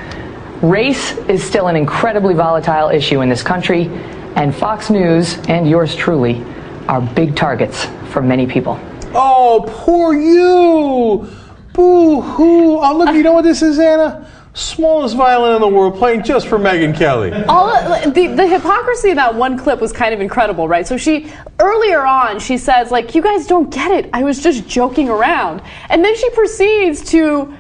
Race 0.61 1.17
is 1.29 1.43
still 1.43 1.69
an 1.69 1.77
incredibly 1.77 2.35
volatile 2.35 2.89
issue 2.89 3.21
in 3.21 3.29
this 3.29 3.45
country, 3.45 3.87
and 4.35 4.53
Fox 4.53 4.91
News 4.91 5.39
and 5.49 5.71
yours 5.71 5.95
truly 5.95 6.45
are 6.89 7.01
big 7.01 7.37
targets 7.37 7.87
for 8.11 8.21
many 8.21 8.47
people. 8.47 8.81
Oh, 9.15 9.65
poor 9.69 10.15
you! 10.15 11.31
Boo 11.73 12.23
hoo! 12.23 12.79
Oh, 12.79 12.83
uh, 12.83 12.93
look, 12.93 13.15
you 13.15 13.23
know 13.23 13.35
what 13.35 13.45
this 13.45 13.63
is, 13.63 13.79
Anna? 13.79 14.27
Smallest 14.57 15.15
violin 15.17 15.57
in 15.57 15.61
the 15.61 15.69
world, 15.69 15.97
playing 15.97 16.23
just 16.23 16.49
for 16.49 16.59
Megyn 16.59 16.97
Kelly. 16.97 17.31
All 17.45 17.69
the, 18.11 18.33
the 18.35 18.49
hypocrisy 18.49 19.11
in 19.11 19.17
that 19.17 19.35
one 19.35 19.59
clip 19.59 19.83
was 19.83 19.93
kind 19.93 20.15
of 20.15 20.23
incredible, 20.23 20.67
right? 20.67 20.87
So 20.87 20.97
she 20.97 21.31
earlier 21.61 22.07
on 22.07 22.39
she 22.41 22.57
says 22.57 22.91
like, 22.91 23.15
"You 23.15 23.21
guys 23.21 23.47
don't 23.47 23.69
get 23.71 23.91
it. 23.91 24.09
I 24.15 24.23
was 24.23 24.43
just 24.43 24.67
joking 24.67 25.11
around," 25.11 25.61
and 25.91 26.03
then 26.03 26.17
she 26.17 26.31
proceeds 26.31 27.05
to 27.11 27.55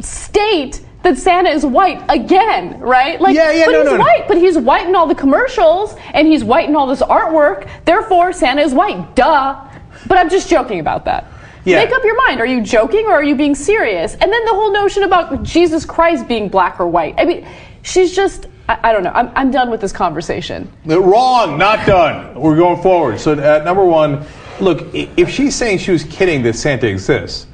state 0.00 0.84
that 1.04 1.18
Santa 1.18 1.50
is 1.50 1.64
white 1.64 2.02
again, 2.08 2.80
right? 2.80 3.20
Like, 3.20 3.36
Yeah, 3.36 3.52
yeah, 3.52 3.66
but 3.66 3.72
no, 3.72 3.78
he's 3.82 3.90
no, 3.90 3.96
no. 3.98 4.02
white, 4.02 4.24
but 4.26 4.36
he's 4.38 4.58
white 4.58 4.88
in 4.88 4.96
all 4.96 5.06
the 5.06 5.14
commercials, 5.14 5.94
and 6.14 6.26
he's 6.26 6.42
white 6.42 6.68
in 6.68 6.74
all 6.74 6.88
this 6.88 7.02
artwork. 7.02 7.68
Therefore, 7.84 8.32
Santa 8.32 8.62
is 8.62 8.74
white. 8.74 9.14
Duh. 9.14 9.60
But 10.06 10.18
I'm 10.18 10.28
just 10.28 10.48
joking 10.48 10.80
about 10.80 11.04
that. 11.04 11.26
Yeah. 11.64 11.82
Make 11.82 11.92
up 11.92 12.04
your 12.04 12.16
mind. 12.26 12.40
Are 12.40 12.46
you 12.46 12.62
joking 12.62 13.06
or 13.06 13.12
are 13.12 13.24
you 13.24 13.34
being 13.34 13.54
serious? 13.54 14.12
And 14.14 14.32
then 14.32 14.44
the 14.44 14.54
whole 14.54 14.72
notion 14.72 15.02
about 15.04 15.42
Jesus 15.42 15.84
Christ 15.84 16.28
being 16.28 16.48
black 16.48 16.78
or 16.78 16.86
white. 16.86 17.14
I 17.18 17.24
mean, 17.24 17.46
she's 17.82 18.14
just. 18.14 18.46
I, 18.68 18.90
I 18.90 18.92
don't 18.92 19.02
know. 19.02 19.12
I'm, 19.12 19.30
I'm 19.34 19.50
done 19.50 19.70
with 19.70 19.80
this 19.80 19.92
conversation. 19.92 20.70
Wrong, 20.84 21.58
not 21.58 21.86
done. 21.86 22.34
We're 22.34 22.56
going 22.56 22.82
forward. 22.82 23.20
So, 23.20 23.32
uh, 23.32 23.62
number 23.64 23.84
one, 23.84 24.24
look, 24.60 24.88
if 24.94 25.28
she's 25.28 25.54
saying 25.54 25.78
she 25.78 25.90
was 25.90 26.04
kidding 26.04 26.42
that 26.42 26.54
Santa 26.54 26.86
exists, 26.86 27.46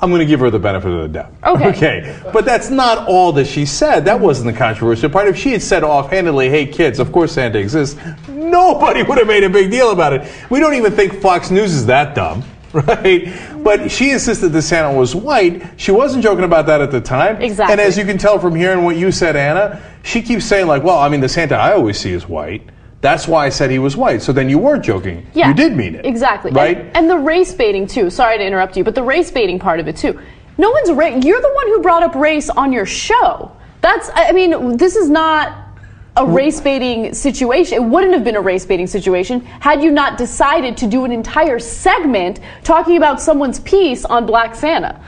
I'm 0.00 0.10
going 0.10 0.20
to 0.20 0.26
give 0.26 0.40
her 0.40 0.50
the 0.50 0.58
benefit 0.58 0.90
of 0.90 1.02
the 1.02 1.08
doubt. 1.08 1.32
Okay. 1.44 1.64
Okay. 1.74 2.20
But 2.32 2.44
that's 2.44 2.70
not 2.70 3.08
all 3.08 3.32
that 3.32 3.46
she 3.46 3.64
said. 3.66 4.04
That 4.04 4.20
wasn't 4.20 4.52
the 4.52 4.58
controversial 4.58 5.10
part. 5.10 5.28
If 5.28 5.36
she 5.36 5.52
had 5.52 5.62
said 5.62 5.82
offhandedly, 5.82 6.50
hey, 6.50 6.66
kids, 6.66 6.98
of 6.98 7.10
course 7.10 7.32
Santa 7.32 7.58
exists, 7.58 7.98
nobody 8.28 9.02
would 9.02 9.18
have 9.18 9.26
made 9.26 9.44
a 9.44 9.50
big 9.50 9.70
deal 9.70 9.90
about 9.90 10.12
it. 10.12 10.30
We 10.50 10.60
don't 10.60 10.74
even 10.74 10.92
think 10.92 11.20
Fox 11.20 11.50
News 11.50 11.72
is 11.74 11.86
that 11.86 12.14
dumb. 12.14 12.44
Right? 12.86 13.32
But 13.62 13.90
she 13.90 14.10
insisted 14.10 14.48
that 14.48 14.62
Santa 14.62 14.92
was 14.96 15.14
white. 15.14 15.80
She 15.80 15.92
wasn't 15.92 16.24
joking 16.24 16.44
about 16.44 16.66
that 16.66 16.80
at 16.80 16.90
the 16.90 17.00
time. 17.00 17.40
Exactly. 17.40 17.72
And 17.72 17.80
as 17.80 17.96
you 17.96 18.04
can 18.04 18.18
tell 18.18 18.38
from 18.40 18.56
hearing 18.56 18.84
what 18.84 18.96
you 18.96 19.12
said, 19.12 19.36
Anna, 19.36 19.80
she 20.02 20.20
keeps 20.22 20.44
saying, 20.44 20.66
like, 20.66 20.82
well, 20.82 20.98
I 20.98 21.08
mean, 21.08 21.20
the 21.20 21.28
Santa 21.28 21.54
I 21.54 21.72
always 21.72 21.98
see 22.00 22.12
is 22.12 22.28
white. 22.28 22.68
That's 23.00 23.28
why 23.28 23.46
I 23.46 23.50
said 23.50 23.70
he 23.70 23.78
was 23.78 23.96
white. 23.96 24.22
So 24.22 24.32
then 24.32 24.48
you 24.48 24.58
weren't 24.58 24.84
joking. 24.84 25.26
Yeah, 25.34 25.48
You 25.48 25.54
did 25.54 25.76
mean 25.76 25.94
it. 25.94 26.04
Exactly. 26.04 26.50
Right? 26.50 26.78
And, 26.78 26.96
and 26.96 27.10
the 27.10 27.18
race 27.18 27.52
baiting 27.54 27.86
too. 27.86 28.10
Sorry 28.10 28.38
to 28.38 28.44
interrupt 28.44 28.76
you, 28.76 28.82
but 28.82 28.94
the 28.94 29.02
race 29.02 29.30
baiting 29.30 29.58
part 29.58 29.78
of 29.78 29.86
it 29.86 29.96
too. 29.96 30.18
No 30.58 30.70
one's 30.70 30.90
ra- 30.90 31.06
you're 31.08 31.40
the 31.40 31.52
one 31.52 31.66
who 31.68 31.80
brought 31.80 32.02
up 32.02 32.14
race 32.14 32.48
on 32.50 32.72
your 32.72 32.86
show. 32.86 33.52
That's 33.82 34.08
I 34.10 34.28
I 34.28 34.32
mean, 34.32 34.76
this 34.78 34.96
is 34.96 35.10
not 35.10 35.63
a 36.16 36.24
race 36.24 36.60
baiting 36.60 37.12
situation. 37.12 37.74
It 37.74 37.84
wouldn't 37.84 38.12
have 38.14 38.24
been 38.24 38.36
a 38.36 38.40
race 38.40 38.64
baiting 38.64 38.86
situation 38.86 39.40
had 39.40 39.82
you 39.82 39.90
not 39.90 40.16
decided 40.16 40.76
to 40.78 40.86
do 40.86 41.04
an 41.04 41.12
entire 41.12 41.58
segment 41.58 42.40
talking 42.62 42.96
about 42.96 43.20
someone's 43.20 43.60
piece 43.60 44.04
on 44.04 44.24
Black 44.24 44.54
Santa. 44.54 45.00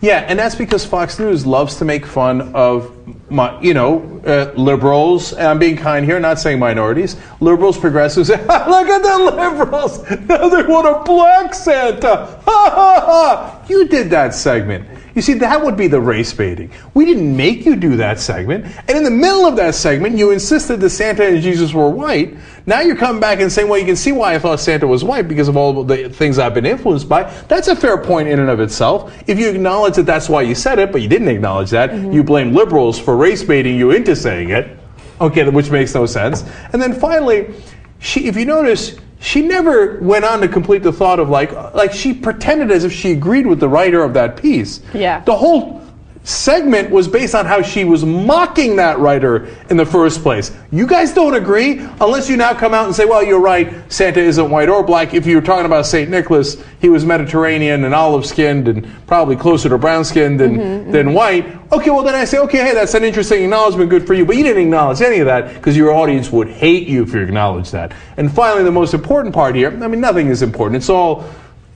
Yeah, 0.00 0.26
and 0.28 0.38
that's 0.38 0.54
because 0.54 0.84
Fox 0.84 1.18
News 1.18 1.46
loves 1.46 1.76
to 1.76 1.84
make 1.86 2.04
fun 2.04 2.54
of, 2.54 2.94
my, 3.30 3.58
you 3.62 3.72
know, 3.72 4.20
uh, 4.26 4.52
liberals. 4.54 5.32
And 5.32 5.46
I'm 5.46 5.58
being 5.58 5.78
kind 5.78 6.04
here, 6.04 6.20
not 6.20 6.38
saying 6.38 6.58
minorities. 6.58 7.16
Liberals, 7.40 7.78
progressives. 7.78 8.28
Look 8.28 8.38
at 8.40 9.02
the 9.02 9.32
liberals! 9.34 10.04
Now 10.28 10.48
they 10.48 10.62
want 10.62 10.86
a 10.86 11.02
black 11.04 11.54
Santa. 11.54 12.16
Ha 12.16 12.42
ha 12.44 13.02
ha! 13.06 13.64
You 13.66 13.88
did 13.88 14.10
that 14.10 14.34
segment. 14.34 14.86
You 15.14 15.22
see, 15.22 15.34
that 15.34 15.62
would 15.62 15.76
be 15.76 15.86
the 15.86 16.00
race 16.00 16.32
baiting. 16.32 16.70
We 16.94 17.04
didn't 17.04 17.36
make 17.36 17.64
you 17.64 17.76
do 17.76 17.96
that 17.96 18.18
segment. 18.18 18.66
And 18.88 18.98
in 18.98 19.04
the 19.04 19.10
middle 19.10 19.46
of 19.46 19.56
that 19.56 19.74
segment, 19.74 20.18
you 20.18 20.32
insisted 20.32 20.80
that 20.80 20.90
Santa 20.90 21.24
and 21.24 21.40
Jesus 21.40 21.72
were 21.72 21.88
white. 21.88 22.36
Now 22.66 22.80
you're 22.80 22.96
coming 22.96 23.20
back 23.20 23.40
and 23.40 23.50
saying, 23.52 23.68
well, 23.68 23.78
you 23.78 23.84
can 23.84 23.96
see 23.96 24.10
why 24.10 24.34
I 24.34 24.38
thought 24.38 24.58
Santa 24.58 24.86
was 24.86 25.04
white 25.04 25.28
because 25.28 25.48
of 25.48 25.56
all 25.56 25.84
the 25.84 26.08
things 26.08 26.38
I've 26.38 26.54
been 26.54 26.66
influenced 26.66 27.08
by. 27.08 27.24
That's 27.48 27.68
a 27.68 27.76
fair 27.76 27.98
point 27.98 28.28
in 28.28 28.40
and 28.40 28.50
of 28.50 28.58
itself. 28.58 29.14
If 29.28 29.38
you 29.38 29.48
acknowledge 29.48 29.94
that 29.96 30.06
that's 30.06 30.28
why 30.28 30.42
you 30.42 30.54
said 30.54 30.78
it, 30.78 30.90
but 30.90 31.00
you 31.00 31.08
didn't 31.08 31.28
acknowledge 31.28 31.70
that, 31.70 31.90
mm-hmm. 31.90 32.12
you 32.12 32.24
blame 32.24 32.52
liberals 32.52 32.98
for 32.98 33.16
race 33.16 33.42
baiting 33.42 33.76
you 33.76 33.92
into 33.92 34.16
saying 34.16 34.50
it. 34.50 34.78
Okay, 35.20 35.48
which 35.48 35.70
makes 35.70 35.94
no 35.94 36.06
sense. 36.06 36.42
And 36.72 36.82
then 36.82 36.92
finally, 36.92 37.54
she, 38.00 38.26
if 38.26 38.36
you 38.36 38.46
notice, 38.46 38.98
she 39.24 39.40
never 39.40 39.98
went 40.00 40.22
on 40.22 40.42
to 40.42 40.48
complete 40.48 40.82
the 40.82 40.92
thought 40.92 41.18
of 41.18 41.30
like, 41.30 41.50
like 41.74 41.94
she 41.94 42.12
pretended 42.12 42.70
as 42.70 42.84
if 42.84 42.92
she 42.92 43.12
agreed 43.12 43.46
with 43.46 43.58
the 43.58 43.68
writer 43.68 44.04
of 44.04 44.12
that 44.12 44.36
piece. 44.36 44.82
Yeah. 44.92 45.20
The 45.20 45.34
whole 45.34 45.83
segment 46.24 46.90
was 46.90 47.06
based 47.06 47.34
on 47.34 47.44
how 47.44 47.60
she 47.60 47.84
was 47.84 48.02
mocking 48.02 48.76
that 48.76 48.98
writer 48.98 49.46
in 49.68 49.76
the 49.76 49.84
first 49.84 50.22
place. 50.22 50.56
You 50.72 50.86
guys 50.86 51.12
don't 51.12 51.34
agree 51.34 51.80
unless 52.00 52.30
you 52.30 52.38
now 52.38 52.54
come 52.54 52.72
out 52.72 52.86
and 52.86 52.94
say, 52.94 53.04
well, 53.04 53.22
you're 53.22 53.40
right, 53.40 53.92
Santa 53.92 54.20
isn't 54.20 54.50
white 54.50 54.70
or 54.70 54.82
black. 54.82 55.12
If 55.12 55.26
you 55.26 55.36
were 55.36 55.42
talking 55.42 55.66
about 55.66 55.84
St. 55.84 56.08
Nicholas, 56.08 56.64
he 56.80 56.88
was 56.88 57.04
Mediterranean 57.04 57.84
and 57.84 57.94
olive 57.94 58.24
skinned 58.24 58.68
and 58.68 58.88
probably 59.06 59.36
closer 59.36 59.68
to 59.68 59.76
brown 59.76 60.02
skinned 60.02 60.40
than, 60.40 60.52
mm-hmm, 60.52 60.62
mm-hmm. 60.62 60.92
than 60.92 61.12
white. 61.12 61.46
Okay, 61.70 61.90
well, 61.90 62.02
then 62.02 62.14
I 62.14 62.24
say, 62.24 62.38
okay, 62.38 62.58
hey, 62.58 62.72
that's 62.72 62.94
an 62.94 63.04
interesting 63.04 63.44
acknowledgement, 63.44 63.90
good 63.90 64.06
for 64.06 64.14
you. 64.14 64.24
But 64.24 64.36
you 64.36 64.44
didn't 64.44 64.62
acknowledge 64.62 65.02
any 65.02 65.18
of 65.18 65.26
that 65.26 65.54
because 65.54 65.76
your 65.76 65.92
audience 65.92 66.32
would 66.32 66.48
hate 66.48 66.88
you 66.88 67.02
if 67.02 67.12
you 67.12 67.20
acknowledged 67.20 67.72
that. 67.72 67.92
And 68.16 68.32
finally, 68.32 68.64
the 68.64 68.72
most 68.72 68.94
important 68.94 69.34
part 69.34 69.54
here 69.54 69.70
I 69.70 69.88
mean, 69.88 70.00
nothing 70.00 70.28
is 70.28 70.42
important. 70.42 70.76
It's 70.76 70.88
all. 70.88 71.24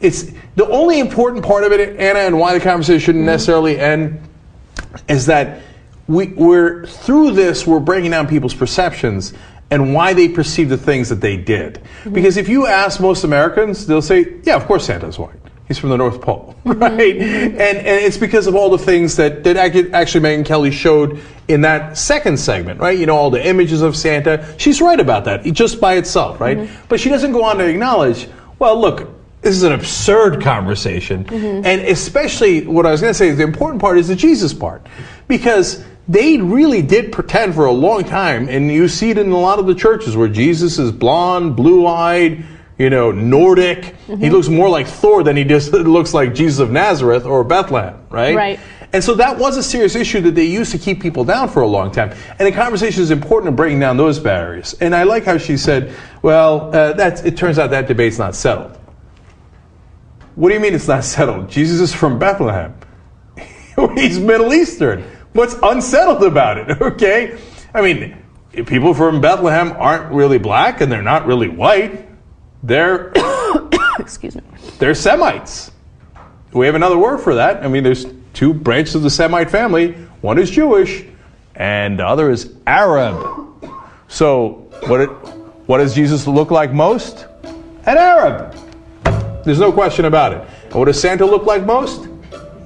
It's 0.01 0.30
the 0.55 0.64
only 0.68 1.01
important 1.01 1.44
part 1.44 1.64
of 1.64 1.72
it, 1.72 1.99
Anna, 1.99 2.20
and 2.20 2.38
why 2.38 2.55
the 2.55 2.61
conversation 2.61 3.01
shouldn't 3.01 3.22
mm-hmm. 3.22 3.32
necessarily 3.32 3.80
end 3.80 4.28
is 5.09 5.26
that 5.26 5.62
we, 6.07 6.28
we're 6.28 6.86
through 6.86 7.32
this 7.32 7.66
we're 7.66 7.80
breaking 7.80 8.11
down 8.11 8.26
people's 8.26 8.55
perceptions 8.55 9.34
and 9.70 9.93
why 9.95 10.14
they 10.14 10.28
perceive 10.28 10.70
the 10.70 10.78
things 10.78 11.11
that 11.11 11.20
they 11.20 11.36
did. 11.36 11.74
Mm-hmm. 11.74 12.14
Because 12.14 12.36
if 12.39 12.49
you 12.49 12.66
ask 12.66 13.01
most 13.01 13.24
americans 13.24 13.86
they'll 13.86 14.03
say 14.03 14.36
yeah 14.43 14.57
of 14.57 14.64
course 14.66 14.86
santa's 14.86 15.18
white. 15.18 15.36
He's 15.66 15.78
from 15.78 15.91
the 15.91 15.99
north 15.99 16.22
pole 16.22 16.57
mm-hmm. 16.64 16.78
right? 16.80 17.16
And, 17.16 17.59
and 17.59 17.86
it's 17.86 18.16
because 18.16 18.47
of 18.47 18.55
all 18.55 18.70
the 18.70 18.78
things 18.78 19.16
that, 19.16 19.45
that 19.45 19.57
actually 19.59 20.20
Megyn 20.20 20.47
Kelly 20.47 20.70
showed 20.70 21.20
in 21.47 21.61
that 21.61 21.99
second 21.99 22.39
segment 22.39 22.80
right? 22.80 22.99
You 22.99 23.07
know 23.07 23.16
all 23.16 23.30
the 23.30 23.47
images 23.47 23.82
of 23.82 23.97
santa. 23.97 24.55
She's 24.59 24.80
right 24.80 24.99
about 24.99 25.26
that 25.26 25.45
just 25.45 25.80
by 25.80 25.97
itself 25.97 26.41
right? 26.41 26.57
Mm-hmm. 26.57 26.86
But 26.89 27.01
she 27.01 27.11
doesn't 27.11 27.32
go 27.32 27.45
on 27.45 27.59
to 27.59 27.66
acknowledge 27.66 28.28
well 28.59 28.80
look 28.80 29.17
this 29.49 29.57
is 29.57 29.62
an 29.62 29.72
absurd 29.72 30.42
conversation. 30.42 31.26
And 31.64 31.80
especially 31.82 32.66
what 32.66 32.84
I 32.84 32.90
was 32.90 33.01
going 33.01 33.11
to 33.11 33.18
say 33.18 33.28
is 33.28 33.38
the 33.38 33.44
important 33.44 33.80
part 33.80 33.96
is 33.96 34.09
the 34.09 34.14
Jesus 34.14 34.53
part. 34.53 34.86
Because 35.26 35.82
they 36.07 36.36
really 36.36 36.82
did 36.82 37.12
pretend 37.12 37.55
for 37.55 37.64
a 37.64 37.72
long 37.72 38.05
time, 38.05 38.51
and 38.51 38.70
you 38.70 38.88
see 38.88 39.09
it 39.09 39.16
in 39.16 39.30
a 39.30 39.38
lot 39.38 39.59
of 39.59 39.66
the 39.66 39.74
churches 39.74 40.16
where 40.16 40.28
Jesus 40.28 40.78
is 40.78 40.92
blonde, 40.92 41.57
blue 41.57 41.86
eyed, 41.86 42.44
you 42.78 42.90
know, 42.90 43.11
Nordic. 43.11 43.96
He 44.07 44.28
looks 44.28 44.49
more 44.49 44.68
like 44.68 44.86
Thor 44.86 45.22
than 45.22 45.36
he 45.36 45.44
just 45.44 45.72
looks 45.72 46.12
like 46.12 46.34
Jesus 46.34 46.61
of 46.61 46.70
Nazareth 46.70 47.24
or 47.24 47.42
Bethlehem, 47.42 47.99
right? 48.11 48.36
Right. 48.36 48.61
And 48.92 49.03
so 49.03 49.14
that 49.14 49.38
was 49.38 49.57
a 49.57 49.62
serious 49.62 49.94
issue 49.94 50.20
that 50.22 50.34
they 50.34 50.44
used 50.44 50.72
to 50.72 50.78
keep 50.78 51.01
people 51.01 51.24
down 51.24 51.49
for 51.49 51.62
a 51.62 51.66
long 51.66 51.90
time. 51.90 52.14
And 52.38 52.46
the 52.46 52.53
conversation 52.53 53.03
is 53.03 53.11
important 53.11 53.49
in 53.49 53.57
breaking 53.57 53.80
down 53.80 53.96
those 53.96 54.18
barriers. 54.18 54.74
And 54.74 54.94
I 54.94 55.03
like 55.03 55.24
how 55.24 55.36
she 55.36 55.57
said, 55.57 55.94
well, 56.22 56.74
uh, 56.74 56.92
that's, 56.92 57.22
it 57.22 57.36
turns 57.36 57.59
out 57.59 57.70
that 57.70 57.86
debate's 57.86 58.18
not 58.18 58.34
settled. 58.34 58.78
What 60.39 60.51
do 60.51 60.55
you 60.55 60.61
mean 60.61 60.72
it's 60.72 60.86
not 60.86 61.03
settled? 61.03 61.51
Jesus 61.51 61.80
is 61.80 61.93
from 61.93 62.16
Bethlehem. 62.16 62.72
He's 63.97 64.20
Middle 64.20 64.55
Eastern. 64.55 65.03
What's 65.32 65.57
unsettled 65.64 66.22
about 66.22 66.59
it? 66.59 66.80
Okay? 66.80 67.36
I 67.74 67.82
mean, 67.82 68.22
people 68.64 68.95
from 68.95 69.20
Bethlehem 69.20 69.72
aren't 69.72 70.12
really 70.12 70.39
black 70.39 70.80
and 70.80 70.93
they're 70.93 71.03
not 71.03 71.26
really 71.26 71.49
white. 71.49 72.09
They're 72.62 73.12
Excuse 73.99 74.36
me. 74.36 74.43
they're 74.78 74.95
Semites. 74.95 75.72
We 76.53 76.66
have 76.66 76.76
another 76.76 76.99
word 76.99 77.18
for 77.18 77.34
that. 77.34 77.64
I 77.64 77.66
mean, 77.66 77.82
there's 77.82 78.07
two 78.32 78.55
branches 78.55 78.95
of 78.95 79.03
the 79.03 79.11
Semite 79.11 79.51
family. 79.51 79.95
One 80.20 80.39
is 80.39 80.51
Jewish, 80.51 81.05
and 81.57 81.99
the 81.99 82.07
other 82.07 82.30
is 82.30 82.55
Arab. 82.64 83.72
So, 84.07 84.68
what 84.86 85.01
it, 85.01 85.09
what 85.66 85.78
does 85.78 85.97
Jesus 85.97 86.28
look 86.28 86.53
like 86.53 86.72
most? 86.72 87.26
An 87.86 87.99
Arab. 87.99 88.57
There's 89.49 89.59
no 89.59 89.72
question 89.72 90.05
about 90.05 90.34
it. 90.34 90.46
And 90.64 90.74
what 90.74 90.84
does 90.84 91.01
Santa 91.01 91.24
look 91.24 91.46
like 91.46 91.64
most? 91.64 92.07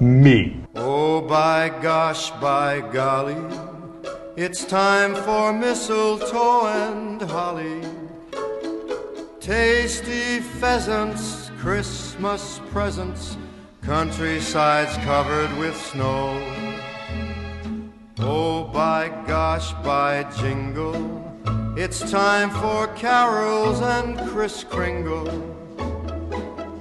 Me. 0.01 0.57
Oh, 0.75 1.21
by 1.21 1.69
gosh, 1.81 2.29
by 2.41 2.81
golly, 2.81 3.37
it's 4.35 4.65
time 4.65 5.15
for 5.15 5.53
mistletoe 5.53 6.67
and 6.67 7.21
holly. 7.21 7.79
Tasty 9.39 10.41
pheasants, 10.41 11.51
Christmas 11.57 12.59
presents, 12.69 13.37
countrysides 13.81 14.97
covered 15.05 15.57
with 15.57 15.77
snow. 15.77 16.35
Oh, 18.19 18.65
by 18.73 19.07
gosh, 19.25 19.71
by 19.85 20.23
jingle, 20.37 21.33
it's 21.77 22.11
time 22.11 22.49
for 22.49 22.87
carols 22.87 23.79
and 23.79 24.19
Kris 24.27 24.65
Kringle. 24.65 25.62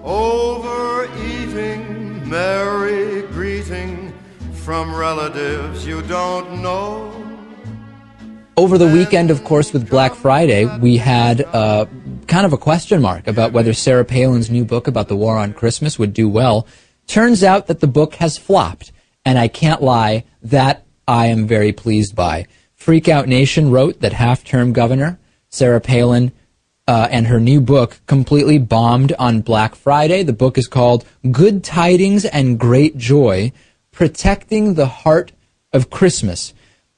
Overeating, 0.04 1.78
merry 2.28 3.22
greeting 3.28 4.12
from 4.52 4.92
relatives 4.94 5.86
you 5.86 6.02
don't 6.02 6.60
know. 6.60 7.10
Over 8.56 8.78
the 8.78 8.88
weekend, 8.88 9.30
of 9.30 9.44
course, 9.44 9.72
with 9.72 9.88
Black 9.88 10.14
Friday, 10.14 10.66
we 10.78 10.96
had 10.96 11.42
uh, 11.42 11.86
kind 12.26 12.44
of 12.44 12.52
a 12.52 12.58
question 12.58 13.00
mark 13.00 13.28
about 13.28 13.52
whether 13.52 13.72
Sarah 13.72 14.04
Palin's 14.04 14.50
new 14.50 14.64
book 14.64 14.88
about 14.88 15.06
the 15.06 15.16
war 15.16 15.38
on 15.38 15.52
Christmas 15.52 16.00
would 16.00 16.12
do 16.12 16.28
well. 16.28 16.66
Turns 17.06 17.44
out 17.44 17.68
that 17.68 17.78
the 17.78 17.86
book 17.86 18.16
has 18.16 18.36
flopped, 18.36 18.90
and 19.24 19.38
I 19.38 19.46
can't 19.46 19.82
lie, 19.82 20.24
that 20.42 20.84
I 21.06 21.26
am 21.26 21.46
very 21.46 21.72
pleased 21.72 22.16
by. 22.16 22.46
Freak 22.74 23.08
Out 23.08 23.28
Nation 23.28 23.70
wrote 23.70 24.00
that 24.00 24.12
half-term 24.12 24.72
governor 24.72 25.20
Sarah 25.48 25.80
Palin 25.80 26.32
uh, 26.86 27.08
and 27.10 27.26
her 27.26 27.40
new 27.40 27.60
book 27.60 28.00
completely 28.06 28.58
bombed 28.58 29.12
on 29.18 29.40
Black 29.40 29.74
Friday. 29.74 30.22
The 30.22 30.32
book 30.32 30.58
is 30.58 30.66
called 30.66 31.04
Good 31.30 31.62
Tidings 31.62 32.24
and 32.24 32.58
Great 32.58 32.96
Joy 32.96 33.52
Protecting 33.90 34.74
the 34.74 34.86
Heart 34.86 35.32
of 35.72 35.90
Christmas. 35.90 36.54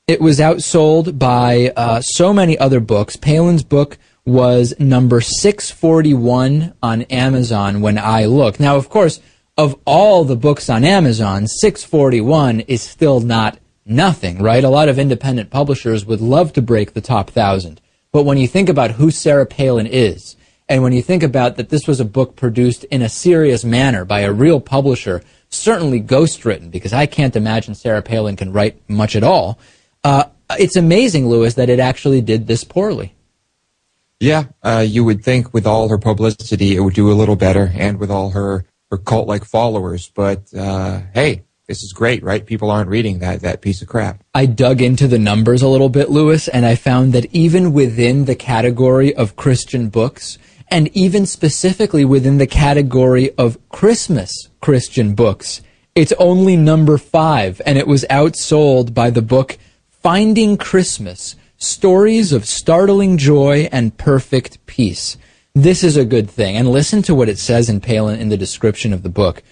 It 0.07 0.20
was 0.20 0.39
outsold 0.39 1.18
by 1.18 1.72
uh, 1.76 2.01
so 2.01 2.32
many 2.32 2.59
other 2.59 2.80
books. 2.80 3.16
Palin's 3.16 3.62
book 3.62 3.99
was 4.26 4.74
number 4.78 5.20
641 5.20 6.74
on 6.82 7.03
Amazon 7.03 7.80
when 7.80 7.99
I 7.99 8.24
looked. 8.24 8.61
Now, 8.61 8.76
of 8.76 8.89
course, 8.89 9.20
of 9.57 9.78
all 9.85 10.24
the 10.24 10.37
books 10.37 10.68
on 10.68 10.85
Amazon, 10.85 11.47
641 11.47 12.61
is 12.61 12.82
still 12.82 13.20
not 13.20 13.59
nothing, 13.87 14.43
right? 14.43 14.64
A 14.64 14.68
lot 14.68 14.89
of 14.89 14.99
independent 14.99 15.51
publishers 15.51 16.07
would 16.07 16.20
love 16.20 16.53
to 16.55 16.62
break 16.62 16.95
the 16.95 17.01
top 17.01 17.30
thousand. 17.30 17.80
But 18.14 18.26
when 18.26 18.38
you 18.38 18.46
think 18.46 18.68
about 18.68 18.92
who 18.92 19.10
Sarah 19.10 19.44
Palin 19.44 19.88
is, 19.88 20.36
and 20.68 20.84
when 20.84 20.92
you 20.92 21.02
think 21.02 21.24
about 21.24 21.56
that 21.56 21.70
this 21.70 21.88
was 21.88 21.98
a 21.98 22.04
book 22.04 22.36
produced 22.36 22.84
in 22.84 23.02
a 23.02 23.08
serious 23.08 23.64
manner 23.64 24.04
by 24.04 24.20
a 24.20 24.32
real 24.32 24.60
publisher, 24.60 25.20
certainly 25.48 26.00
ghostwritten, 26.00 26.70
because 26.70 26.92
I 26.92 27.06
can't 27.06 27.34
imagine 27.34 27.74
Sarah 27.74 28.02
Palin 28.02 28.36
can 28.36 28.52
write 28.52 28.80
much 28.88 29.16
at 29.16 29.24
all. 29.24 29.58
Uh, 30.04 30.26
it's 30.50 30.76
amazing, 30.76 31.28
Lewis, 31.28 31.54
that 31.54 31.68
it 31.68 31.80
actually 31.80 32.20
did 32.20 32.46
this 32.46 32.62
poorly. 32.62 33.16
Yeah, 34.20 34.44
uh, 34.62 34.86
you 34.86 35.02
would 35.02 35.24
think 35.24 35.52
with 35.52 35.66
all 35.66 35.88
her 35.88 35.98
publicity 35.98 36.76
it 36.76 36.80
would 36.82 36.94
do 36.94 37.10
a 37.10 37.18
little 37.18 37.34
better, 37.34 37.72
and 37.74 37.98
with 37.98 38.12
all 38.12 38.30
her 38.30 38.64
her 38.92 38.96
cult 38.96 39.26
like 39.26 39.44
followers. 39.44 40.08
But 40.14 40.54
uh, 40.54 41.00
hey, 41.14 41.42
this 41.66 41.82
is 41.82 41.92
great, 41.92 42.22
right? 42.22 42.44
People 42.44 42.70
aren't 42.70 42.90
reading 42.90 43.20
that 43.20 43.40
that 43.40 43.62
piece 43.62 43.80
of 43.80 43.88
crap. 43.88 44.22
I 44.34 44.46
dug 44.46 44.82
into 44.82 45.08
the 45.08 45.18
numbers 45.18 45.62
a 45.62 45.68
little 45.68 45.88
bit, 45.88 46.10
Lewis, 46.10 46.46
and 46.48 46.66
I 46.66 46.74
found 46.74 47.12
that 47.12 47.26
even 47.34 47.72
within 47.72 48.26
the 48.26 48.34
category 48.34 49.14
of 49.14 49.36
Christian 49.36 49.88
books, 49.88 50.36
and 50.68 50.88
even 50.96 51.24
specifically 51.24 52.04
within 52.04 52.38
the 52.38 52.46
category 52.46 53.34
of 53.36 53.58
Christmas 53.70 54.30
Christian 54.60 55.14
books, 55.14 55.62
it's 55.94 56.12
only 56.18 56.56
number 56.56 56.98
five, 56.98 57.62
and 57.64 57.78
it 57.78 57.86
was 57.86 58.04
outsold 58.10 58.92
by 58.92 59.10
the 59.10 59.22
book 59.22 59.56
Finding 59.88 60.58
Christmas 60.58 61.36
Stories 61.56 62.32
of 62.32 62.44
Startling 62.44 63.16
Joy 63.16 63.68
and 63.72 63.96
Perfect 63.96 64.64
Peace. 64.66 65.16
This 65.54 65.84
is 65.84 65.96
a 65.96 66.04
good 66.04 66.28
thing. 66.28 66.56
And 66.56 66.68
listen 66.68 67.00
to 67.02 67.14
what 67.14 67.28
it 67.28 67.38
says 67.38 67.70
in 67.70 67.80
Palin 67.80 68.20
in 68.20 68.28
the 68.28 68.36
description 68.36 68.92
of 68.92 69.02
the 69.02 69.08
book. 69.08 69.42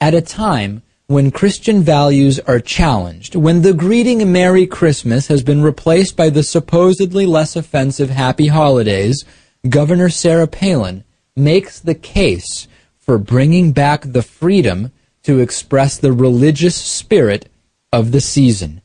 At 0.00 0.14
a 0.14 0.20
time 0.20 0.82
when 1.08 1.30
Christian 1.30 1.82
values 1.82 2.40
are 2.40 2.58
challenged, 2.58 3.36
when 3.36 3.62
the 3.62 3.72
greeting 3.72 4.32
Merry 4.32 4.66
Christmas 4.66 5.28
has 5.28 5.42
been 5.42 5.62
replaced 5.62 6.16
by 6.16 6.30
the 6.30 6.42
supposedly 6.42 7.26
less 7.26 7.54
offensive 7.54 8.10
Happy 8.10 8.48
Holidays, 8.48 9.24
Governor 9.68 10.08
Sarah 10.08 10.48
Palin 10.48 11.04
makes 11.36 11.78
the 11.78 11.94
case 11.94 12.66
for 12.98 13.18
bringing 13.18 13.70
back 13.70 14.02
the 14.02 14.22
freedom 14.22 14.90
to 15.22 15.38
express 15.38 15.96
the 15.96 16.12
religious 16.12 16.74
spirit 16.74 17.48
of 17.92 18.10
the 18.10 18.20
season. 18.20 18.80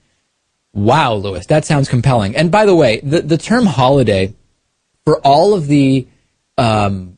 Wow, 0.74 1.16
Lewis, 1.16 1.48
that 1.48 1.66
sounds 1.66 1.90
compelling. 1.90 2.36
And 2.36 2.52
by 2.52 2.66
the 2.66 2.76
way, 2.76 3.00
the, 3.02 3.22
the 3.22 3.38
term 3.38 3.66
holiday, 3.66 4.36
for 5.06 5.20
all 5.22 5.56
of 5.56 5.66
the, 5.68 6.08
um, 6.58 7.18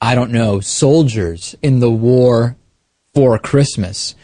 I 0.00 0.14
don't 0.14 0.32
know, 0.32 0.60
soldiers 0.60 1.54
in 1.60 1.80
the 1.80 1.90
war 1.90 2.56
for 3.14 3.38
Christmas, 3.38 4.14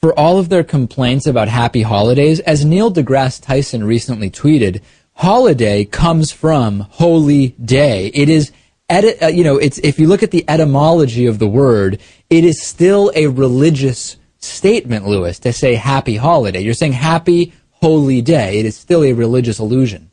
for 0.00 0.18
all 0.18 0.38
of 0.38 0.48
their 0.48 0.64
complaints 0.64 1.26
about 1.26 1.48
happy 1.48 1.82
holidays, 1.82 2.40
as 2.40 2.64
Neil 2.64 2.90
deGrasse 2.90 3.42
Tyson 3.42 3.84
recently 3.84 4.30
tweeted, 4.30 4.80
holiday 5.12 5.84
comes 5.84 6.30
from 6.30 6.80
holy 6.80 7.48
day. 7.62 8.06
It 8.14 8.30
is, 8.30 8.50
uh, 8.88 9.26
you 9.26 9.44
know, 9.44 9.58
it's, 9.58 9.78
if 9.78 9.98
you 9.98 10.08
look 10.08 10.22
at 10.22 10.30
the 10.30 10.44
etymology 10.48 11.26
of 11.26 11.38
the 11.38 11.48
word, 11.48 12.00
it 12.30 12.44
is 12.44 12.62
still 12.62 13.12
a 13.14 13.26
religious 13.26 14.16
statement, 14.38 15.06
Lewis, 15.06 15.38
to 15.40 15.52
say 15.52 15.74
happy 15.74 16.16
holiday. 16.16 16.60
You're 16.60 16.72
saying 16.72 16.92
happy 16.92 17.52
holy 17.72 18.22
day. 18.22 18.58
It 18.58 18.66
is 18.66 18.76
still 18.76 19.04
a 19.04 19.12
religious 19.12 19.58
illusion. 19.58 20.09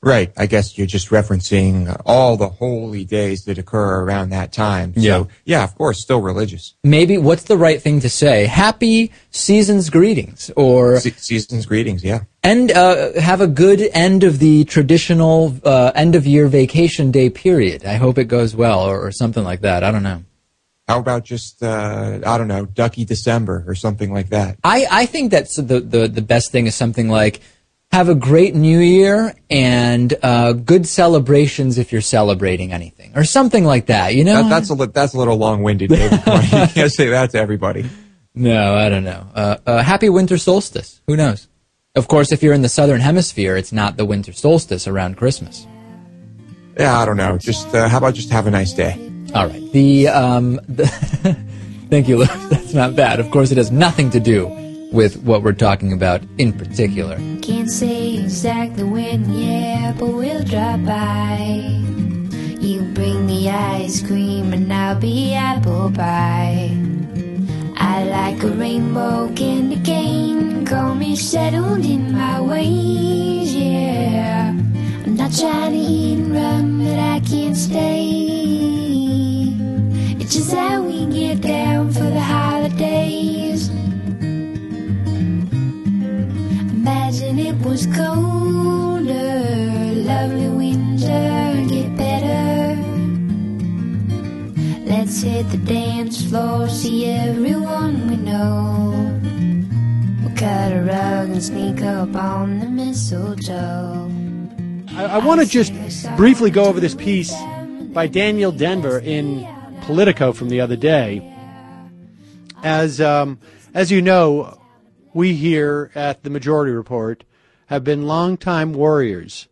Right. 0.00 0.32
I 0.36 0.46
guess 0.46 0.78
you're 0.78 0.86
just 0.86 1.08
referencing 1.08 2.00
all 2.06 2.36
the 2.36 2.48
holy 2.48 3.04
days 3.04 3.44
that 3.46 3.58
occur 3.58 4.00
around 4.02 4.30
that 4.30 4.52
time. 4.52 4.94
So, 4.94 5.00
Yeah. 5.00 5.24
yeah, 5.44 5.64
of 5.64 5.74
course, 5.76 6.00
still 6.00 6.20
religious. 6.20 6.74
Maybe 6.84 7.18
what's 7.18 7.42
the 7.44 7.56
right 7.56 7.82
thing 7.82 7.98
to 8.00 8.08
say? 8.08 8.46
Happy 8.46 9.10
season's 9.32 9.90
greetings, 9.90 10.52
or 10.54 11.00
Se- 11.00 11.14
season's 11.16 11.66
greetings, 11.66 12.04
yeah. 12.04 12.20
and 12.44 12.70
uh, 12.70 13.20
have 13.20 13.40
a 13.40 13.48
good 13.48 13.80
end 13.92 14.22
of 14.22 14.38
the 14.38 14.64
traditional 14.66 15.56
uh, 15.64 15.90
end 15.96 16.14
of 16.14 16.26
year 16.26 16.46
vacation 16.46 17.10
day 17.10 17.28
period. 17.28 17.84
I 17.84 17.94
hope 17.94 18.18
it 18.18 18.26
goes 18.28 18.54
well, 18.54 18.80
or, 18.88 19.04
or 19.04 19.10
something 19.10 19.42
like 19.42 19.62
that. 19.62 19.82
I 19.82 19.90
don't 19.90 20.04
know. 20.04 20.22
How 20.86 21.00
about 21.00 21.24
just, 21.24 21.60
uh, 21.62 22.20
I 22.24 22.38
don't 22.38 22.48
know, 22.48 22.64
Ducky 22.66 23.04
December 23.04 23.64
or 23.66 23.74
something 23.74 24.12
like 24.12 24.30
that? 24.30 24.58
I, 24.64 24.86
I 24.90 25.06
think 25.06 25.30
that's 25.32 25.56
the, 25.56 25.80
the, 25.80 26.08
the 26.08 26.22
best 26.22 26.50
thing 26.52 26.66
is 26.66 26.74
something 26.76 27.08
like 27.10 27.40
have 27.90 28.08
a 28.08 28.14
great 28.14 28.54
new 28.54 28.78
year 28.78 29.34
and 29.48 30.14
uh, 30.22 30.52
good 30.52 30.86
celebrations 30.86 31.78
if 31.78 31.90
you're 31.90 32.00
celebrating 32.02 32.72
anything 32.72 33.12
or 33.16 33.24
something 33.24 33.64
like 33.64 33.86
that. 33.86 34.14
You 34.14 34.24
know, 34.24 34.42
That, 34.42 34.48
that's 34.50 34.70
a 34.70 34.74
li- 34.74 34.88
that's 34.92 35.14
a 35.14 35.18
little 35.18 35.36
long-winded. 35.36 35.90
David. 35.90 36.12
you 36.26 36.66
can't 36.74 36.92
say 36.92 37.08
that 37.08 37.30
to 37.30 37.38
everybody. 37.38 37.88
No, 38.34 38.74
I 38.76 38.88
don't 38.88 39.04
know. 39.04 39.26
Uh, 39.34 39.56
uh, 39.66 39.82
happy 39.82 40.08
winter 40.08 40.38
solstice. 40.38 41.00
Who 41.06 41.16
knows? 41.16 41.48
Of 41.94 42.06
course, 42.08 42.30
if 42.30 42.42
you're 42.42 42.52
in 42.52 42.62
the 42.62 42.68
southern 42.68 43.00
hemisphere, 43.00 43.56
it's 43.56 43.72
not 43.72 43.96
the 43.96 44.04
winter 44.04 44.32
solstice 44.32 44.86
around 44.86 45.16
Christmas. 45.16 45.66
Yeah, 46.78 46.96
I 46.96 47.04
don't 47.06 47.16
know. 47.16 47.38
Just 47.38 47.74
uh, 47.74 47.88
how 47.88 47.98
about 47.98 48.14
just 48.14 48.30
have 48.30 48.46
a 48.46 48.50
nice 48.50 48.72
day? 48.72 48.94
All 49.34 49.48
right. 49.48 49.72
The 49.72 50.08
um, 50.08 50.60
the 50.68 50.86
thank 51.90 52.06
you, 52.06 52.18
Lewis. 52.18 52.48
That's 52.50 52.74
not 52.74 52.94
bad. 52.94 53.18
Of 53.18 53.30
course, 53.30 53.50
it 53.50 53.56
has 53.56 53.72
nothing 53.72 54.10
to 54.10 54.20
do 54.20 54.46
with 54.92 55.22
what 55.22 55.42
we're 55.42 55.52
talking 55.52 55.92
about 55.92 56.22
in 56.38 56.52
particular. 56.52 57.16
Can't 57.42 57.70
say 57.70 58.14
exactly 58.16 58.84
when, 58.84 59.30
yeah, 59.32 59.94
but 59.98 60.08
we'll 60.08 60.44
drop 60.44 60.84
by. 60.84 61.38
You 62.60 62.82
bring 62.94 63.26
the 63.26 63.50
ice 63.50 64.04
cream 64.06 64.52
and 64.52 64.72
I'll 64.72 64.98
be 64.98 65.34
apple 65.34 65.90
pie. 65.92 66.76
I 67.76 68.04
like 68.04 68.42
a 68.42 68.48
rainbow 68.48 69.32
candy 69.34 69.80
cane, 69.80 70.66
call 70.66 70.94
me 70.94 71.16
settled 71.16 71.84
in 71.84 72.12
my 72.12 72.40
ways, 72.40 73.54
yeah. 73.54 74.50
I'm 74.50 75.14
not 75.14 75.32
trying 75.32 75.72
to 75.72 75.78
eat 75.78 76.18
and 76.18 76.32
run, 76.32 76.84
but 76.84 76.98
I 76.98 77.20
can't 77.20 77.56
stay. 77.56 78.08
It's 80.20 80.34
just 80.34 80.52
how 80.52 80.82
we 80.82 81.06
get 81.06 81.40
down 81.40 81.92
for 81.92 82.00
the 82.00 82.20
holidays. 82.20 83.70
Imagine 86.88 87.38
it 87.38 87.56
was 87.66 87.86
colder, 87.88 89.04
lovely 90.08 90.48
winter, 90.48 91.66
get 91.68 91.94
better. 91.98 92.80
Let's 94.86 95.20
hit 95.20 95.50
the 95.50 95.58
dance 95.58 96.22
floor, 96.24 96.66
see 96.70 97.04
everyone 97.04 98.08
we 98.08 98.16
know. 98.16 99.20
We'll 100.22 100.34
cut 100.34 100.72
a 100.72 100.80
rug 100.82 101.28
and 101.28 101.42
sneak 101.42 101.82
up 101.82 102.16
on 102.16 102.60
the 102.60 102.70
mistletoe. 102.70 104.10
I, 104.96 105.04
I 105.04 105.18
want 105.18 105.42
to 105.42 105.46
just 105.46 105.74
briefly 106.16 106.50
go 106.50 106.64
over 106.64 106.80
this 106.80 106.94
piece 106.94 107.34
by 107.92 108.06
Daniel 108.06 108.50
Denvir 108.50 109.04
in 109.04 109.46
Politico 109.82 110.32
from 110.32 110.48
the 110.48 110.62
other 110.62 110.76
day. 110.76 111.20
As 112.62 112.98
um, 112.98 113.38
as 113.74 113.90
you 113.90 114.00
know, 114.00 114.58
we 115.14 115.34
here 115.34 115.90
at 115.94 116.22
the 116.22 116.30
Majority 116.30 116.72
Report 116.72 117.24
have 117.66 117.84
been 117.84 118.06
longtime 118.06 118.72
warriors 118.72 119.48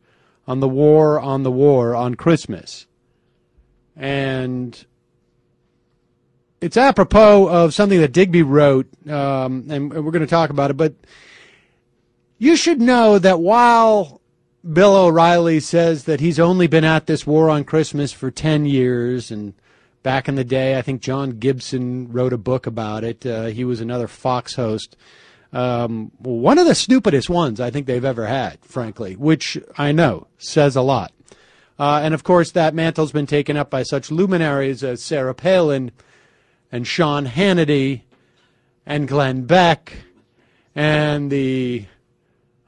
on 0.47 0.61
the 0.61 0.69
war 0.69 1.21
on 1.21 1.43
the 1.43 1.51
war 1.51 1.95
on 1.95 2.15
Christmas, 2.15 2.87
and 3.95 4.87
it's 6.61 6.77
apropos 6.77 7.49
of 7.49 7.75
something 7.75 8.01
that 8.01 8.13
Digby 8.13 8.43
wrote, 8.43 8.87
um, 9.09 9.67
and 9.71 9.93
we're 9.93 10.13
going 10.13 10.21
to 10.21 10.27
talk 10.27 10.51
about 10.51 10.71
it. 10.71 10.77
But 10.77 10.95
you 12.39 12.57
should 12.57 12.81
know 12.81 13.19
that 13.19 13.41
while 13.41 14.21
Bill 14.73 14.97
O'Reilly 14.97 15.61
says 15.61 16.05
that 16.05 16.21
he's 16.21 16.41
only 16.41 16.67
been 16.67 16.85
at 16.85 17.07
this 17.07 17.27
war 17.27 17.49
on 17.49 17.65
Christmas 17.65 18.13
for 18.13 18.31
10 18.31 18.67
years. 18.67 19.31
And 19.31 19.55
back 20.03 20.29
in 20.29 20.35
the 20.35 20.45
day, 20.45 20.77
I 20.77 20.83
think 20.83 21.03
John 21.03 21.39
Gibson 21.39 22.13
wrote 22.13 22.33
a 22.33 22.39
book 22.39 22.67
about 22.67 23.05
it. 23.05 23.25
Uh, 23.25 23.47
he 23.47 23.65
was 23.65 23.81
another 23.81 24.09
Fox 24.09 24.55
host. 24.55 24.97
Um, 25.57 26.13
one 26.19 26.59
of 26.59 26.67
the 26.67 26.75
stupidest 26.75 27.31
ones 27.31 27.61
I 27.61 27.71
think 27.71 27.87
they've 27.87 28.05
ever 28.05 28.27
had, 28.27 28.59
frankly, 28.63 29.15
which 29.17 29.57
I 29.79 29.91
know 29.91 30.27
says 30.37 30.77
a 30.77 30.83
lot. 30.83 31.13
Uh, 31.79 32.01
and 32.03 32.13
of 32.13 32.25
course, 32.25 32.51
that 32.53 32.75
mantle's 32.75 33.11
been 33.11 33.27
taken 33.27 33.57
up 33.57 33.71
by 33.71 33.83
such 33.83 34.11
luminaries 34.11 34.85
as 34.85 35.03
Sarah 35.03 35.35
Palin 35.35 35.93
and 36.71 36.87
Sean 36.87 37.25
Hannity 37.27 38.03
and 38.85 39.09
Glenn 39.09 39.47
Beck 39.47 39.95
and 40.75 41.31
the 41.31 41.87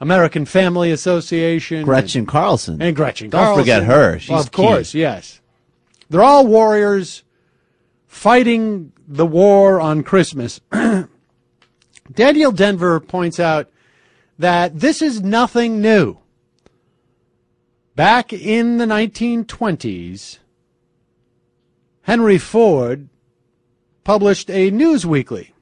American 0.01 0.47
Family 0.47 0.91
Association. 0.91 1.85
Gretchen 1.85 2.21
and, 2.21 2.29
Carlson. 2.29 2.81
And 2.81 2.97
Gretchen 2.97 3.29
Don't 3.29 3.43
Carlson. 3.43 3.63
forget 3.63 3.83
her. 3.85 4.19
She's 4.19 4.31
Well, 4.31 4.41
of 4.41 4.51
key. 4.51 4.63
course, 4.63 4.95
yes. 4.95 5.41
They're 6.09 6.23
all 6.23 6.47
warriors 6.47 7.23
fighting 8.07 8.93
the 9.07 9.27
war 9.27 9.79
on 9.79 10.03
Christmas. 10.03 10.61
Daniel 12.13 12.53
Denvir 12.53 13.07
points 13.07 13.39
out 13.39 13.71
that 14.39 14.79
this 14.79 15.03
is 15.03 15.23
nothing 15.23 15.81
new. 15.81 16.19
Back 17.95 18.33
in 18.33 18.79
the 18.79 18.87
1920s, 18.87 20.39
Henry 22.03 22.39
Ford 22.39 23.09
published 24.05 24.49
a 24.51 24.71
news 24.71 25.05
weekly. 25.05 25.53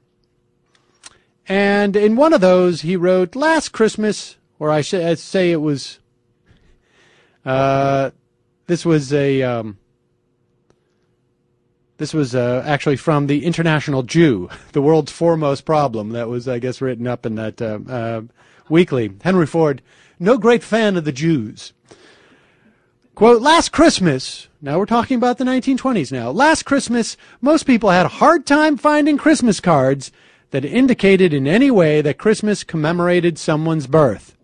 And 1.47 1.95
in 1.95 2.15
one 2.15 2.33
of 2.33 2.41
those, 2.41 2.81
he 2.81 2.95
wrote, 2.95 3.35
Last 3.35 3.69
Christmas, 3.69 4.37
or 4.59 4.69
I 4.69 4.81
should 4.81 5.17
say 5.19 5.51
it 5.51 5.61
was, 5.61 5.99
uh, 7.43 8.11
this 8.67 8.85
was 8.85 9.11
a, 9.11 9.41
um, 9.41 9.77
This 11.97 12.13
was 12.13 12.35
uh, 12.35 12.63
actually 12.65 12.97
from 12.97 13.25
the 13.25 13.43
International 13.43 14.03
Jew, 14.03 14.49
the 14.71 14.81
world's 14.81 15.11
foremost 15.11 15.65
problem. 15.65 16.09
That 16.09 16.29
was, 16.29 16.47
I 16.47 16.59
guess, 16.59 16.79
written 16.79 17.07
up 17.07 17.25
in 17.25 17.35
that 17.35 17.61
uh, 17.61 17.79
uh, 17.89 18.21
weekly. 18.69 19.11
Henry 19.23 19.47
Ford, 19.47 19.81
no 20.19 20.37
great 20.37 20.63
fan 20.63 20.95
of 20.95 21.05
the 21.05 21.11
Jews. 21.11 21.73
Quote, 23.15 23.41
last 23.41 23.71
Christmas, 23.71 24.47
now 24.61 24.77
we're 24.77 24.85
talking 24.85 25.17
about 25.17 25.39
the 25.39 25.43
1920s 25.43 26.11
now. 26.11 26.29
Last 26.29 26.63
Christmas, 26.63 27.17
most 27.41 27.63
people 27.63 27.89
had 27.89 28.05
a 28.05 28.09
hard 28.09 28.45
time 28.45 28.77
finding 28.77 29.17
Christmas 29.17 29.59
cards 29.59 30.11
that 30.51 30.63
indicated 30.63 31.33
in 31.33 31.47
any 31.47 31.71
way 31.71 32.01
that 32.01 32.19
Christmas 32.19 32.63
commemorated 32.63 33.39
someone's 33.39 33.87
birth. 33.87 34.36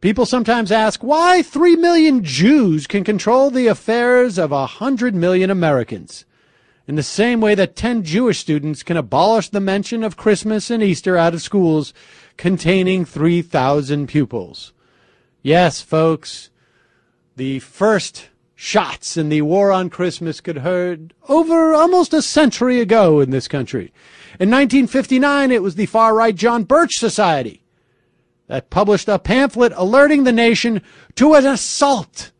People 0.00 0.24
sometimes 0.24 0.72
ask 0.72 1.02
why 1.02 1.42
three 1.42 1.76
million 1.76 2.24
Jews 2.24 2.86
can 2.86 3.04
control 3.04 3.50
the 3.50 3.66
affairs 3.66 4.38
of 4.38 4.50
a 4.50 4.64
hundred 4.64 5.14
million 5.14 5.50
Americans. 5.50 6.24
In 6.86 6.94
the 6.94 7.02
same 7.02 7.42
way 7.42 7.54
that 7.54 7.76
ten 7.76 8.02
Jewish 8.02 8.38
students 8.38 8.82
can 8.82 8.96
abolish 8.96 9.50
the 9.50 9.60
mention 9.60 10.02
of 10.02 10.16
Christmas 10.16 10.70
and 10.70 10.82
Easter 10.82 11.18
out 11.18 11.34
of 11.34 11.42
schools 11.42 11.92
containing 12.38 13.04
3,000 13.04 14.06
pupils. 14.06 14.72
Yes, 15.42 15.82
folks, 15.82 16.48
the 17.36 17.58
first 17.58 18.30
shots 18.54 19.18
in 19.18 19.28
the 19.28 19.42
war 19.42 19.70
on 19.70 19.90
Christmas 19.90 20.40
could 20.40 20.58
heard 20.58 21.12
over 21.28 21.74
almost 21.74 22.14
a 22.14 22.22
century 22.22 22.80
ago 22.80 23.20
in 23.20 23.30
this 23.30 23.48
country. 23.48 23.92
In 24.38 24.50
1959, 24.50 25.50
it 25.50 25.62
was 25.62 25.74
the 25.74 25.84
far-right 25.84 26.34
John 26.34 26.64
Birch 26.64 26.94
Society 26.94 27.59
that 28.50 28.68
published 28.68 29.08
a 29.08 29.16
pamphlet 29.16 29.72
alerting 29.76 30.24
the 30.24 30.32
nation 30.32 30.82
to 31.14 31.34
an 31.34 31.46
assault 31.46 32.32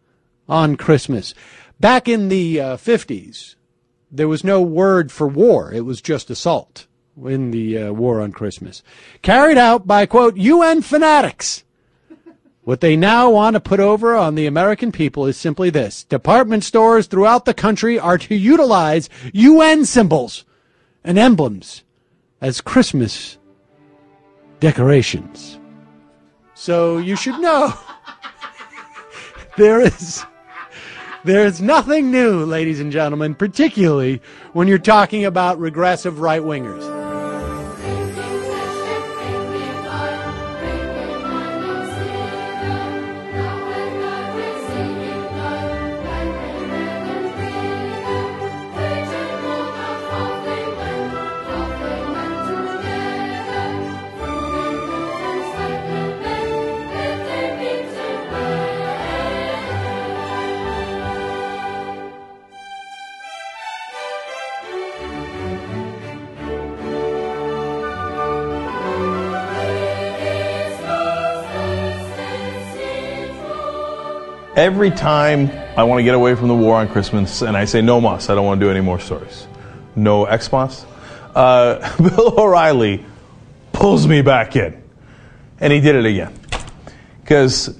on 0.48 0.74
Christmas. 0.74 1.34
Back 1.78 2.08
in 2.08 2.28
the 2.28 2.60
uh, 2.60 2.76
50s, 2.76 3.54
there 4.10 4.26
was 4.26 4.42
no 4.42 4.60
word 4.60 5.12
for 5.12 5.28
war. 5.28 5.72
It 5.72 5.82
was 5.82 6.02
just 6.02 6.28
assault 6.28 6.88
in 7.24 7.52
the 7.52 7.78
uh, 7.78 7.92
war 7.92 8.20
on 8.20 8.32
Christmas. 8.32 8.82
Carried 9.22 9.56
out 9.56 9.86
by, 9.86 10.04
quote, 10.04 10.36
UN 10.36 10.82
fanatics. 10.82 11.62
What 12.62 12.80
they 12.80 12.96
now 12.96 13.30
want 13.30 13.54
to 13.54 13.60
put 13.60 13.78
over 13.78 14.16
on 14.16 14.34
the 14.34 14.46
American 14.46 14.90
people 14.90 15.26
is 15.26 15.36
simply 15.36 15.70
this. 15.70 16.02
Department 16.02 16.64
stores 16.64 17.06
throughout 17.06 17.44
the 17.44 17.54
country 17.54 18.00
are 18.00 18.18
to 18.18 18.34
utilize 18.34 19.08
UN 19.32 19.84
symbols 19.84 20.44
and 21.04 21.16
emblems 21.16 21.84
as 22.40 22.60
Christmas 22.60 23.38
decorations. 24.58 25.59
So 26.60 26.98
you 26.98 27.16
should 27.16 27.40
know 27.40 27.72
there 29.56 29.80
is 29.80 30.22
there 31.24 31.46
is 31.46 31.62
nothing 31.62 32.10
new, 32.10 32.44
ladies 32.44 32.80
and 32.80 32.92
gentlemen, 32.92 33.34
particularly 33.34 34.20
when 34.52 34.68
you're 34.68 34.76
talking 34.76 35.24
about 35.24 35.58
regressive 35.58 36.20
right 36.20 36.42
wingers. 36.42 36.99
Every 74.60 74.90
time 74.90 75.50
I 75.74 75.84
want 75.84 76.00
to 76.00 76.02
get 76.02 76.14
away 76.14 76.34
from 76.34 76.48
the 76.48 76.54
war 76.54 76.76
on 76.76 76.86
Christmas, 76.86 77.40
and 77.40 77.56
I 77.56 77.64
say 77.64 77.80
no 77.80 77.98
mas, 77.98 78.28
I 78.28 78.34
don't 78.34 78.44
want 78.44 78.60
to 78.60 78.66
do 78.66 78.70
any 78.70 78.82
more 78.82 79.00
stories. 79.00 79.46
No 79.96 80.26
Xmas. 80.26 80.84
Uh, 81.34 81.96
Bill 82.02 82.38
O'Reilly 82.38 83.02
pulls 83.72 84.06
me 84.06 84.20
back 84.20 84.56
in, 84.56 84.82
and 85.60 85.72
he 85.72 85.80
did 85.80 85.94
it 85.94 86.04
again, 86.04 86.38
because 87.22 87.74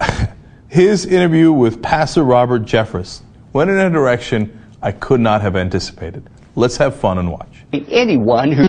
his 0.68 1.04
interview 1.04 1.52
with 1.52 1.82
Pastor 1.82 2.22
Robert 2.22 2.62
Jeffress 2.62 3.20
went 3.52 3.68
in 3.68 3.76
a 3.76 3.90
direction 3.90 4.58
I 4.80 4.92
could 4.92 5.20
not 5.20 5.42
have 5.42 5.54
anticipated. 5.54 6.30
Let's 6.54 6.78
have 6.78 6.96
fun 6.96 7.18
and 7.18 7.30
watch. 7.30 7.66
Anyone 7.74 8.52
who 8.52 8.68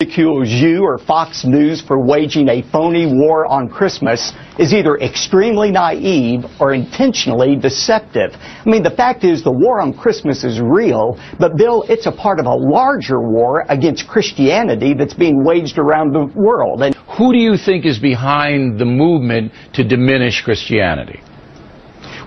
ridicules 0.00 0.48
you 0.48 0.82
or 0.82 0.96
Fox 0.96 1.44
News 1.44 1.82
for 1.82 2.02
waging 2.02 2.48
a 2.48 2.62
phony 2.72 3.04
war 3.06 3.44
on 3.44 3.68
Christmas 3.68 4.32
is 4.58 4.72
either 4.72 4.96
extremely 4.96 5.70
naive 5.70 6.46
or 6.58 6.72
intentionally 6.72 7.54
deceptive. 7.54 8.30
I 8.34 8.62
mean, 8.64 8.82
the 8.82 8.90
fact 8.90 9.24
is 9.24 9.44
the 9.44 9.52
war 9.52 9.78
on 9.78 9.92
Christmas 9.92 10.42
is 10.42 10.58
real, 10.58 11.20
but 11.38 11.54
Bill, 11.58 11.84
it's 11.88 12.06
a 12.06 12.12
part 12.12 12.40
of 12.40 12.46
a 12.46 12.54
larger 12.54 13.20
war 13.20 13.66
against 13.68 14.08
Christianity 14.08 14.94
that's 14.94 15.12
being 15.12 15.44
waged 15.44 15.76
around 15.76 16.14
the 16.14 16.32
world. 16.34 16.82
And 16.82 16.94
who 17.18 17.34
do 17.34 17.38
you 17.38 17.58
think 17.58 17.84
is 17.84 17.98
behind 17.98 18.78
the 18.80 18.86
movement 18.86 19.52
to 19.74 19.84
diminish 19.84 20.40
Christianity? 20.42 21.20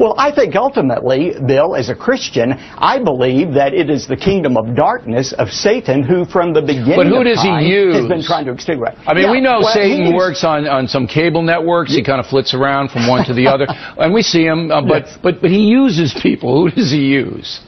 Well, 0.04 0.16
I 0.18 0.36
think 0.36 0.54
ultimately, 0.58 1.32
Bill, 1.48 1.78
as 1.78 1.88
a 1.88 1.96
Christian, 1.96 2.52
I 2.52 3.02
believe 3.02 3.54
that 3.54 3.74
it 3.74 3.90
is 3.90 4.06
the 4.06 4.18
kingdom 4.18 4.58
of 4.58 4.76
darkness 4.76 5.32
of 5.32 5.48
Satan 5.48 6.04
who, 6.04 6.26
from 6.26 6.52
the 6.52 6.62
beginning 6.62 6.98
but 6.98 7.08
who 7.08 7.24
does 7.24 7.42
he 7.42 7.72
use? 7.72 7.96
has 7.96 8.10
been 8.10 8.22
trying 8.22 8.44
to 8.48 8.52
extinguish. 8.52 8.94
I 9.08 9.14
mean, 9.14 9.24
Yeah, 9.24 9.32
we 9.32 9.40
know 9.40 9.62
well, 9.62 9.74
Satan 9.74 10.14
works 10.14 10.44
on, 10.44 10.68
on 10.68 10.90
some 10.90 11.08
cable 11.08 11.42
networks. 11.42 11.96
He 11.96 12.04
kind 12.04 12.20
of 12.20 12.26
flits 12.26 12.54
around 12.54 12.92
from 12.92 13.08
one 13.08 13.24
to 13.28 13.34
the 13.34 13.48
other, 13.54 13.66
and 13.70 14.14
we 14.14 14.24
see 14.24 14.44
him. 14.44 14.70
Uh, 14.72 14.82
but 14.86 15.08
but 15.24 15.40
but 15.40 15.50
he 15.50 15.68
uses 15.68 16.14
people. 16.22 16.52
Who 16.62 16.70
does 16.70 16.92
he 16.92 17.06
use? 17.06 17.62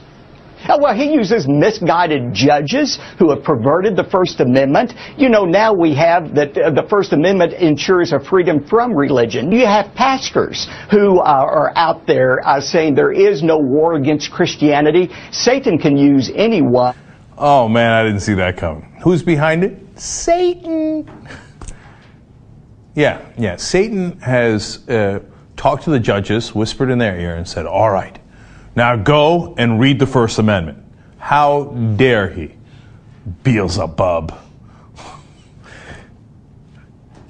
Well, 0.68 0.94
he 0.94 1.12
uses 1.12 1.46
misguided 1.48 2.32
judges 2.32 2.98
who 3.18 3.30
have 3.30 3.42
perverted 3.42 3.96
the 3.96 4.04
First 4.04 4.40
Amendment. 4.40 4.94
You 5.16 5.28
know, 5.28 5.44
now 5.44 5.72
we 5.72 5.94
have 5.94 6.34
that 6.34 6.56
uh, 6.56 6.70
the 6.70 6.86
First 6.88 7.12
Amendment 7.12 7.54
ensures 7.54 8.12
a 8.12 8.20
freedom 8.20 8.66
from 8.66 8.92
religion. 8.94 9.52
You 9.52 9.66
have 9.66 9.94
pastors 9.94 10.66
who 10.90 11.20
uh, 11.20 11.22
are 11.24 11.72
out 11.76 12.06
there 12.06 12.46
uh, 12.46 12.60
saying 12.60 12.94
there 12.94 13.12
is 13.12 13.42
no 13.42 13.58
war 13.58 13.94
against 13.94 14.30
Christianity. 14.30 15.10
Satan 15.30 15.78
can 15.78 15.96
use 15.96 16.30
anyone. 16.34 16.94
Oh 17.38 17.68
man, 17.68 17.92
I 17.92 18.02
didn't 18.02 18.20
see 18.20 18.34
that 18.34 18.56
coming. 18.56 18.98
Who's 19.02 19.22
behind 19.22 19.64
it? 19.64 19.78
Satan. 19.98 21.08
Yeah, 22.96 23.30
yeah. 23.36 23.56
Satan 23.56 24.18
has 24.20 24.88
uh, 24.88 25.20
talked 25.54 25.84
to 25.84 25.90
the 25.90 26.00
judges, 26.00 26.54
whispered 26.54 26.90
in 26.90 26.98
their 26.98 27.20
ear, 27.20 27.36
and 27.36 27.46
said, 27.46 27.66
All 27.66 27.90
right, 27.90 28.18
now 28.76 28.94
go 28.94 29.54
and 29.56 29.80
read 29.80 29.98
the 29.98 30.06
First 30.06 30.38
Amendment. 30.38 30.84
How 31.18 31.64
dare 31.64 32.28
he? 32.28 32.52
Beelzebub. 33.42 34.38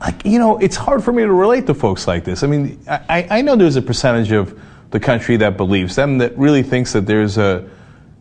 Like, 0.01 0.25
you 0.27 0.39
know, 0.39 0.59
it's 0.59 0.77
hard 0.77 1.03
for 1.03 1.13
me 1.13 1.23
to 1.23 1.33
relate 1.33 1.67
to 1.69 1.75
folks 1.75 2.07
like 2.07 2.25
this. 2.25 2.43
I 2.43 2.49
mean, 2.49 2.79
I, 2.87 3.27
I 3.31 3.43
know 3.43 3.57
there's 3.57 3.77
a 3.77 3.83
percentage 3.83 4.31
of 4.31 4.61
the 4.91 5.01
country 5.01 5.37
that 5.39 5.57
believes 5.57 5.97
them, 5.97 6.19
that 6.19 6.37
really 6.37 6.63
thinks 6.63 6.93
that 6.93 7.07
there's 7.07 7.39
a 7.39 7.69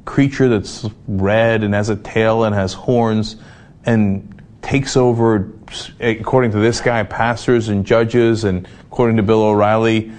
creature 0.06 0.48
that's 0.48 0.88
red 1.08 1.64
and 1.64 1.74
has 1.74 1.90
a 1.90 1.96
tail 1.96 2.44
and 2.44 2.56
has 2.56 2.74
horns 2.74 3.36
and 3.86 4.42
takes 4.62 4.98
over, 4.98 5.52
according 6.00 6.52
to 6.52 6.60
this 6.60 6.82
guy, 6.82 7.04
pastors 7.04 7.70
and 7.70 7.86
judges, 7.86 8.46
and 8.46 8.68
according 8.88 9.18
to 9.18 9.24
Bill 9.24 9.44
O'Reilly, 9.44 10.12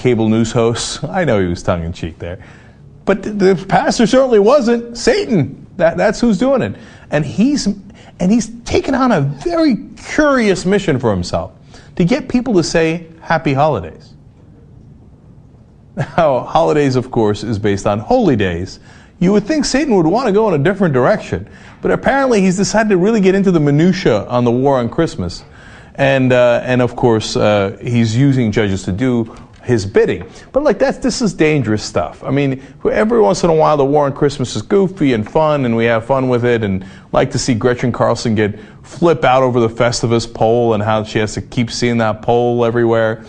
cable 0.00 0.28
news 0.30 0.50
hosts. 0.50 1.04
I 1.04 1.24
know 1.24 1.40
he 1.40 1.46
was 1.46 1.62
tongue 1.62 1.84
in 1.84 1.92
cheek 1.92 2.18
there. 2.18 2.42
But 3.04 3.22
the, 3.22 3.54
pastor 3.68 4.06
certainly 4.06 4.38
wasn't. 4.38 4.96
Satan. 4.96 5.66
That, 5.76 5.96
that's 5.96 6.20
who's 6.20 6.38
doing 6.38 6.62
it. 6.62 6.74
And 7.10 7.24
he's, 7.24 7.66
and 7.66 8.30
he's 8.32 8.48
taken 8.64 8.94
on 8.94 9.12
a 9.12 9.20
very 9.20 9.88
curious 9.96 10.64
mission 10.64 10.98
for 10.98 11.10
himself 11.10 11.52
to 11.96 12.04
get 12.04 12.28
people 12.28 12.54
to 12.54 12.64
say 12.64 13.06
happy 13.20 13.52
holidays. 13.52 14.14
Now, 16.16 16.40
holidays, 16.40 16.96
of 16.96 17.10
course, 17.10 17.42
is 17.42 17.58
based 17.58 17.86
on 17.86 17.98
holy 17.98 18.36
days. 18.36 18.80
You 19.18 19.32
would 19.32 19.44
think 19.44 19.66
Satan 19.66 19.94
would 19.96 20.06
want 20.06 20.28
to 20.28 20.32
go 20.32 20.48
in 20.48 20.58
a 20.58 20.64
different 20.64 20.94
direction, 20.94 21.46
but 21.82 21.90
apparently 21.90 22.40
he's 22.40 22.56
decided 22.56 22.88
to 22.90 22.96
really 22.96 23.20
get 23.20 23.34
into 23.34 23.50
the 23.50 23.60
minutia 23.60 24.24
on 24.26 24.44
the 24.44 24.50
war 24.50 24.78
on 24.78 24.88
Christmas, 24.88 25.44
and 25.96 26.32
uh, 26.32 26.62
and 26.64 26.80
of 26.80 26.96
course 26.96 27.36
uh, 27.36 27.76
he's 27.82 28.16
using 28.16 28.50
judges 28.50 28.84
to 28.84 28.92
do 28.92 29.36
his 29.62 29.86
bidding. 29.86 30.28
But 30.52 30.62
like 30.62 30.78
that's 30.78 30.98
this 30.98 31.20
is 31.20 31.34
dangerous 31.34 31.82
stuff. 31.82 32.22
I 32.24 32.30
mean, 32.30 32.62
every 32.90 33.20
once 33.20 33.44
in 33.44 33.50
a 33.50 33.54
while 33.54 33.76
the 33.76 33.84
war 33.84 34.06
on 34.06 34.12
Christmas 34.12 34.56
is 34.56 34.62
goofy 34.62 35.12
and 35.12 35.30
fun, 35.30 35.64
and 35.64 35.76
we 35.76 35.84
have 35.84 36.04
fun 36.04 36.28
with 36.28 36.44
it, 36.44 36.62
and 36.62 36.84
like 37.12 37.30
to 37.32 37.38
see 37.38 37.54
Gretchen 37.54 37.92
Carlson 37.92 38.34
get 38.34 38.58
flip 38.82 39.24
out 39.24 39.42
over 39.42 39.60
the 39.60 39.68
Festivus 39.68 40.32
pole 40.32 40.74
and 40.74 40.82
how 40.82 41.04
she 41.04 41.18
has 41.18 41.34
to 41.34 41.42
keep 41.42 41.70
seeing 41.70 41.98
that 41.98 42.22
pole 42.22 42.64
everywhere. 42.64 43.24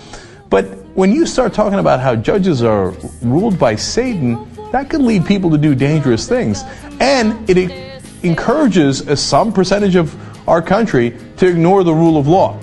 But 0.50 0.66
when 0.96 1.14
you 1.14 1.26
start 1.26 1.54
talking 1.54 1.80
about 1.80 2.00
how 2.00 2.16
judges 2.16 2.64
are 2.64 2.90
ruled 3.22 3.58
by 3.58 3.76
Satan, 3.76 4.48
that 4.72 4.90
could 4.90 5.02
lead 5.02 5.26
people 5.26 5.50
to 5.52 5.58
do 5.58 5.76
dangerous 5.76 6.28
things. 6.28 6.64
And 7.00 7.50
it 7.50 8.02
encourages 8.24 9.02
a, 9.08 9.16
some 9.16 9.54
percentage 9.54 9.96
of 9.96 10.16
our 10.48 10.62
country 10.62 11.18
to 11.38 11.48
ignore 11.48 11.84
the 11.84 11.94
rule 11.94 12.18
of 12.18 12.28
law. 12.28 12.60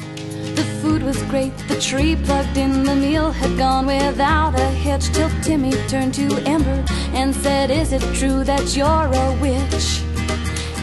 Tree 1.88 2.16
plugged 2.16 2.58
in, 2.58 2.84
the 2.84 2.94
meal 2.94 3.30
had 3.30 3.56
gone 3.56 3.86
without 3.86 4.54
a 4.54 4.66
hitch 4.84 5.10
till 5.10 5.30
Timmy 5.40 5.72
turned 5.88 6.12
to 6.12 6.26
Amber 6.46 6.84
and 7.14 7.34
said, 7.34 7.70
Is 7.70 7.94
it 7.94 8.02
true 8.14 8.44
that 8.44 8.76
you're 8.76 9.08
a 9.24 9.28
witch? 9.40 10.02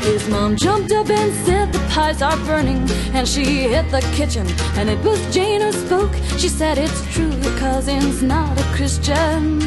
His 0.04 0.28
mom 0.28 0.56
jumped 0.56 0.92
up 0.92 1.08
and 1.12 1.32
said 1.46 1.72
the 1.72 1.80
pies 1.94 2.24
are 2.24 2.38
burning 2.38 2.90
and 3.14 3.28
she 3.28 3.44
hit 3.70 3.92
the 3.92 4.02
kitchen 4.16 4.48
and 4.78 4.90
it 4.90 4.98
was 5.06 5.20
Jane 5.32 5.62
who 5.62 5.72
spoke. 5.72 6.14
She 6.40 6.50
said 6.50 6.80
it's 6.80 7.06
true 7.14 7.30
your 7.30 7.56
cousin's 7.60 8.24
not 8.24 8.60
a 8.60 8.64
Christian. 8.76 9.60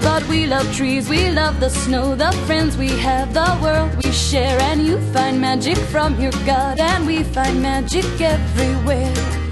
But 0.00 0.22
we 0.28 0.46
love 0.46 0.72
trees, 0.76 1.08
we 1.08 1.28
love 1.28 1.58
the 1.58 1.70
snow, 1.70 2.14
the 2.14 2.30
friends 2.46 2.76
we 2.76 2.90
have, 3.00 3.34
the 3.34 3.58
world 3.60 3.96
we 4.04 4.12
share 4.12 4.60
and 4.60 4.86
you 4.86 5.00
find 5.12 5.40
magic 5.40 5.76
from 5.76 6.20
your 6.20 6.32
God 6.46 6.78
and 6.78 7.04
we 7.04 7.24
find 7.24 7.60
magic 7.60 8.20
everywhere. 8.20 9.47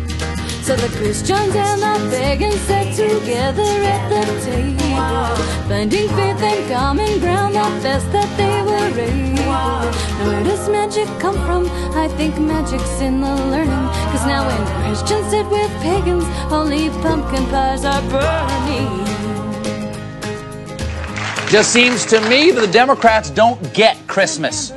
So 0.66 0.74
the 0.74 0.88
Christians 0.96 1.54
and 1.54 1.80
the 1.80 2.16
pagans 2.16 2.60
sat 2.62 2.92
together 2.92 3.62
at 3.62 4.08
the 4.08 4.24
table, 4.44 5.36
finding 5.68 6.08
faith 6.08 6.42
and 6.42 6.68
common 6.68 7.20
ground, 7.20 7.54
the 7.54 7.82
best 7.84 8.10
that 8.10 8.36
they 8.36 8.62
were 8.66 9.00
able. 9.00 9.44
Now 9.44 10.26
where 10.26 10.42
does 10.42 10.68
magic 10.68 11.06
come 11.20 11.36
from? 11.46 11.70
I 11.96 12.08
think 12.16 12.36
magic's 12.40 13.00
in 13.00 13.20
the 13.20 13.32
learning. 13.32 13.86
Cause 14.10 14.26
now 14.26 14.44
when 14.44 14.66
Christians 14.82 15.30
sit 15.30 15.46
with 15.46 15.70
pagans, 15.82 16.24
only 16.50 16.90
pumpkin 17.00 17.46
pies 17.46 17.84
are 17.84 18.02
burning. 18.10 19.06
Just 21.48 21.72
seems 21.72 22.04
to 22.06 22.20
me 22.28 22.50
that 22.50 22.60
the 22.60 22.72
Democrats 22.72 23.30
don't 23.30 23.72
get 23.72 23.96
Christmas. 24.08 24.72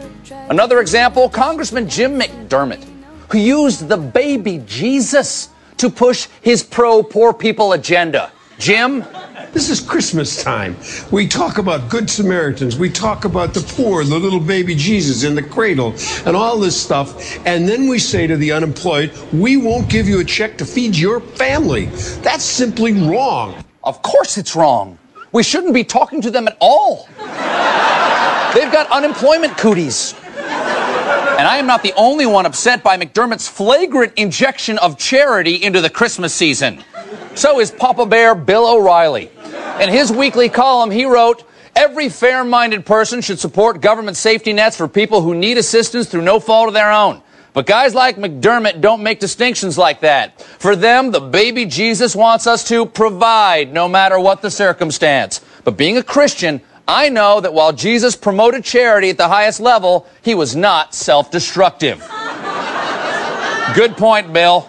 Another 0.52 0.82
example 0.82 1.30
Congressman 1.30 1.90
Jim 1.90 2.20
McDermott, 2.20 2.86
who 3.32 3.40
used 3.40 3.88
the 3.88 3.98
baby 3.98 4.62
Jesus 4.68 5.50
to 5.80 5.90
push 5.90 6.28
his 6.42 6.64
pro 6.64 7.02
poor 7.04 7.34
people 7.34 7.74
agenda. 7.74 8.32
Jim? 8.60 9.06
This 9.54 9.70
is 9.70 9.80
Christmas 9.80 10.44
time. 10.44 10.76
We 11.12 11.28
talk 11.28 11.58
about 11.58 11.90
good 11.90 12.10
Samaritans. 12.10 12.78
We 12.78 12.90
talk 12.90 13.26
about 13.26 13.54
the 13.54 13.62
poor, 13.62 14.04
the 14.04 14.20
little 14.20 14.40
baby 14.40 14.76
Jesus 14.76 15.24
in 15.24 15.34
the 15.34 15.42
cradle, 15.42 15.96
and 16.26 16.36
all 16.36 16.60
this 16.60 16.80
stuff. 16.80 17.40
And 17.48 17.68
then 17.68 17.88
we 17.88 17.98
say 17.98 18.28
to 18.28 18.38
the 18.38 18.52
unemployed, 18.52 19.12
we 19.34 19.58
won't 19.58 19.90
give 19.90 20.08
you 20.08 20.20
a 20.20 20.26
check 20.26 20.58
to 20.58 20.66
feed 20.66 20.96
your 20.96 21.20
family. 21.20 21.86
That's 22.22 22.44
simply 22.44 22.94
wrong. 22.94 23.64
Of 23.84 24.02
course 24.02 24.38
it's 24.38 24.56
wrong. 24.56 25.00
We 25.32 25.42
shouldn't 25.42 25.74
be 25.74 25.84
talking 25.84 26.22
to 26.22 26.30
them 26.30 26.48
at 26.48 26.58
all. 26.60 27.08
They've 28.54 28.72
got 28.72 28.92
unemployment 28.92 29.58
cooties. 29.58 30.14
And 31.40 31.48
I 31.48 31.56
am 31.56 31.68
not 31.68 31.84
the 31.84 31.94
only 31.96 32.26
one 32.26 32.46
upset 32.46 32.84
by 32.84 32.98
McDermott's 32.98 33.48
flagrant 33.48 34.12
injection 34.18 34.78
of 34.78 34.98
charity 34.98 35.56
into 35.56 35.80
the 35.80 35.90
Christmas 35.90 36.34
season. 36.34 36.84
So 37.34 37.62
is 37.62 37.72
Papa 37.72 38.06
Bear 38.06 38.36
Bill 38.36 38.68
O'Reilly. 38.68 39.32
In 39.80 39.88
his 39.88 40.12
weekly 40.12 40.50
column, 40.50 40.92
he 40.92 41.06
wrote, 41.06 41.46
Every 41.78 42.10
fair 42.10 42.44
minded 42.44 42.86
person 42.86 43.22
should 43.22 43.40
support 43.40 43.80
government 43.80 44.18
safety 44.18 44.52
nets 44.52 44.76
for 44.76 44.90
people 44.90 45.22
who 45.22 45.34
need 45.34 45.58
assistance 45.58 46.10
through 46.10 46.24
no 46.24 46.42
fault 46.42 46.68
of 46.68 46.74
their 46.74 46.92
own. 46.92 47.22
But 47.54 47.66
guys 47.66 47.96
like 47.96 48.18
McDermott 48.18 48.82
don't 48.82 49.02
make 49.02 49.22
distinctions 49.22 49.78
like 49.78 50.02
that. 50.02 50.42
For 50.42 50.76
them, 50.76 51.12
the 51.12 51.22
baby 51.22 51.66
Jesus 51.66 52.18
wants 52.18 52.48
us 52.48 52.66
to 52.66 52.86
provide 52.86 53.72
no 53.72 53.88
matter 53.88 54.20
what 54.20 54.42
the 54.42 54.52
circumstance. 54.52 55.40
But 55.64 55.78
being 55.78 55.96
a 55.96 56.04
Christian, 56.04 56.60
I 56.92 57.10
know 57.10 57.40
that 57.40 57.54
while 57.54 57.72
Jesus 57.72 58.16
promoted 58.16 58.64
charity 58.64 59.12
at 59.12 59.18
the 59.18 59.28
highest 59.28 59.60
level, 59.60 60.08
he 60.24 60.34
was 60.34 60.56
not 60.56 60.96
self 60.96 61.30
destructive. 61.30 62.00
Good 63.76 63.96
point, 63.96 64.34
Bill. 64.34 64.68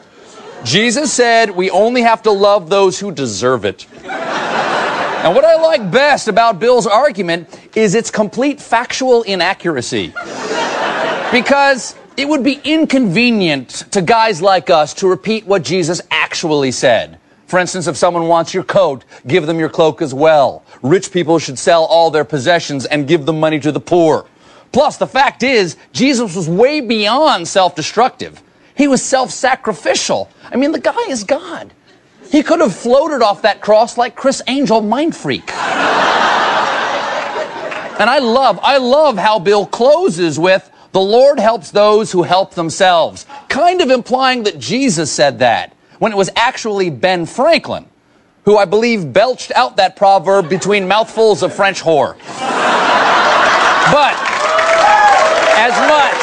Jesus 0.63 1.11
said 1.11 1.51
we 1.51 1.71
only 1.71 2.03
have 2.03 2.23
to 2.25 2.31
love 2.31 2.69
those 2.69 3.01
who 3.01 3.11
deserve 3.11 3.65
it. 3.65 3.87
And 4.05 5.35
what 5.35 5.47
I 5.47 5.57
like 5.57 5.91
best 5.91 6.29
about 6.29 6.59
Bill's 6.59 6.87
argument 6.87 7.59
is 7.75 7.95
its 7.95 8.11
complete 8.11 8.61
factual 8.61 9.23
inaccuracy. 9.23 10.09
Because 11.33 11.95
it 12.19 12.29
would 12.29 12.45
be 12.45 12.61
inconvenient 12.65 13.71
to 13.93 14.03
guys 14.03 14.43
like 14.43 14.69
us 14.69 14.93
to 14.95 15.09
repeat 15.09 15.47
what 15.47 15.63
Jesus 15.63 16.03
actually 16.11 16.73
said. 16.73 17.20
For 17.51 17.59
instance, 17.59 17.89
if 17.89 17.97
someone 17.97 18.29
wants 18.29 18.55
your 18.55 18.63
coat, 18.63 19.05
give 19.27 19.45
them 19.45 19.59
your 19.59 19.69
cloak 19.69 20.03
as 20.03 20.15
well. 20.15 20.63
Rich 20.83 21.11
people 21.11 21.41
should 21.41 21.59
sell 21.59 21.85
all 21.85 22.13
their 22.13 22.25
possessions 22.25 22.87
and 22.87 23.09
give 23.09 23.27
the 23.27 23.33
money 23.33 23.59
to 23.59 23.73
the 23.73 23.81
poor. 23.81 24.27
Plus, 24.71 24.99
the 24.99 25.07
fact 25.09 25.43
is, 25.43 25.77
Jesus 25.93 26.37
was 26.37 26.49
way 26.49 26.81
beyond 26.81 27.49
self 27.49 27.75
destructive. 27.75 28.41
He 28.77 28.87
was 28.87 29.03
self 29.03 29.33
sacrificial. 29.33 30.31
I 30.53 30.59
mean, 30.59 30.71
the 30.71 30.79
guy 30.79 31.03
is 31.09 31.25
God. 31.25 31.73
He 32.31 32.45
could 32.45 32.61
have 32.61 32.73
floated 32.73 33.21
off 33.21 33.43
that 33.43 33.61
cross 33.61 33.99
like 33.99 34.15
Criss 34.15 34.41
Angel, 34.47 34.81
mind 34.81 35.17
freak. 35.17 35.51
and 35.51 35.59
I 38.09 38.21
love, 38.21 38.61
I 38.63 38.79
love 38.79 39.19
how 39.19 39.41
Bill 39.41 39.67
closes 39.67 40.39
with, 40.39 40.71
the 40.93 41.01
Lord 41.01 41.41
helps 41.41 41.73
those 41.73 42.13
who 42.13 42.23
help 42.23 42.55
themselves, 42.55 43.27
kind 43.49 43.81
of 43.81 43.91
implying 43.91 44.45
that 44.45 44.61
Jesus 44.61 45.11
said 45.11 45.41
that, 45.41 45.75
when 46.01 46.11
it 46.13 46.17
was 46.17 46.31
actually 46.35 46.91
Ben 46.91 47.27
Franklin, 47.27 47.85
who 48.47 48.57
I 48.57 48.65
believe 48.65 49.13
belched 49.13 49.53
out 49.53 49.77
that 49.77 49.95
proverb 49.97 50.49
between 50.49 50.89
mouthfuls 50.89 51.43
of 51.45 51.55
French 51.55 51.83
whore. 51.83 52.17
but, 53.93 54.17
as 55.59 55.77
much, 55.89 56.17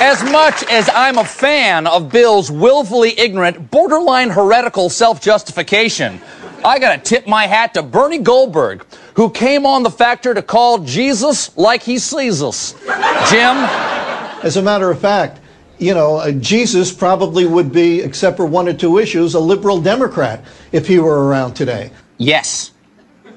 as 0.00 0.22
much 0.32 0.62
as 0.70 0.88
I'm 0.94 1.18
a 1.18 1.24
fan 1.24 1.88
of 1.88 2.12
Bill's 2.12 2.48
willfully 2.48 3.18
ignorant, 3.18 3.70
borderline 3.72 4.30
heretical 4.30 4.88
self 4.90 5.20
justification, 5.20 6.20
I 6.64 6.78
gotta 6.78 7.02
tip 7.02 7.26
my 7.26 7.48
hat 7.48 7.74
to 7.74 7.82
Bernie 7.82 8.18
Goldberg, 8.18 8.86
who 9.14 9.28
came 9.28 9.66
on 9.66 9.82
the 9.82 9.90
factor 9.90 10.34
to 10.34 10.42
call 10.42 10.78
Jesus 10.78 11.56
like 11.56 11.82
he 11.82 11.98
sees 11.98 12.40
us. 12.44 12.74
Jim? 13.28 13.56
As 14.44 14.56
a 14.56 14.62
matter 14.62 14.88
of 14.88 15.00
fact, 15.00 15.40
you 15.78 15.94
know, 15.94 16.16
uh, 16.16 16.32
Jesus 16.32 16.92
probably 16.92 17.46
would 17.46 17.72
be, 17.72 18.00
except 18.00 18.36
for 18.36 18.46
one 18.46 18.68
or 18.68 18.72
two 18.72 18.98
issues, 18.98 19.34
a 19.34 19.40
liberal 19.40 19.80
Democrat 19.80 20.44
if 20.72 20.86
he 20.86 20.98
were 20.98 21.26
around 21.26 21.54
today. 21.54 21.90
Yes. 22.18 22.72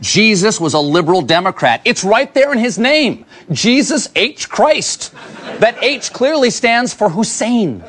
Jesus 0.01 0.59
was 0.59 0.73
a 0.73 0.79
liberal 0.79 1.21
Democrat. 1.21 1.81
It's 1.83 2.03
right 2.03 2.33
there 2.33 2.53
in 2.53 2.59
his 2.59 2.79
name. 2.79 3.25
Jesus 3.51 4.09
H. 4.15 4.49
Christ. 4.49 5.13
That 5.59 5.77
H 5.83 6.13
clearly 6.13 6.49
stands 6.49 6.93
for 6.93 7.09
Hussein. 7.09 7.83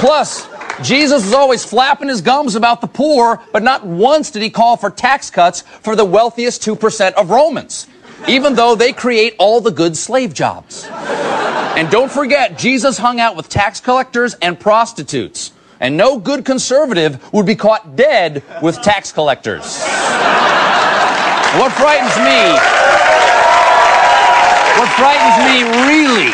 Plus, 0.00 0.46
Jesus 0.82 1.24
was 1.24 1.32
always 1.32 1.64
flapping 1.64 2.08
his 2.08 2.20
gums 2.20 2.56
about 2.56 2.80
the 2.80 2.86
poor, 2.86 3.42
but 3.52 3.62
not 3.62 3.86
once 3.86 4.30
did 4.30 4.42
he 4.42 4.50
call 4.50 4.76
for 4.76 4.90
tax 4.90 5.30
cuts 5.30 5.62
for 5.62 5.96
the 5.96 6.04
wealthiest 6.04 6.62
2% 6.62 7.12
of 7.14 7.30
Romans, 7.30 7.86
even 8.28 8.54
though 8.54 8.74
they 8.74 8.92
create 8.92 9.34
all 9.38 9.60
the 9.60 9.70
good 9.70 9.96
slave 9.96 10.32
jobs. 10.34 10.86
And 11.76 11.90
don't 11.90 12.10
forget, 12.10 12.58
Jesus 12.58 12.96
hung 12.98 13.20
out 13.20 13.36
with 13.36 13.48
tax 13.48 13.80
collectors 13.80 14.34
and 14.34 14.58
prostitutes. 14.58 15.52
And 15.80 15.96
no 15.96 16.18
good 16.18 16.44
conservative 16.44 17.32
would 17.32 17.46
be 17.46 17.56
caught 17.56 17.96
dead 17.96 18.42
with 18.62 18.80
tax 18.80 19.12
collectors. 19.12 19.82
What 21.58 21.72
frightens 21.72 22.16
me, 22.18 22.54
what 24.78 24.88
frightens 24.96 25.36
me 25.44 25.62
really, 25.88 26.30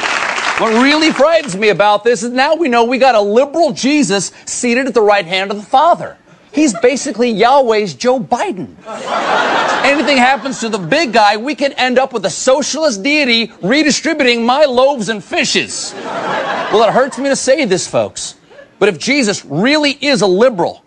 what 0.61 0.83
really 0.83 1.11
frightens 1.11 1.57
me 1.57 1.71
about 1.71 2.05
this 2.05 2.23
is 2.23 2.31
now 2.31 2.55
we 2.55 2.69
know 2.69 2.85
we 2.85 2.99
got 2.99 3.15
a 3.15 3.21
liberal 3.21 3.73
Jesus 3.73 4.31
seated 4.45 4.87
at 4.87 4.95
the 4.95 5.03
right 5.03 5.25
hand 5.25 5.51
of 5.51 5.57
the 5.57 5.63
Father. 5.63 6.17
He's 6.53 6.79
basically 6.81 7.33
Yahweh's 7.33 7.95
Joe 7.95 8.19
Biden. 8.19 8.75
Anything 9.85 10.17
happens 10.17 10.61
to 10.61 10.69
the 10.69 10.79
big 10.79 11.13
guy, 11.13 11.37
we 11.37 11.55
could 11.55 11.73
end 11.77 11.99
up 11.99 12.13
with 12.13 12.25
a 12.27 12.31
socialist 12.31 13.03
deity 13.03 13.53
redistributing 13.63 14.45
my 14.45 14.65
loaves 14.65 15.09
and 15.09 15.23
fishes. 15.23 15.95
Well, 15.95 16.89
it 16.89 16.93
hurts 16.93 17.19
me 17.19 17.29
to 17.29 17.37
say 17.37 17.65
this, 17.65 17.87
folks. 17.87 18.37
But 18.79 18.89
if 18.89 18.99
Jesus 18.99 19.45
really 19.45 19.93
is 19.93 20.23
a 20.23 20.27
liberal, 20.27 20.85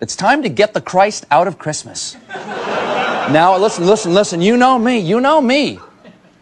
it's 0.00 0.16
time 0.16 0.42
to 0.42 0.48
get 0.48 0.74
the 0.74 0.80
Christ 0.80 1.26
out 1.30 1.46
of 1.46 1.58
Christmas. 1.58 2.16
Now, 2.28 3.56
listen, 3.56 3.86
listen, 3.86 4.12
listen. 4.12 4.40
You 4.40 4.56
know 4.56 4.78
me. 4.78 4.98
You 4.98 5.20
know 5.20 5.40
me. 5.40 5.78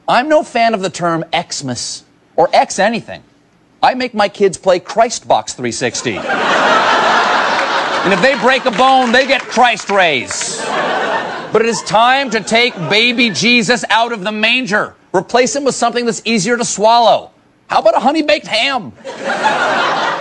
I'm 0.08 0.28
no 0.28 0.42
fan 0.42 0.72
of 0.74 0.80
the 0.80 0.90
term 0.90 1.24
Xmas 1.34 2.04
or 2.36 2.48
X 2.54 2.78
anything. 2.78 3.22
I 3.82 3.94
make 3.94 4.14
my 4.14 4.28
kids 4.28 4.58
play 4.58 4.80
Christbox 4.80 5.54
360. 5.54 6.18
And 8.04 8.12
if 8.12 8.20
they 8.22 8.38
break 8.40 8.64
a 8.64 8.70
bone, 8.70 9.12
they 9.12 9.26
get 9.26 9.42
Christ 9.42 9.90
rays. 9.90 10.60
But 11.52 11.62
it 11.62 11.66
is 11.66 11.82
time 11.82 12.30
to 12.30 12.40
take 12.40 12.74
baby 12.88 13.30
Jesus 13.30 13.84
out 13.90 14.12
of 14.12 14.22
the 14.22 14.32
manger. 14.32 14.94
Replace 15.14 15.56
him 15.56 15.64
with 15.64 15.74
something 15.74 16.06
that's 16.06 16.22
easier 16.24 16.56
to 16.56 16.64
swallow. 16.64 17.32
How 17.68 17.80
about 17.80 17.96
a 17.96 18.00
honey 18.00 18.22
baked 18.22 18.46
ham? 18.46 18.92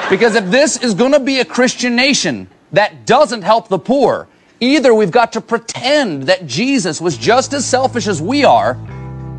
Because 0.09 0.35
if 0.35 0.45
this 0.51 0.81
is 0.81 0.93
going 0.93 1.11
to 1.11 1.19
be 1.19 1.39
a 1.39 1.45
Christian 1.45 1.95
nation 1.95 2.47
that 2.71 3.05
doesn't 3.05 3.43
help 3.43 3.67
the 3.67 3.79
poor, 3.79 4.27
Either 4.61 4.93
we've 4.93 5.11
got 5.11 5.31
to 5.31 5.39
pretend 5.39 6.23
that 6.23 6.45
Jesus 6.45 6.99
was 6.99 7.17
just 7.17 7.53
as 7.53 7.65
selfish 7.65 8.07
as 8.07 8.21
we 8.21 8.43
are, 8.43 8.77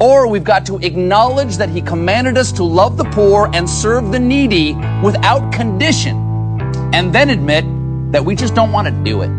or 0.01 0.27
we've 0.27 0.45
got 0.45 0.65
to 0.65 0.79
acknowledge 0.79 1.59
that 1.59 1.69
he 1.69 1.83
commanded 1.83 2.39
us 2.39 2.51
to 2.53 2.65
love 2.65 2.97
the 2.97 3.05
poor 3.05 3.51
and 3.53 3.69
serve 3.69 4.13
the 4.13 4.19
needy 4.19 4.73
without 5.05 5.53
condition, 5.53 6.17
and 6.95 7.15
then 7.15 7.29
admit 7.29 7.67
that 8.11 8.25
we 8.25 8.35
just 8.35 8.55
don't 8.55 8.73
want 8.73 8.89
to 8.89 9.05
do 9.05 9.23
it. 9.23 9.31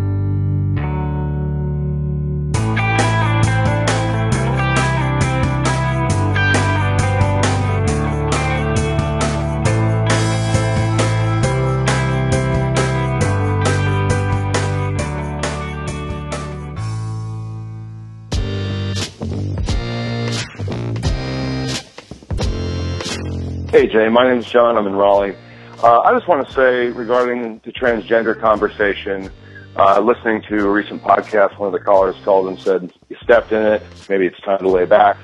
Hey 23.72 23.88
Jay, 23.88 24.09
my 24.09 24.28
name 24.28 24.39
is 24.39 24.45
John. 24.45 24.78
I'm 24.78 24.86
in 24.86 24.93
Raleigh. 24.93 25.36
Uh, 25.84 26.00
I 26.02 26.14
just 26.14 26.28
want 26.28 26.48
to 26.48 26.54
say 26.54 26.90
regarding 26.90 27.60
the 27.66 27.72
transgender 27.72 28.40
conversation, 28.40 29.32
uh, 29.76 30.00
listening 30.00 30.44
to 30.44 30.68
a 30.68 30.70
recent 30.70 31.02
podcast, 31.02 31.58
one 31.58 31.74
of 31.74 31.74
the 31.74 31.84
callers 31.84 32.16
called 32.24 32.50
and 32.50 32.60
said, 32.60 32.94
you 33.10 33.18
stepped 33.24 33.52
in 33.52 33.66
it, 33.66 33.82
maybe 34.08 34.28
it's 34.28 34.40
time 34.42 34.60
to 34.60 34.70
lay 34.70 34.86
back. 34.86 35.18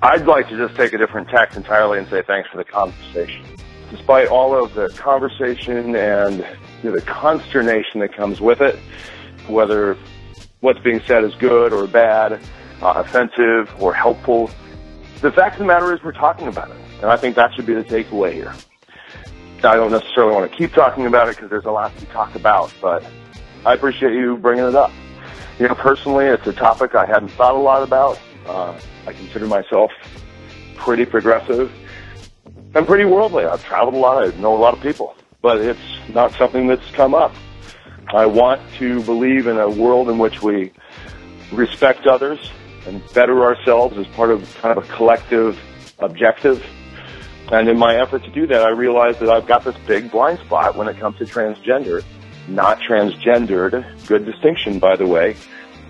I'd 0.00 0.24
like 0.24 0.48
to 0.48 0.56
just 0.56 0.76
take 0.76 0.94
a 0.94 0.98
different 0.98 1.28
tack 1.28 1.54
entirely 1.56 1.98
and 1.98 2.08
say 2.08 2.22
thanks 2.22 2.48
for 2.48 2.56
the 2.56 2.64
conversation. 2.64 3.44
Despite 3.90 4.28
all 4.28 4.64
of 4.64 4.72
the 4.72 4.88
conversation 4.96 5.94
and 5.94 6.38
you 6.82 6.88
know, 6.88 6.96
the 6.96 7.02
consternation 7.02 8.00
that 8.00 8.16
comes 8.16 8.40
with 8.40 8.62
it, 8.62 8.78
whether 9.46 9.98
what's 10.60 10.80
being 10.80 11.02
said 11.06 11.22
is 11.22 11.34
good 11.34 11.74
or 11.74 11.86
bad, 11.86 12.40
uh, 12.80 12.94
offensive 12.96 13.70
or 13.78 13.92
helpful, 13.92 14.50
the 15.20 15.30
fact 15.32 15.56
of 15.56 15.58
the 15.58 15.66
matter 15.66 15.92
is 15.92 16.02
we're 16.02 16.12
talking 16.12 16.48
about 16.48 16.70
it. 16.70 16.78
And 17.02 17.10
I 17.10 17.18
think 17.18 17.36
that 17.36 17.52
should 17.54 17.66
be 17.66 17.74
the 17.74 17.84
takeaway 17.84 18.32
here. 18.32 18.54
I 19.64 19.76
don't 19.76 19.92
necessarily 19.92 20.34
want 20.34 20.50
to 20.50 20.56
keep 20.56 20.72
talking 20.72 21.06
about 21.06 21.28
it 21.28 21.36
because 21.36 21.50
there's 21.50 21.64
a 21.64 21.70
lot 21.70 21.96
to 21.98 22.06
talk 22.06 22.34
about, 22.34 22.72
but 22.80 23.04
I 23.64 23.74
appreciate 23.74 24.12
you 24.12 24.36
bringing 24.36 24.64
it 24.64 24.74
up. 24.74 24.90
You 25.58 25.68
know, 25.68 25.74
personally, 25.74 26.26
it's 26.26 26.46
a 26.46 26.52
topic 26.52 26.94
I 26.94 27.06
hadn't 27.06 27.28
thought 27.30 27.54
a 27.54 27.58
lot 27.58 27.82
about. 27.82 28.18
Uh, 28.46 28.78
I 29.06 29.12
consider 29.12 29.46
myself 29.46 29.92
pretty 30.76 31.04
progressive 31.04 31.70
and 32.74 32.86
pretty 32.86 33.04
worldly. 33.04 33.44
I've 33.44 33.64
traveled 33.64 33.94
a 33.94 33.98
lot. 33.98 34.26
I 34.26 34.36
know 34.40 34.54
a 34.54 34.58
lot 34.58 34.74
of 34.74 34.80
people, 34.80 35.14
but 35.42 35.58
it's 35.58 35.80
not 36.08 36.32
something 36.32 36.66
that's 36.66 36.90
come 36.92 37.14
up. 37.14 37.32
I 38.08 38.26
want 38.26 38.60
to 38.78 39.00
believe 39.02 39.46
in 39.46 39.58
a 39.58 39.70
world 39.70 40.10
in 40.10 40.18
which 40.18 40.42
we 40.42 40.72
respect 41.52 42.06
others 42.06 42.50
and 42.86 43.00
better 43.14 43.44
ourselves 43.44 43.96
as 43.96 44.06
part 44.08 44.30
of 44.30 44.54
kind 44.60 44.76
of 44.76 44.84
a 44.84 44.94
collective 44.94 45.58
objective. 46.00 46.64
And 47.52 47.68
in 47.68 47.78
my 47.78 48.00
effort 48.00 48.24
to 48.24 48.30
do 48.30 48.46
that, 48.46 48.62
I 48.62 48.70
realized 48.70 49.20
that 49.20 49.28
I've 49.28 49.46
got 49.46 49.62
this 49.62 49.76
big 49.86 50.10
blind 50.10 50.38
spot 50.38 50.74
when 50.74 50.88
it 50.88 50.98
comes 50.98 51.18
to 51.18 51.26
transgender, 51.26 52.02
not 52.48 52.80
transgendered, 52.80 53.84
good 54.06 54.24
distinction, 54.24 54.78
by 54.78 54.96
the 54.96 55.06
way, 55.06 55.36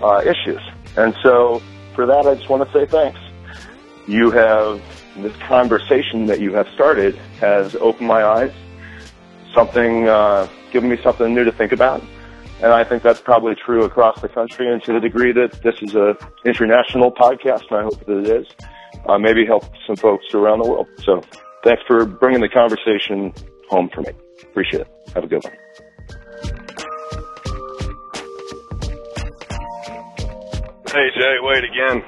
uh, 0.02 0.20
issues. 0.22 0.60
And 0.96 1.14
so 1.22 1.62
for 1.94 2.04
that, 2.04 2.26
I 2.26 2.34
just 2.34 2.50
want 2.50 2.66
to 2.66 2.72
say 2.72 2.84
thanks. 2.86 3.20
You 4.08 4.32
have, 4.32 4.82
this 5.18 5.36
conversation 5.46 6.26
that 6.26 6.40
you 6.40 6.52
have 6.52 6.66
started 6.74 7.14
has 7.38 7.76
opened 7.76 8.08
my 8.08 8.24
eyes, 8.24 8.52
something, 9.54 10.08
uh, 10.08 10.48
given 10.72 10.90
me 10.90 10.98
something 11.00 11.32
new 11.32 11.44
to 11.44 11.52
think 11.52 11.70
about. 11.70 12.02
And 12.60 12.72
I 12.72 12.82
think 12.82 13.04
that's 13.04 13.20
probably 13.20 13.54
true 13.54 13.84
across 13.84 14.20
the 14.20 14.28
country 14.28 14.68
and 14.68 14.82
to 14.82 14.94
the 14.94 15.00
degree 15.00 15.32
that 15.32 15.62
this 15.62 15.76
is 15.80 15.94
a 15.94 16.16
international 16.44 17.12
podcast, 17.12 17.70
and 17.70 17.78
I 17.78 17.82
hope 17.84 18.04
that 18.04 18.18
it 18.18 18.28
is, 18.28 18.46
uh, 19.06 19.18
maybe 19.18 19.46
help 19.46 19.64
some 19.86 19.94
folks 19.94 20.34
around 20.34 20.58
the 20.64 20.68
world. 20.68 20.88
So 21.04 21.22
thanks 21.64 21.82
for 21.86 22.04
bringing 22.04 22.40
the 22.40 22.48
conversation 22.48 23.32
home 23.68 23.88
for 23.94 24.02
me. 24.02 24.10
Appreciate 24.42 24.82
it. 24.82 24.88
Have 25.14 25.24
a 25.24 25.26
good 25.26 25.42
one. 25.44 25.52
Hey 30.86 31.08
Jay, 31.16 31.36
Wade 31.40 31.64
again. 31.64 32.04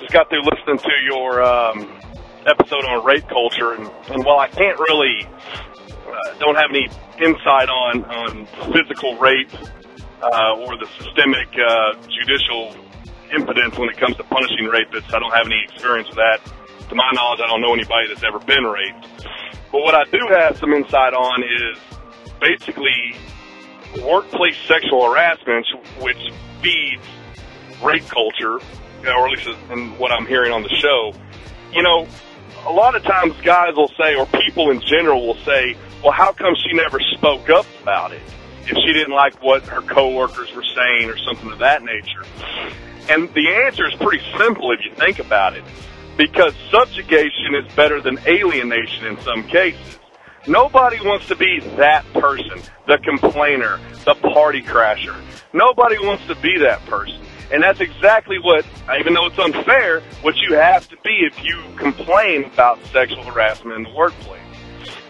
Just 0.00 0.12
got 0.12 0.28
through 0.28 0.42
listening 0.42 0.78
to 0.78 0.90
your 1.04 1.42
um, 1.42 2.00
episode 2.46 2.84
on 2.86 3.04
rape 3.04 3.28
culture, 3.28 3.72
and, 3.72 3.88
and 4.10 4.24
while 4.24 4.38
I 4.38 4.48
can't 4.48 4.78
really, 4.80 5.26
uh, 5.26 6.38
don't 6.40 6.56
have 6.56 6.70
any 6.70 6.88
insight 7.18 7.68
on 7.68 8.04
on 8.04 8.46
physical 8.72 9.16
rape 9.18 9.52
uh, 10.22 10.56
or 10.58 10.76
the 10.76 10.88
systemic 10.98 11.48
uh, 11.54 11.94
judicial 12.08 12.74
impotence 13.32 13.78
when 13.78 13.88
it 13.88 13.96
comes 13.96 14.16
to 14.16 14.24
punishing 14.24 14.66
rapists, 14.66 15.14
I 15.14 15.18
don't 15.20 15.32
have 15.32 15.46
any 15.46 15.62
experience 15.70 16.08
with 16.08 16.16
that. 16.16 16.40
To 16.90 16.96
my 16.96 17.10
knowledge, 17.14 17.38
I 17.40 17.46
don't 17.46 17.60
know 17.60 17.72
anybody 17.72 18.08
that's 18.08 18.24
ever 18.24 18.40
been 18.40 18.64
raped. 18.64 19.06
But 19.70 19.82
what 19.82 19.94
I 19.94 20.02
do 20.10 20.18
have 20.28 20.58
some 20.58 20.72
insight 20.72 21.14
on 21.14 21.44
is 21.44 21.78
basically 22.40 23.14
workplace 24.04 24.56
sexual 24.66 25.08
harassment, 25.08 25.66
which 26.00 26.18
feeds 26.60 27.02
rape 27.80 28.08
culture, 28.08 28.58
or 29.06 29.28
at 29.28 29.30
least 29.30 29.48
in 29.70 29.96
what 29.98 30.10
I'm 30.10 30.26
hearing 30.26 30.50
on 30.50 30.64
the 30.64 30.68
show. 30.68 31.12
You 31.72 31.84
know, 31.84 32.08
a 32.66 32.72
lot 32.72 32.96
of 32.96 33.04
times 33.04 33.40
guys 33.42 33.76
will 33.76 33.92
say, 33.96 34.16
or 34.16 34.26
people 34.26 34.70
in 34.70 34.80
general 34.80 35.24
will 35.24 35.38
say, 35.44 35.76
well, 36.02 36.12
how 36.12 36.32
come 36.32 36.54
she 36.56 36.76
never 36.76 36.98
spoke 37.16 37.48
up 37.50 37.66
about 37.82 38.12
it? 38.12 38.22
If 38.62 38.76
she 38.84 38.92
didn't 38.92 39.14
like 39.14 39.40
what 39.44 39.62
her 39.66 39.80
coworkers 39.80 40.52
were 40.56 40.64
saying 40.64 41.08
or 41.08 41.16
something 41.18 41.52
of 41.52 41.60
that 41.60 41.84
nature. 41.84 42.24
And 43.08 43.32
the 43.32 43.48
answer 43.64 43.86
is 43.86 43.94
pretty 43.94 44.24
simple 44.36 44.72
if 44.72 44.80
you 44.84 44.92
think 44.96 45.20
about 45.20 45.56
it. 45.56 45.62
Because 46.20 46.52
subjugation 46.70 47.54
is 47.54 47.74
better 47.74 48.02
than 48.02 48.18
alienation 48.26 49.06
in 49.06 49.18
some 49.22 49.42
cases. 49.44 49.98
Nobody 50.46 50.98
wants 51.00 51.26
to 51.28 51.36
be 51.36 51.60
that 51.78 52.04
person, 52.12 52.60
the 52.86 52.98
complainer, 52.98 53.80
the 54.04 54.14
party 54.34 54.60
crasher. 54.60 55.18
Nobody 55.54 55.96
wants 55.98 56.26
to 56.26 56.34
be 56.34 56.58
that 56.58 56.84
person. 56.84 57.18
And 57.50 57.62
that's 57.62 57.80
exactly 57.80 58.36
what, 58.38 58.66
even 59.00 59.14
though 59.14 59.26
it's 59.26 59.38
unfair, 59.38 60.00
what 60.20 60.36
you 60.36 60.56
have 60.56 60.86
to 60.90 60.96
be 61.02 61.22
if 61.22 61.42
you 61.42 61.58
complain 61.78 62.44
about 62.44 62.78
sexual 62.92 63.22
harassment 63.22 63.76
in 63.76 63.84
the 63.84 63.94
workplace. 63.96 64.42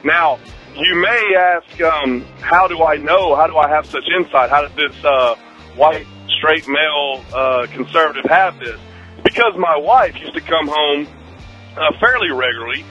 Now, 0.04 0.38
you 0.76 0.94
may 0.94 1.34
ask, 1.36 1.80
um, 1.80 2.24
how 2.40 2.68
do 2.68 2.84
I 2.84 2.98
know? 2.98 3.34
How 3.34 3.48
do 3.48 3.56
I 3.56 3.68
have 3.68 3.84
such 3.84 4.04
insight? 4.16 4.48
How 4.48 4.62
did 4.62 4.76
this 4.76 5.04
uh, 5.04 5.34
white, 5.74 6.06
straight 6.38 6.68
male 6.68 7.24
uh, 7.34 7.66
conservative 7.72 8.30
have 8.30 8.60
this? 8.60 8.78
Because 9.22 9.54
my 9.56 9.76
wife 9.76 10.16
used 10.18 10.34
to 10.34 10.40
come 10.40 10.68
home 10.68 11.06
uh, 11.76 11.92
fairly 12.00 12.30
regularly 12.30 12.84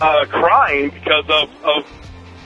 uh, 0.00 0.24
crying 0.26 0.90
because 0.90 1.24
of, 1.28 1.48
of 1.64 1.86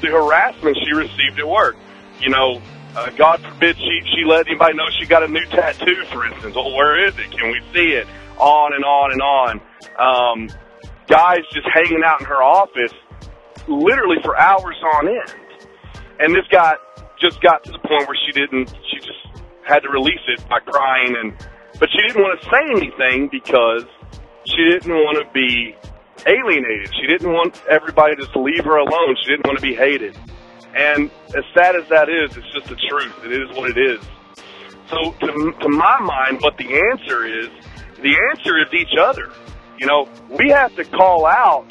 the 0.01 0.09
harassment 0.09 0.77
she 0.85 0.93
received 0.93 1.39
at 1.39 1.49
work. 1.49 1.77
You 2.21 2.31
know, 2.31 2.63
uh, 2.97 3.11
God 3.11 3.41
forbid 3.41 3.77
she, 3.77 4.01
she 4.15 4.25
let 4.27 4.47
anybody 4.47 4.77
know 4.77 4.85
she 4.99 5.07
got 5.07 5.23
a 5.23 5.29
new 5.29 5.45
tattoo, 5.47 6.05
for 6.13 6.27
instance. 6.27 6.55
Well, 6.55 6.75
where 6.75 7.07
is 7.07 7.19
it? 7.19 7.31
Can 7.31 7.51
we 7.51 7.61
see 7.73 7.93
it? 7.93 8.07
On 8.39 8.73
and 8.73 8.85
on 8.85 9.13
and 9.13 9.23
on. 9.23 9.61
Um, 9.99 10.51
guys 11.07 11.41
just 11.53 11.69
hanging 11.73 12.03
out 12.05 12.21
in 12.21 12.27
her 12.27 12.43
office 12.43 12.93
literally 13.69 14.17
for 14.23 14.39
hours 14.39 14.77
on 14.97 15.09
end. 15.09 15.35
And 16.19 16.35
this 16.35 16.47
guy 16.51 16.75
just 17.19 17.41
got 17.41 17.65
to 17.65 17.73
the 17.73 17.79
point 17.79 18.09
where 18.09 18.19
she 18.27 18.33
didn't, 18.33 18.69
she 18.91 18.99
just 18.99 19.45
had 19.63 19.81
to 19.81 19.89
release 19.89 20.21
it 20.29 20.47
by 20.49 20.59
crying 20.61 21.17
and, 21.17 21.33
but 21.81 21.89
she 21.91 21.99
didn't 22.07 22.23
want 22.23 22.41
to 22.41 22.47
say 22.47 22.63
anything 22.77 23.29
because 23.33 23.85
she 24.45 24.63
didn't 24.71 24.93
want 24.93 25.19
to 25.19 25.33
be 25.33 25.75
alienated. 26.27 26.93
She 27.01 27.07
didn't 27.07 27.33
want 27.33 27.61
everybody 27.69 28.17
to 28.17 28.23
just 28.23 28.37
leave 28.37 28.65
her 28.65 28.77
alone. 28.77 29.17
She 29.23 29.31
didn't 29.31 29.47
want 29.47 29.59
to 29.59 29.63
be 29.63 29.75
hated. 29.75 30.17
And 30.77 31.11
as 31.37 31.45
sad 31.55 31.75
as 31.75 31.89
that 31.89 32.09
is, 32.09 32.37
it's 32.37 32.53
just 32.53 32.69
the 32.69 32.77
truth. 32.77 33.25
It 33.25 33.33
is 33.33 33.57
what 33.57 33.71
it 33.71 33.79
is. 33.79 34.01
So 34.89 35.13
to, 35.13 35.27
to 35.27 35.69
my 35.71 35.99
mind, 36.01 36.41
what 36.43 36.57
the 36.59 36.69
answer 36.93 37.27
is, 37.27 37.49
the 38.03 38.17
answer 38.31 38.59
is 38.59 38.73
each 38.75 38.97
other. 39.01 39.33
You 39.79 39.87
know, 39.87 40.09
we 40.29 40.51
have 40.51 40.75
to 40.77 40.85
call 40.85 41.27
out, 41.27 41.67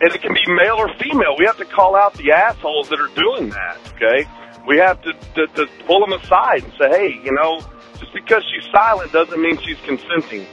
and 0.00 0.12
it 0.12 0.22
can 0.22 0.32
be 0.32 0.54
male 0.54 0.76
or 0.76 0.88
female. 0.98 1.36
We 1.38 1.44
have 1.44 1.58
to 1.58 1.64
call 1.64 1.94
out 1.94 2.14
the 2.14 2.32
assholes 2.32 2.88
that 2.88 3.00
are 3.00 3.14
doing 3.14 3.50
that. 3.50 3.78
Okay, 3.94 4.28
we 4.66 4.78
have 4.78 5.00
to, 5.02 5.12
to, 5.12 5.46
to 5.46 5.66
pull 5.86 6.00
them 6.00 6.12
aside 6.12 6.64
and 6.64 6.72
say, 6.78 6.88
hey, 6.88 7.20
you 7.22 7.32
know, 7.32 7.60
just 7.98 8.12
because 8.12 8.42
she's 8.52 8.70
silent 8.72 9.12
doesn't 9.12 9.40
mean 9.40 9.58
she's 9.58 9.78
consenting. 9.84 10.46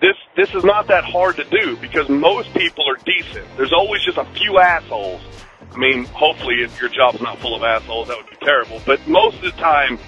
This 0.00 0.16
this 0.36 0.54
is 0.54 0.62
not 0.62 0.88
that 0.88 1.04
hard 1.04 1.36
to 1.36 1.44
do 1.44 1.76
because 1.78 2.08
most 2.08 2.52
people 2.52 2.84
are 2.86 3.02
decent. 3.04 3.46
There's 3.56 3.72
always 3.72 4.02
just 4.02 4.18
a 4.18 4.26
few 4.34 4.58
assholes. 4.58 5.22
I 5.72 5.78
mean, 5.78 6.04
hopefully 6.04 6.56
if 6.62 6.78
your 6.80 6.90
job's 6.90 7.20
not 7.20 7.38
full 7.38 7.54
of 7.56 7.62
assholes, 7.62 8.08
that 8.08 8.16
would 8.18 8.28
be 8.28 8.36
terrible. 8.44 8.80
But 8.84 9.06
most 9.08 9.36
of 9.36 9.42
the 9.42 9.50
time, 9.52 9.98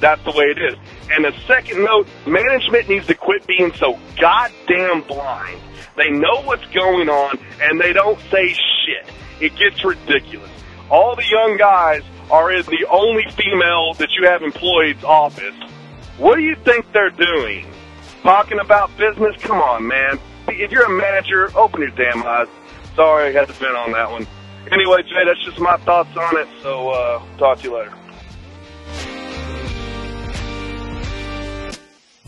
that's 0.00 0.22
the 0.24 0.32
way 0.32 0.44
it 0.44 0.58
is. 0.58 0.78
And 1.10 1.24
a 1.24 1.38
second 1.46 1.82
note, 1.82 2.06
management 2.26 2.88
needs 2.88 3.06
to 3.06 3.14
quit 3.14 3.46
being 3.46 3.72
so 3.74 3.98
goddamn 4.20 5.02
blind. 5.02 5.60
They 5.96 6.10
know 6.10 6.42
what's 6.42 6.66
going 6.66 7.08
on 7.08 7.38
and 7.60 7.80
they 7.80 7.92
don't 7.92 8.20
say 8.30 8.48
shit. 8.48 9.10
It 9.40 9.56
gets 9.56 9.82
ridiculous. 9.84 10.50
All 10.90 11.14
the 11.16 11.26
young 11.30 11.56
guys 11.58 12.02
are 12.30 12.50
in 12.50 12.64
the 12.66 12.86
only 12.90 13.24
female 13.36 13.94
that 13.94 14.10
you 14.18 14.26
have 14.26 14.42
employed's 14.42 15.04
office 15.04 15.54
What 16.18 16.36
do 16.36 16.42
you 16.42 16.56
think 16.64 16.90
they're 16.92 17.10
doing? 17.10 17.66
Talking 18.22 18.58
about 18.58 18.96
business? 18.96 19.36
Come 19.42 19.60
on, 19.60 19.86
man. 19.86 20.18
If 20.48 20.72
you're 20.72 20.84
a 20.84 20.90
manager, 20.90 21.50
open 21.56 21.80
your 21.80 21.90
damn 21.90 22.22
eyes. 22.24 22.48
Sorry, 22.96 23.28
I 23.28 23.32
had 23.32 23.46
to 23.48 23.54
vent 23.54 23.76
on 23.76 23.92
that 23.92 24.10
one. 24.10 24.26
Anyway, 24.72 25.02
Jay, 25.02 25.24
that's 25.24 25.42
just 25.44 25.60
my 25.60 25.76
thoughts 25.78 26.14
on 26.16 26.36
it. 26.38 26.48
So, 26.62 26.90
uh, 26.90 27.22
talk 27.38 27.58
to 27.58 27.64
you 27.64 27.76
later. 27.76 27.92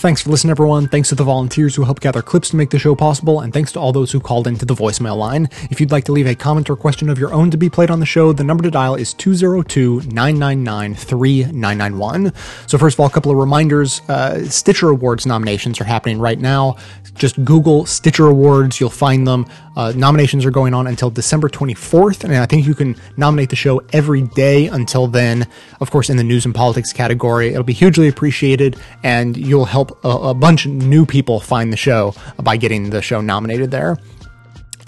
Thanks 0.01 0.23
for 0.23 0.31
listening, 0.31 0.53
everyone. 0.53 0.89
Thanks 0.89 1.11
to 1.11 1.15
the 1.15 1.25
volunteers 1.25 1.75
who 1.75 1.85
helped 1.85 2.01
gather 2.01 2.23
clips 2.23 2.49
to 2.49 2.57
make 2.57 2.71
the 2.71 2.79
show 2.79 2.95
possible, 2.95 3.41
and 3.41 3.53
thanks 3.53 3.71
to 3.73 3.81
all 3.81 3.93
those 3.93 4.11
who 4.11 4.19
called 4.19 4.47
into 4.47 4.65
the 4.65 4.73
voicemail 4.73 5.15
line. 5.15 5.51
If 5.71 5.79
you'd 5.79 5.91
like 5.91 6.05
to 6.05 6.13
leave 6.13 6.27
a 6.27 6.35
comment 6.35 6.71
or 6.71 6.77
question 6.77 7.11
of 7.11 7.19
your 7.19 7.35
own 7.35 7.51
to 7.51 7.59
be 7.59 7.69
played 7.69 7.91
on 7.91 8.01
the 8.01 8.07
show, 8.07 8.33
the 8.33 8.43
number 8.43 8.63
to 8.63 8.71
dial 8.71 8.95
is 8.95 9.13
202 9.13 10.01
999 10.11 10.95
3991. 10.95 12.33
So, 12.67 12.79
first 12.79 12.95
of 12.95 13.01
all, 13.01 13.09
a 13.09 13.11
couple 13.11 13.31
of 13.31 13.37
reminders 13.37 14.01
uh, 14.09 14.43
Stitcher 14.47 14.89
Awards 14.89 15.27
nominations 15.27 15.83
are 15.83 15.85
happening 15.85 16.19
right 16.19 16.39
now. 16.39 16.77
Just 17.17 17.45
Google 17.45 17.85
Stitcher 17.85 18.27
Awards, 18.27 18.81
you'll 18.81 18.89
find 18.89 19.29
them. 19.29 19.45
Uh, 19.77 19.93
nominations 19.95 20.47
are 20.47 20.51
going 20.51 20.73
on 20.73 20.87
until 20.87 21.11
December 21.11 21.51
24th, 21.51 22.25
and 22.25 22.35
I 22.35 22.47
think 22.47 22.67
you 22.67 22.75
can 22.75 22.97
nominate 23.19 23.51
the 23.51 23.57
show 23.57 23.83
every 23.93 24.23
day 24.23 24.67
until 24.69 25.07
then. 25.07 25.47
Of 25.81 25.91
course, 25.91 26.09
in 26.09 26.17
the 26.17 26.25
news 26.25 26.47
and 26.47 26.55
politics 26.55 26.93
category, 26.93 27.51
it'll 27.51 27.63
be 27.63 27.75
hugely 27.75 28.09
appreciated, 28.09 28.77
and 29.03 29.37
you'll 29.37 29.67
help 29.67 29.90
a, 30.05 30.09
a 30.09 30.35
bunch 30.35 30.67
of 30.67 30.73
new 30.73 31.07
people 31.07 31.41
find 31.41 31.73
the 31.73 31.77
show 31.77 32.15
by 32.43 32.57
getting 32.57 32.91
the 32.91 33.03
show 33.03 33.21
nominated 33.21 33.71
there. 33.71 33.99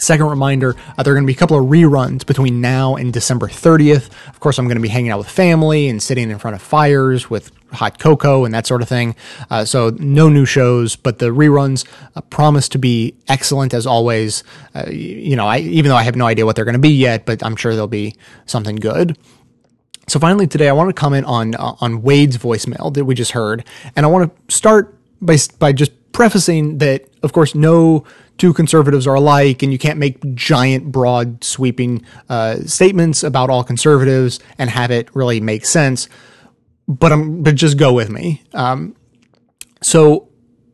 Second 0.03 0.27
reminder, 0.27 0.75
uh, 0.99 1.03
there 1.05 1.13
are 1.13 1.15
going 1.15 1.23
to 1.23 1.29
be 1.29 1.33
a 1.33 1.39
couple 1.39 1.57
of 1.57 1.67
reruns 1.67 2.27
between 2.27 2.61
now 2.61 2.97
and 2.97 3.13
December 3.13 3.47
30th. 3.47 4.11
Of 4.31 4.41
course, 4.41 4.59
I'm 4.59 4.65
going 4.65 4.77
to 4.77 4.83
be 4.83 4.89
hanging 4.89 5.13
out 5.13 5.19
with 5.19 5.29
family 5.29 5.89
and 5.89 6.03
sitting 6.03 6.29
in 6.29 6.41
front 6.41 6.57
of 6.57 6.61
fires 6.61 7.31
with 7.31 7.53
hot 7.73 8.01
cocoa 8.01 8.45
and 8.45 8.53
that 8.53 8.67
sort 8.67 8.83
of 8.83 8.89
thing. 8.89 9.15
Uh, 9.49 9.65
so 9.65 9.91
no 10.01 10.29
new 10.29 10.45
shows, 10.45 10.97
but 10.97 11.21
the 11.21 11.27
reruns 11.27 11.87
uh, 12.17 12.21
promise 12.23 12.69
to 12.71 12.79
be 12.79 13.15
excellent 13.29 13.75
as 13.75 13.87
always. 13.87 14.43
Uh, 14.75 14.87
you 14.91 15.37
know, 15.37 15.47
I, 15.47 15.59
even 15.59 15.89
though 15.89 15.97
I 15.97 16.03
have 16.03 16.17
no 16.17 16.27
idea 16.27 16.47
what 16.47 16.57
they're 16.57 16.65
going 16.65 16.73
to 16.73 16.81
be 16.81 16.91
yet, 16.91 17.25
but 17.25 17.41
I'm 17.45 17.55
sure 17.55 17.77
they'll 17.77 17.87
be 17.87 18.17
something 18.47 18.75
good. 18.75 19.17
So 20.09 20.19
finally 20.19 20.47
today, 20.47 20.69
I 20.69 20.73
want 20.73 20.89
to 20.89 20.95
comment 20.95 21.27
on 21.27 21.55
uh, 21.55 21.77
on 21.81 22.03
Wade's 22.03 22.37
voicemail 22.37 22.93
that 22.95 23.05
we 23.05 23.15
just 23.15 23.33
heard, 23.33 23.65
and 23.95 24.05
I 24.05 24.09
want 24.09 24.31
to 24.49 24.55
start 24.55 24.99
by 25.21 25.37
by 25.59 25.73
just 25.73 25.93
prefacing 26.13 26.79
that, 26.79 27.09
of 27.23 27.33
course, 27.33 27.55
no 27.55 28.05
two 28.39 28.53
conservatives 28.53 29.07
are 29.07 29.15
alike, 29.15 29.63
and 29.63 29.73
you 29.73 29.79
can't 29.79 29.99
make 29.99 30.35
giant, 30.35 30.91
broad, 30.91 31.45
sweeping 31.45 32.05
uh, 32.29 32.57
statements 32.67 33.23
about 33.23 33.51
all 33.51 33.65
conservatives 33.65 34.41
and 34.59 34.71
have 34.71 34.91
it 34.91 35.15
really 35.15 35.41
make 35.41 35.65
sense. 35.65 36.09
But 36.89 37.13
I'm 37.13 37.43
but 37.43 37.55
just 37.55 37.79
go 37.79 37.93
with 37.93 38.11
me. 38.11 38.43
Um, 38.53 38.97
so 39.83 40.29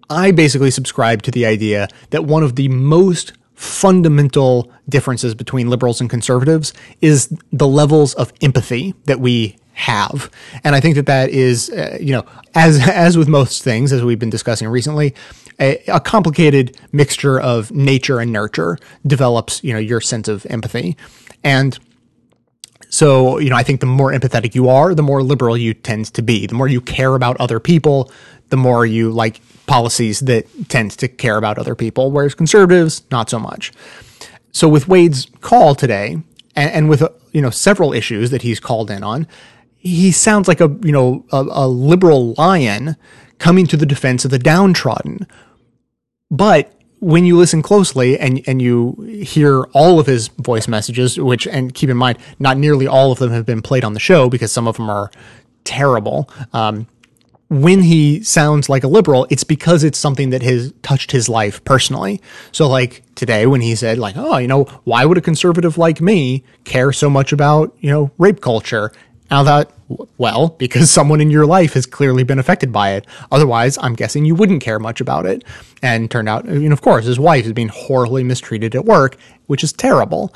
I 0.08 0.30
basically 0.30 0.70
subscribe 0.70 1.22
to 1.22 1.30
the 1.30 1.44
idea 1.44 1.88
that 2.10 2.24
one 2.24 2.42
of 2.42 2.56
the 2.56 2.68
most 2.68 3.34
fundamental 3.58 4.70
differences 4.88 5.34
between 5.34 5.68
liberals 5.68 6.00
and 6.00 6.08
conservatives 6.08 6.72
is 7.00 7.36
the 7.52 7.66
levels 7.66 8.14
of 8.14 8.32
empathy 8.40 8.94
that 9.06 9.18
we 9.18 9.56
have. 9.72 10.30
And 10.62 10.76
I 10.76 10.80
think 10.80 10.94
that 10.94 11.06
that 11.06 11.30
is, 11.30 11.68
uh, 11.70 11.98
you 12.00 12.12
know, 12.12 12.24
as 12.54 12.78
as 12.88 13.18
with 13.18 13.26
most 13.26 13.64
things, 13.64 13.92
as 13.92 14.04
we've 14.04 14.18
been 14.18 14.30
discussing 14.30 14.68
recently, 14.68 15.12
a, 15.58 15.82
a, 15.88 15.98
complicated 15.98 16.78
mixture 16.92 17.40
of 17.40 17.72
nature 17.72 18.20
and 18.20 18.32
nurture 18.32 18.78
develops, 19.04 19.62
you 19.64 19.72
know, 19.72 19.80
your 19.80 20.00
sense 20.00 20.28
of 20.28 20.46
empathy. 20.46 20.96
And 21.42 21.76
so, 22.90 23.38
you 23.38 23.50
know, 23.50 23.56
I 23.56 23.62
think 23.62 23.80
the 23.80 23.86
more 23.86 24.12
empathetic 24.12 24.54
you 24.54 24.68
are, 24.68 24.94
the 24.94 25.02
more 25.02 25.22
liberal 25.22 25.56
you 25.56 25.74
tend 25.74 26.06
to 26.14 26.22
be. 26.22 26.46
The 26.46 26.54
more 26.54 26.68
you 26.68 26.80
care 26.80 27.14
about 27.14 27.36
other 27.38 27.60
people, 27.60 28.10
the 28.48 28.56
more 28.56 28.86
you 28.86 29.10
like 29.10 29.40
policies 29.66 30.20
that 30.20 30.46
tend 30.68 30.92
to 30.92 31.08
care 31.08 31.36
about 31.36 31.58
other 31.58 31.74
people, 31.74 32.10
whereas 32.10 32.34
conservatives, 32.34 33.02
not 33.10 33.28
so 33.28 33.38
much. 33.38 33.72
So 34.52 34.68
with 34.68 34.88
Wade's 34.88 35.26
call 35.40 35.74
today, 35.74 36.22
and, 36.56 36.70
and 36.72 36.88
with, 36.88 37.02
uh, 37.02 37.10
you 37.32 37.42
know, 37.42 37.50
several 37.50 37.92
issues 37.92 38.30
that 38.30 38.42
he's 38.42 38.58
called 38.58 38.90
in 38.90 39.04
on, 39.04 39.26
he 39.76 40.10
sounds 40.10 40.48
like 40.48 40.60
a, 40.60 40.74
you 40.82 40.92
know, 40.92 41.26
a, 41.30 41.44
a 41.50 41.68
liberal 41.68 42.34
lion 42.38 42.96
coming 43.38 43.66
to 43.66 43.76
the 43.76 43.86
defense 43.86 44.24
of 44.24 44.30
the 44.30 44.38
downtrodden. 44.38 45.26
But 46.30 46.72
when 47.00 47.24
you 47.24 47.36
listen 47.36 47.62
closely 47.62 48.18
and 48.18 48.42
and 48.46 48.60
you 48.60 48.92
hear 49.22 49.62
all 49.72 50.00
of 50.00 50.06
his 50.06 50.28
voice 50.28 50.68
messages, 50.68 51.18
which 51.18 51.46
and 51.46 51.74
keep 51.74 51.90
in 51.90 51.96
mind, 51.96 52.18
not 52.38 52.56
nearly 52.56 52.86
all 52.86 53.12
of 53.12 53.18
them 53.18 53.30
have 53.30 53.46
been 53.46 53.62
played 53.62 53.84
on 53.84 53.94
the 53.94 54.00
show 54.00 54.28
because 54.28 54.52
some 54.52 54.66
of 54.66 54.76
them 54.76 54.90
are 54.90 55.10
terrible. 55.64 56.30
Um, 56.52 56.86
when 57.50 57.82
he 57.82 58.22
sounds 58.22 58.68
like 58.68 58.84
a 58.84 58.88
liberal, 58.88 59.26
it's 59.30 59.44
because 59.44 59.82
it's 59.82 59.98
something 59.98 60.30
that 60.30 60.42
has 60.42 60.72
touched 60.82 61.12
his 61.12 61.28
life 61.28 61.64
personally. 61.64 62.20
So, 62.52 62.68
like 62.68 63.02
today, 63.14 63.46
when 63.46 63.62
he 63.62 63.74
said, 63.74 63.98
like, 63.98 64.16
oh, 64.16 64.36
you 64.36 64.48
know, 64.48 64.64
why 64.84 65.04
would 65.04 65.16
a 65.16 65.22
conservative 65.22 65.78
like 65.78 66.00
me 66.00 66.44
care 66.64 66.92
so 66.92 67.08
much 67.08 67.32
about, 67.32 67.74
you 67.80 67.90
know, 67.90 68.10
rape 68.18 68.40
culture? 68.42 68.92
Now 69.30 69.42
that, 69.42 69.70
well, 70.16 70.48
because 70.50 70.90
someone 70.98 71.20
in 71.20 71.30
your 71.30 71.46
life 71.46 71.74
has 71.74 71.86
clearly 71.86 72.24
been 72.24 72.38
affected 72.38 72.72
by 72.72 72.92
it. 72.92 73.06
Otherwise, 73.30 73.78
I'm 73.80 73.94
guessing 73.94 74.24
you 74.24 74.34
wouldn't 74.34 74.62
care 74.62 74.78
much 74.78 75.00
about 75.00 75.26
it. 75.26 75.44
And 75.82 76.10
turned 76.10 76.28
out, 76.28 76.48
I 76.48 76.52
mean, 76.52 76.72
of 76.72 76.80
course, 76.80 77.04
his 77.04 77.20
wife 77.20 77.46
is 77.46 77.52
being 77.52 77.68
horribly 77.68 78.24
mistreated 78.24 78.74
at 78.74 78.84
work, 78.84 79.16
which 79.46 79.62
is 79.62 79.72
terrible. 79.72 80.34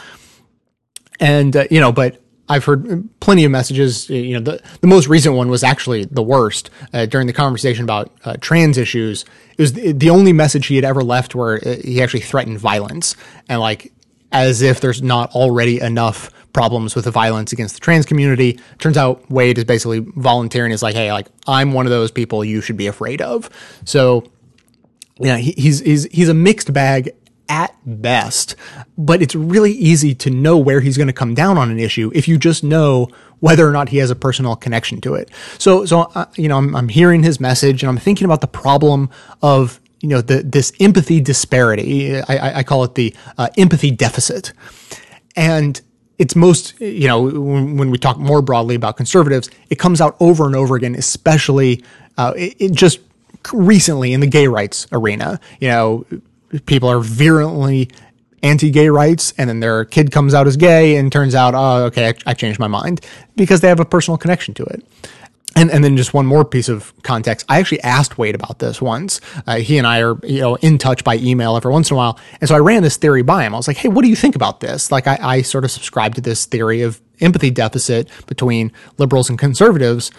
And, 1.18 1.56
uh, 1.56 1.64
you 1.70 1.80
know, 1.80 1.92
but 1.92 2.22
I've 2.48 2.64
heard 2.64 3.08
plenty 3.20 3.44
of 3.44 3.50
messages. 3.50 4.10
You 4.10 4.38
know, 4.38 4.40
the, 4.40 4.62
the 4.80 4.86
most 4.86 5.08
recent 5.08 5.34
one 5.34 5.48
was 5.48 5.64
actually 5.64 6.04
the 6.04 6.22
worst 6.22 6.70
uh, 6.92 7.06
during 7.06 7.26
the 7.26 7.32
conversation 7.32 7.84
about 7.84 8.12
uh, 8.24 8.36
trans 8.40 8.76
issues. 8.76 9.24
It 9.52 9.58
was 9.58 9.72
the, 9.72 9.92
the 9.92 10.10
only 10.10 10.32
message 10.32 10.66
he 10.66 10.76
had 10.76 10.84
ever 10.84 11.02
left 11.02 11.34
where 11.34 11.56
uh, 11.66 11.76
he 11.82 12.02
actually 12.02 12.20
threatened 12.20 12.58
violence 12.58 13.16
and 13.48 13.60
like 13.60 13.92
as 14.32 14.62
if 14.62 14.80
there's 14.80 15.02
not 15.02 15.34
already 15.34 15.80
enough 15.80 16.30
problems 16.52 16.94
with 16.94 17.04
the 17.04 17.10
violence 17.10 17.52
against 17.52 17.74
the 17.74 17.80
trans 17.80 18.04
community. 18.06 18.58
Turns 18.78 18.96
out 18.96 19.30
Wade 19.30 19.58
is 19.58 19.64
basically 19.64 20.00
volunteering 20.00 20.72
is 20.72 20.82
like, 20.82 20.94
hey, 20.94 21.12
like 21.12 21.28
I'm 21.46 21.72
one 21.72 21.86
of 21.86 21.90
those 21.90 22.10
people 22.10 22.44
you 22.44 22.60
should 22.60 22.76
be 22.76 22.86
afraid 22.86 23.22
of. 23.22 23.48
So 23.84 24.24
yeah, 25.18 25.36
he, 25.36 25.52
he's 25.52 25.80
he's 25.80 26.04
he's 26.04 26.28
a 26.28 26.34
mixed 26.34 26.72
bag 26.72 27.14
at 27.48 27.76
best, 27.84 28.56
but 28.96 29.20
it's 29.20 29.34
really 29.34 29.72
easy 29.72 30.14
to 30.14 30.30
know 30.30 30.56
where 30.56 30.80
he's 30.80 30.96
going 30.96 31.08
to 31.08 31.12
come 31.12 31.34
down 31.34 31.58
on 31.58 31.70
an 31.70 31.78
issue 31.78 32.10
if 32.14 32.26
you 32.26 32.38
just 32.38 32.64
know 32.64 33.08
whether 33.40 33.68
or 33.68 33.72
not 33.72 33.88
he 33.88 33.98
has 33.98 34.10
a 34.10 34.14
personal 34.14 34.56
connection 34.56 35.00
to 35.00 35.14
it. 35.14 35.28
So, 35.58 35.84
so 35.84 36.02
uh, 36.14 36.26
you 36.36 36.48
know, 36.48 36.56
I'm, 36.56 36.74
I'm 36.74 36.88
hearing 36.88 37.22
his 37.22 37.40
message 37.40 37.82
and 37.82 37.90
I'm 37.90 37.98
thinking 37.98 38.24
about 38.24 38.40
the 38.40 38.46
problem 38.46 39.10
of 39.42 39.80
you 40.02 40.08
know 40.08 40.20
the 40.20 40.42
this 40.42 40.72
empathy 40.80 41.20
disparity. 41.20 42.20
I, 42.20 42.58
I 42.58 42.62
call 42.62 42.84
it 42.84 42.94
the 42.94 43.14
uh, 43.38 43.48
empathy 43.56 43.90
deficit, 43.90 44.52
and 45.36 45.80
it's 46.18 46.36
most, 46.36 46.78
you 46.80 47.08
know, 47.08 47.22
when, 47.22 47.90
we 47.90 47.98
talk 47.98 48.16
more 48.16 48.42
broadly 48.42 48.76
about 48.76 48.96
conservatives, 48.96 49.50
it 49.70 49.80
comes 49.80 50.00
out 50.00 50.16
over 50.20 50.46
and 50.46 50.54
over 50.54 50.76
again, 50.76 50.94
especially 50.94 51.82
uh, 52.16 52.32
it, 52.36 52.54
it 52.60 52.72
just 52.72 53.00
recently 53.52 54.12
in 54.12 54.20
the 54.20 54.26
gay 54.26 54.46
rights 54.46 54.86
arena. 54.92 55.40
You 55.58 55.68
know, 55.68 56.06
people 56.66 56.88
are 56.88 57.00
virulently 57.00 57.90
anti-gay 58.44 58.88
rights 58.88 59.32
and 59.38 59.48
then 59.48 59.60
their 59.60 59.84
kid 59.84 60.12
comes 60.12 60.34
out 60.34 60.46
as 60.46 60.56
gay 60.56 60.96
and 60.96 61.12
turns 61.12 61.32
out 61.32 61.54
oh 61.54 61.84
okay 61.84 62.08
I, 62.08 62.30
I, 62.30 62.34
changed 62.34 62.58
my 62.58 62.66
mind 62.66 63.00
because 63.36 63.60
they 63.60 63.68
have 63.68 63.78
a 63.78 63.84
personal 63.84 64.18
connection 64.18 64.52
to 64.54 64.64
it 64.64 64.84
and 65.56 65.70
and 65.70 65.82
then 65.82 65.96
just 65.96 66.14
one 66.14 66.26
more 66.26 66.44
piece 66.44 66.68
of 66.68 66.92
context. 67.02 67.46
I 67.48 67.58
actually 67.58 67.80
asked 67.82 68.18
Wade 68.18 68.34
about 68.34 68.58
this 68.58 68.80
once. 68.80 69.20
Uh, 69.46 69.56
he 69.56 69.78
and 69.78 69.86
I 69.86 70.02
are 70.02 70.18
you 70.24 70.40
know 70.40 70.56
in 70.56 70.78
touch 70.78 71.04
by 71.04 71.16
email 71.16 71.56
every 71.56 71.72
once 71.72 71.90
in 71.90 71.94
a 71.94 71.98
while, 71.98 72.18
and 72.40 72.48
so 72.48 72.54
I 72.54 72.58
ran 72.58 72.82
this 72.82 72.96
theory 72.96 73.22
by 73.22 73.44
him. 73.44 73.54
I 73.54 73.56
was 73.56 73.68
like, 73.68 73.76
"Hey, 73.76 73.88
what 73.88 74.02
do 74.02 74.08
you 74.08 74.16
think 74.16 74.36
about 74.36 74.60
this?" 74.60 74.90
Like, 74.90 75.06
I, 75.06 75.18
I 75.20 75.42
sort 75.42 75.64
of 75.64 75.70
subscribe 75.70 76.14
to 76.16 76.20
this 76.20 76.44
theory 76.46 76.82
of 76.82 77.00
empathy 77.20 77.50
deficit 77.50 78.08
between 78.26 78.72
liberals 78.98 79.30
and 79.30 79.38
conservatives 79.38 80.10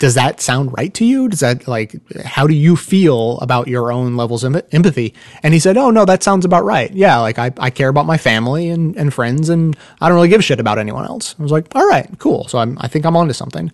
does 0.00 0.14
that 0.14 0.40
sound 0.40 0.74
right 0.76 0.92
to 0.94 1.04
you? 1.04 1.28
Does 1.28 1.40
that 1.40 1.68
like, 1.68 1.94
how 2.24 2.46
do 2.46 2.54
you 2.54 2.74
feel 2.74 3.38
about 3.40 3.68
your 3.68 3.92
own 3.92 4.16
levels 4.16 4.42
of 4.42 4.56
empathy? 4.72 5.12
And 5.42 5.52
he 5.52 5.60
said, 5.60 5.76
Oh, 5.76 5.90
no, 5.90 6.06
that 6.06 6.22
sounds 6.22 6.46
about 6.46 6.64
right. 6.64 6.90
Yeah. 6.90 7.18
Like 7.18 7.38
I, 7.38 7.52
I 7.58 7.68
care 7.68 7.90
about 7.90 8.06
my 8.06 8.16
family 8.16 8.70
and, 8.70 8.96
and 8.96 9.12
friends 9.12 9.50
and 9.50 9.76
I 10.00 10.08
don't 10.08 10.16
really 10.16 10.30
give 10.30 10.40
a 10.40 10.42
shit 10.42 10.58
about 10.58 10.78
anyone 10.78 11.04
else. 11.04 11.36
I 11.38 11.42
was 11.42 11.52
like, 11.52 11.66
all 11.74 11.86
right, 11.86 12.08
cool. 12.18 12.48
So 12.48 12.58
I'm, 12.58 12.78
I 12.80 12.88
think 12.88 13.04
I'm 13.04 13.14
onto 13.14 13.34
something. 13.34 13.70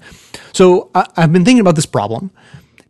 So 0.53 0.91
I, 0.97 1.07
have 1.17 1.33
been 1.33 1.45
thinking 1.45 1.61
about 1.61 1.77
this 1.77 1.87
problem. 1.87 2.33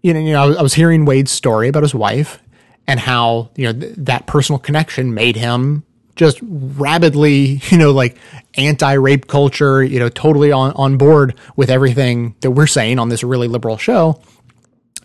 You 0.01 0.15
know, 0.15 0.21
you 0.21 0.33
know, 0.33 0.43
I 0.43 0.47
was, 0.47 0.57
I 0.57 0.63
was 0.63 0.75
hearing 0.75 1.05
Wade's 1.05 1.31
story 1.31 1.69
about 1.69 1.83
his 1.83 1.95
wife 1.95 2.41
and 2.87 2.99
how, 2.99 3.51
you 3.55 3.71
know, 3.71 3.79
th- 3.79 3.95
that 3.99 4.27
personal 4.27 4.59
connection 4.59 5.13
made 5.13 5.37
him 5.37 5.85
just 6.17 6.39
rabidly, 6.43 7.61
you 7.71 7.79
know, 7.79 7.93
like 7.93 8.17
anti-rape 8.55 9.27
culture, 9.27 9.85
you 9.85 9.99
know, 9.99 10.09
totally 10.09 10.51
on, 10.51 10.73
on 10.73 10.97
board 10.97 11.39
with 11.55 11.71
everything 11.71 12.35
that 12.41 12.51
we're 12.51 12.67
saying 12.67 12.99
on 12.99 13.09
this 13.09 13.23
really 13.23 13.49
liberal 13.49 13.77
show. 13.77 14.21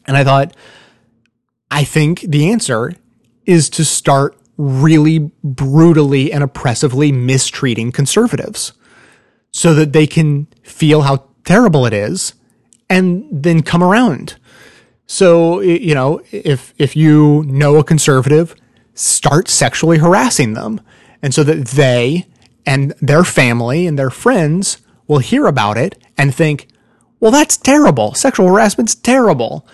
And 0.05 0.17
I 0.17 0.23
thought, 0.23 0.55
I 1.69 1.83
think 1.83 2.21
the 2.21 2.49
answer 2.49 2.93
is 3.45 3.69
to 3.71 3.85
start 3.85 4.37
really 4.57 5.31
brutally 5.43 6.31
and 6.31 6.43
oppressively 6.43 7.11
mistreating 7.11 7.91
conservatives 7.91 8.73
so 9.51 9.73
that 9.73 9.93
they 9.93 10.07
can 10.07 10.47
feel 10.63 11.01
how 11.01 11.27
terrible 11.45 11.85
it 11.85 11.93
is 11.93 12.33
and 12.89 13.27
then 13.31 13.63
come 13.63 13.83
around. 13.83 14.35
So, 15.07 15.59
you 15.61 15.93
know, 15.93 16.21
if 16.31 16.73
if 16.77 16.95
you 16.95 17.43
know 17.47 17.77
a 17.77 17.83
conservative, 17.83 18.55
start 18.93 19.49
sexually 19.49 19.97
harassing 19.97 20.53
them. 20.53 20.79
And 21.21 21.33
so 21.33 21.43
that 21.43 21.67
they 21.67 22.27
and 22.65 22.93
their 23.01 23.23
family 23.23 23.87
and 23.87 23.97
their 23.97 24.09
friends 24.09 24.77
will 25.07 25.19
hear 25.19 25.45
about 25.45 25.77
it 25.77 26.01
and 26.17 26.33
think, 26.33 26.67
well, 27.19 27.31
that's 27.31 27.57
terrible. 27.57 28.13
Sexual 28.13 28.47
harassment's 28.47 28.95
terrible. 28.95 29.67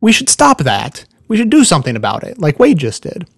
We 0.00 0.12
should 0.12 0.28
stop 0.28 0.58
that. 0.58 1.04
We 1.28 1.36
should 1.36 1.50
do 1.50 1.64
something 1.64 1.96
about 1.96 2.24
it, 2.24 2.38
like 2.38 2.58
Wade 2.58 2.78
just 2.78 3.02
did. 3.02 3.28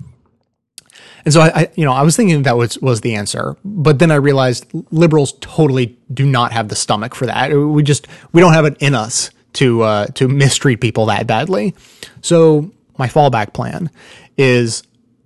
And 1.24 1.32
so 1.32 1.40
I, 1.40 1.60
I, 1.60 1.68
you 1.74 1.84
know, 1.84 1.92
I 1.92 2.02
was 2.02 2.16
thinking 2.16 2.42
that 2.42 2.56
was 2.56 2.78
was 2.78 3.00
the 3.02 3.14
answer, 3.14 3.56
but 3.64 3.98
then 3.98 4.10
I 4.10 4.16
realized 4.16 4.66
liberals 4.90 5.34
totally 5.40 5.98
do 6.12 6.26
not 6.26 6.52
have 6.52 6.68
the 6.68 6.74
stomach 6.74 7.14
for 7.14 7.26
that. 7.26 7.52
We 7.52 7.82
just 7.82 8.08
we 8.32 8.40
don't 8.40 8.54
have 8.54 8.64
it 8.64 8.76
in 8.80 8.94
us 8.94 9.30
to 9.54 9.82
uh, 9.82 10.06
to 10.06 10.26
mistreat 10.28 10.80
people 10.80 11.06
that 11.06 11.26
badly. 11.26 11.74
So 12.22 12.72
my 12.98 13.08
fallback 13.08 13.52
plan 13.52 13.90
is, 14.36 14.82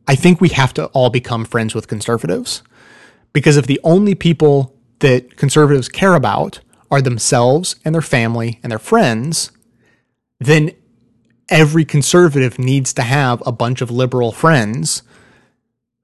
I 0.07 0.15
think 0.15 0.41
we 0.41 0.51
have 0.51 0.73
to 0.75 0.87
all 0.87 1.11
become 1.11 1.45
friends 1.45 1.75
with 1.75 1.89
conservatives, 1.89 2.63
because 3.33 3.57
if 3.57 3.67
the 3.67 3.81
only 3.83 4.15
people 4.15 4.75
that 5.01 5.37
conservatives 5.37 5.89
care 5.89 6.15
about 6.15 6.61
are 6.91 7.03
themselves 7.03 7.77
and 7.85 7.95
their 7.95 8.03
family 8.03 8.61
and 8.63 8.71
their 8.71 8.79
friends, 8.79 9.51
then 10.39 10.71
every 11.49 11.85
conservative 11.85 12.59
needs 12.59 12.93
to 12.95 13.03
have 13.03 13.43
a 13.47 13.53
bunch 13.53 13.81
of 13.81 13.91
liberal 13.91 14.33
friends 14.33 15.03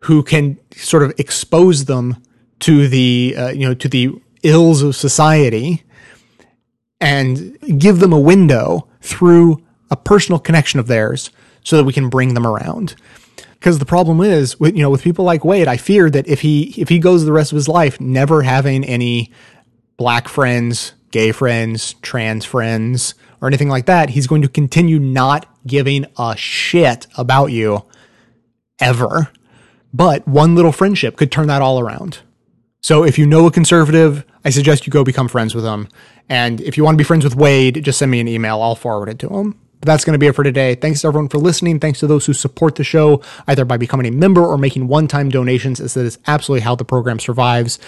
who 0.02 0.22
can 0.22 0.58
sort 0.74 1.02
of 1.02 1.12
expose 1.18 1.84
them 1.84 2.16
to 2.60 2.88
the 2.88 3.34
uh, 3.36 3.48
you 3.48 3.66
know 3.66 3.74
to 3.74 3.88
the 3.88 4.10
ills 4.42 4.82
of 4.82 4.96
society 4.96 5.82
and 7.00 7.58
give 7.78 7.98
them 7.98 8.12
a 8.12 8.20
window 8.20 8.88
through 9.00 9.62
a 9.90 9.96
personal 9.96 10.38
connection 10.38 10.78
of 10.78 10.86
theirs 10.86 11.30
so 11.64 11.76
that 11.76 11.84
we 11.84 11.92
can 11.92 12.08
bring 12.08 12.34
them 12.34 12.46
around 12.46 12.94
because 13.62 13.78
the 13.78 13.86
problem 13.86 14.20
is 14.20 14.59
with 14.59 14.74
you 14.74 14.82
know 14.82 14.90
with 14.90 15.02
people 15.02 15.24
like 15.24 15.44
Wade 15.44 15.68
I 15.68 15.76
fear 15.76 16.10
that 16.10 16.26
if 16.26 16.40
he 16.40 16.74
if 16.76 16.89
he 16.89 16.98
goes 16.98 17.24
the 17.24 17.32
rest 17.32 17.52
of 17.52 17.56
his 17.56 17.68
life 17.68 18.01
never 18.01 18.43
having 18.43 18.84
any 18.84 19.30
black 19.97 20.26
friends 20.26 20.94
gay 21.12 21.30
friends 21.30 21.94
trans 22.02 22.44
friends 22.44 23.14
or 23.40 23.47
anything 23.47 23.68
like 23.68 23.86
that 23.86 24.10
he's 24.10 24.26
going 24.26 24.43
to 24.43 24.48
continue 24.48 24.98
not 24.98 25.47
giving 25.64 26.06
a 26.18 26.34
shit 26.36 27.06
about 27.16 27.47
you 27.47 27.84
ever 28.80 29.30
but 29.93 30.26
one 30.26 30.55
little 30.55 30.72
friendship 30.72 31.16
could 31.16 31.30
turn 31.30 31.48
that 31.48 31.62
all 31.62 31.78
around. 31.78 32.18
So 32.80 33.05
if 33.05 33.18
you 33.18 33.26
know 33.26 33.47
a 33.47 33.51
conservative, 33.51 34.24
I 34.44 34.51
suggest 34.51 34.86
you 34.86 34.90
go 34.90 35.05
become 35.05 35.28
friends 35.28 35.55
with 35.55 35.64
them. 35.64 35.89
And 36.28 36.60
if 36.60 36.76
you 36.76 36.84
want 36.84 36.94
to 36.94 36.98
be 36.98 37.05
friends 37.05 37.24
with 37.24 37.36
Wade, 37.36 37.84
just 37.84 37.98
send 37.98 38.10
me 38.10 38.20
an 38.20 38.28
email. 38.28 38.60
I'll 38.60 38.74
forward 38.74 39.09
it 39.09 39.18
to 39.20 39.28
him. 39.28 39.59
But 39.82 39.86
that's 39.86 40.04
going 40.04 40.12
to 40.12 40.18
be 40.18 40.28
it 40.28 40.36
for 40.36 40.44
today. 40.44 40.76
Thanks 40.76 41.00
to 41.00 41.09
everyone 41.09 41.28
for 41.28 41.38
listening. 41.38 41.80
Thanks 41.80 41.98
to 41.98 42.06
those 42.06 42.24
who 42.24 42.34
support 42.34 42.76
the 42.76 42.84
show, 42.84 43.20
either 43.48 43.64
by 43.64 43.78
becoming 43.78 44.06
a 44.06 44.12
member 44.12 44.40
or 44.40 44.56
making 44.56 44.86
one 44.86 45.09
time 45.09 45.28
donations, 45.28 45.80
as 45.80 45.94
that 45.94 46.06
is 46.06 46.20
absolutely 46.28 46.60
how 46.60 46.76
the 46.76 46.84
program 46.84 47.18
survives. 47.18 47.80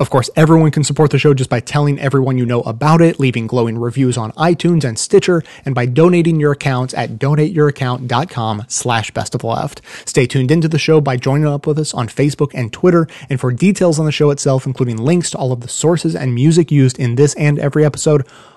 Of 0.00 0.08
course, 0.08 0.30
everyone 0.34 0.70
can 0.70 0.82
support 0.82 1.10
the 1.10 1.18
show 1.18 1.34
just 1.34 1.50
by 1.50 1.60
telling 1.60 1.98
everyone 1.98 2.38
you 2.38 2.46
know 2.46 2.62
about 2.62 3.02
it, 3.02 3.20
leaving 3.20 3.46
glowing 3.46 3.76
reviews 3.76 4.16
on 4.16 4.32
iTunes 4.32 4.82
and 4.82 4.98
Stitcher, 4.98 5.42
and 5.66 5.74
by 5.74 5.84
donating 5.84 6.40
your 6.40 6.52
accounts 6.52 6.94
at 6.94 7.18
donateyouraccount.com 7.18 8.64
slash 8.68 9.10
best 9.10 9.34
of 9.34 9.44
left. 9.44 9.82
Stay 10.06 10.26
tuned 10.26 10.50
into 10.50 10.68
the 10.68 10.78
show 10.78 11.02
by 11.02 11.18
joining 11.18 11.46
up 11.46 11.66
with 11.66 11.78
us 11.78 11.92
on 11.92 12.08
Facebook 12.08 12.52
and 12.54 12.72
Twitter, 12.72 13.06
and 13.28 13.38
for 13.38 13.52
details 13.52 13.98
on 13.98 14.06
the 14.06 14.10
show 14.10 14.30
itself, 14.30 14.64
including 14.64 14.96
links 14.96 15.30
to 15.32 15.38
all 15.38 15.52
of 15.52 15.60
the 15.60 15.68
sources 15.68 16.16
and 16.16 16.34
music 16.34 16.72
used 16.72 16.98
in 16.98 17.16
this 17.16 17.34
and 17.34 17.58
every 17.58 17.84
episode, 17.84 18.26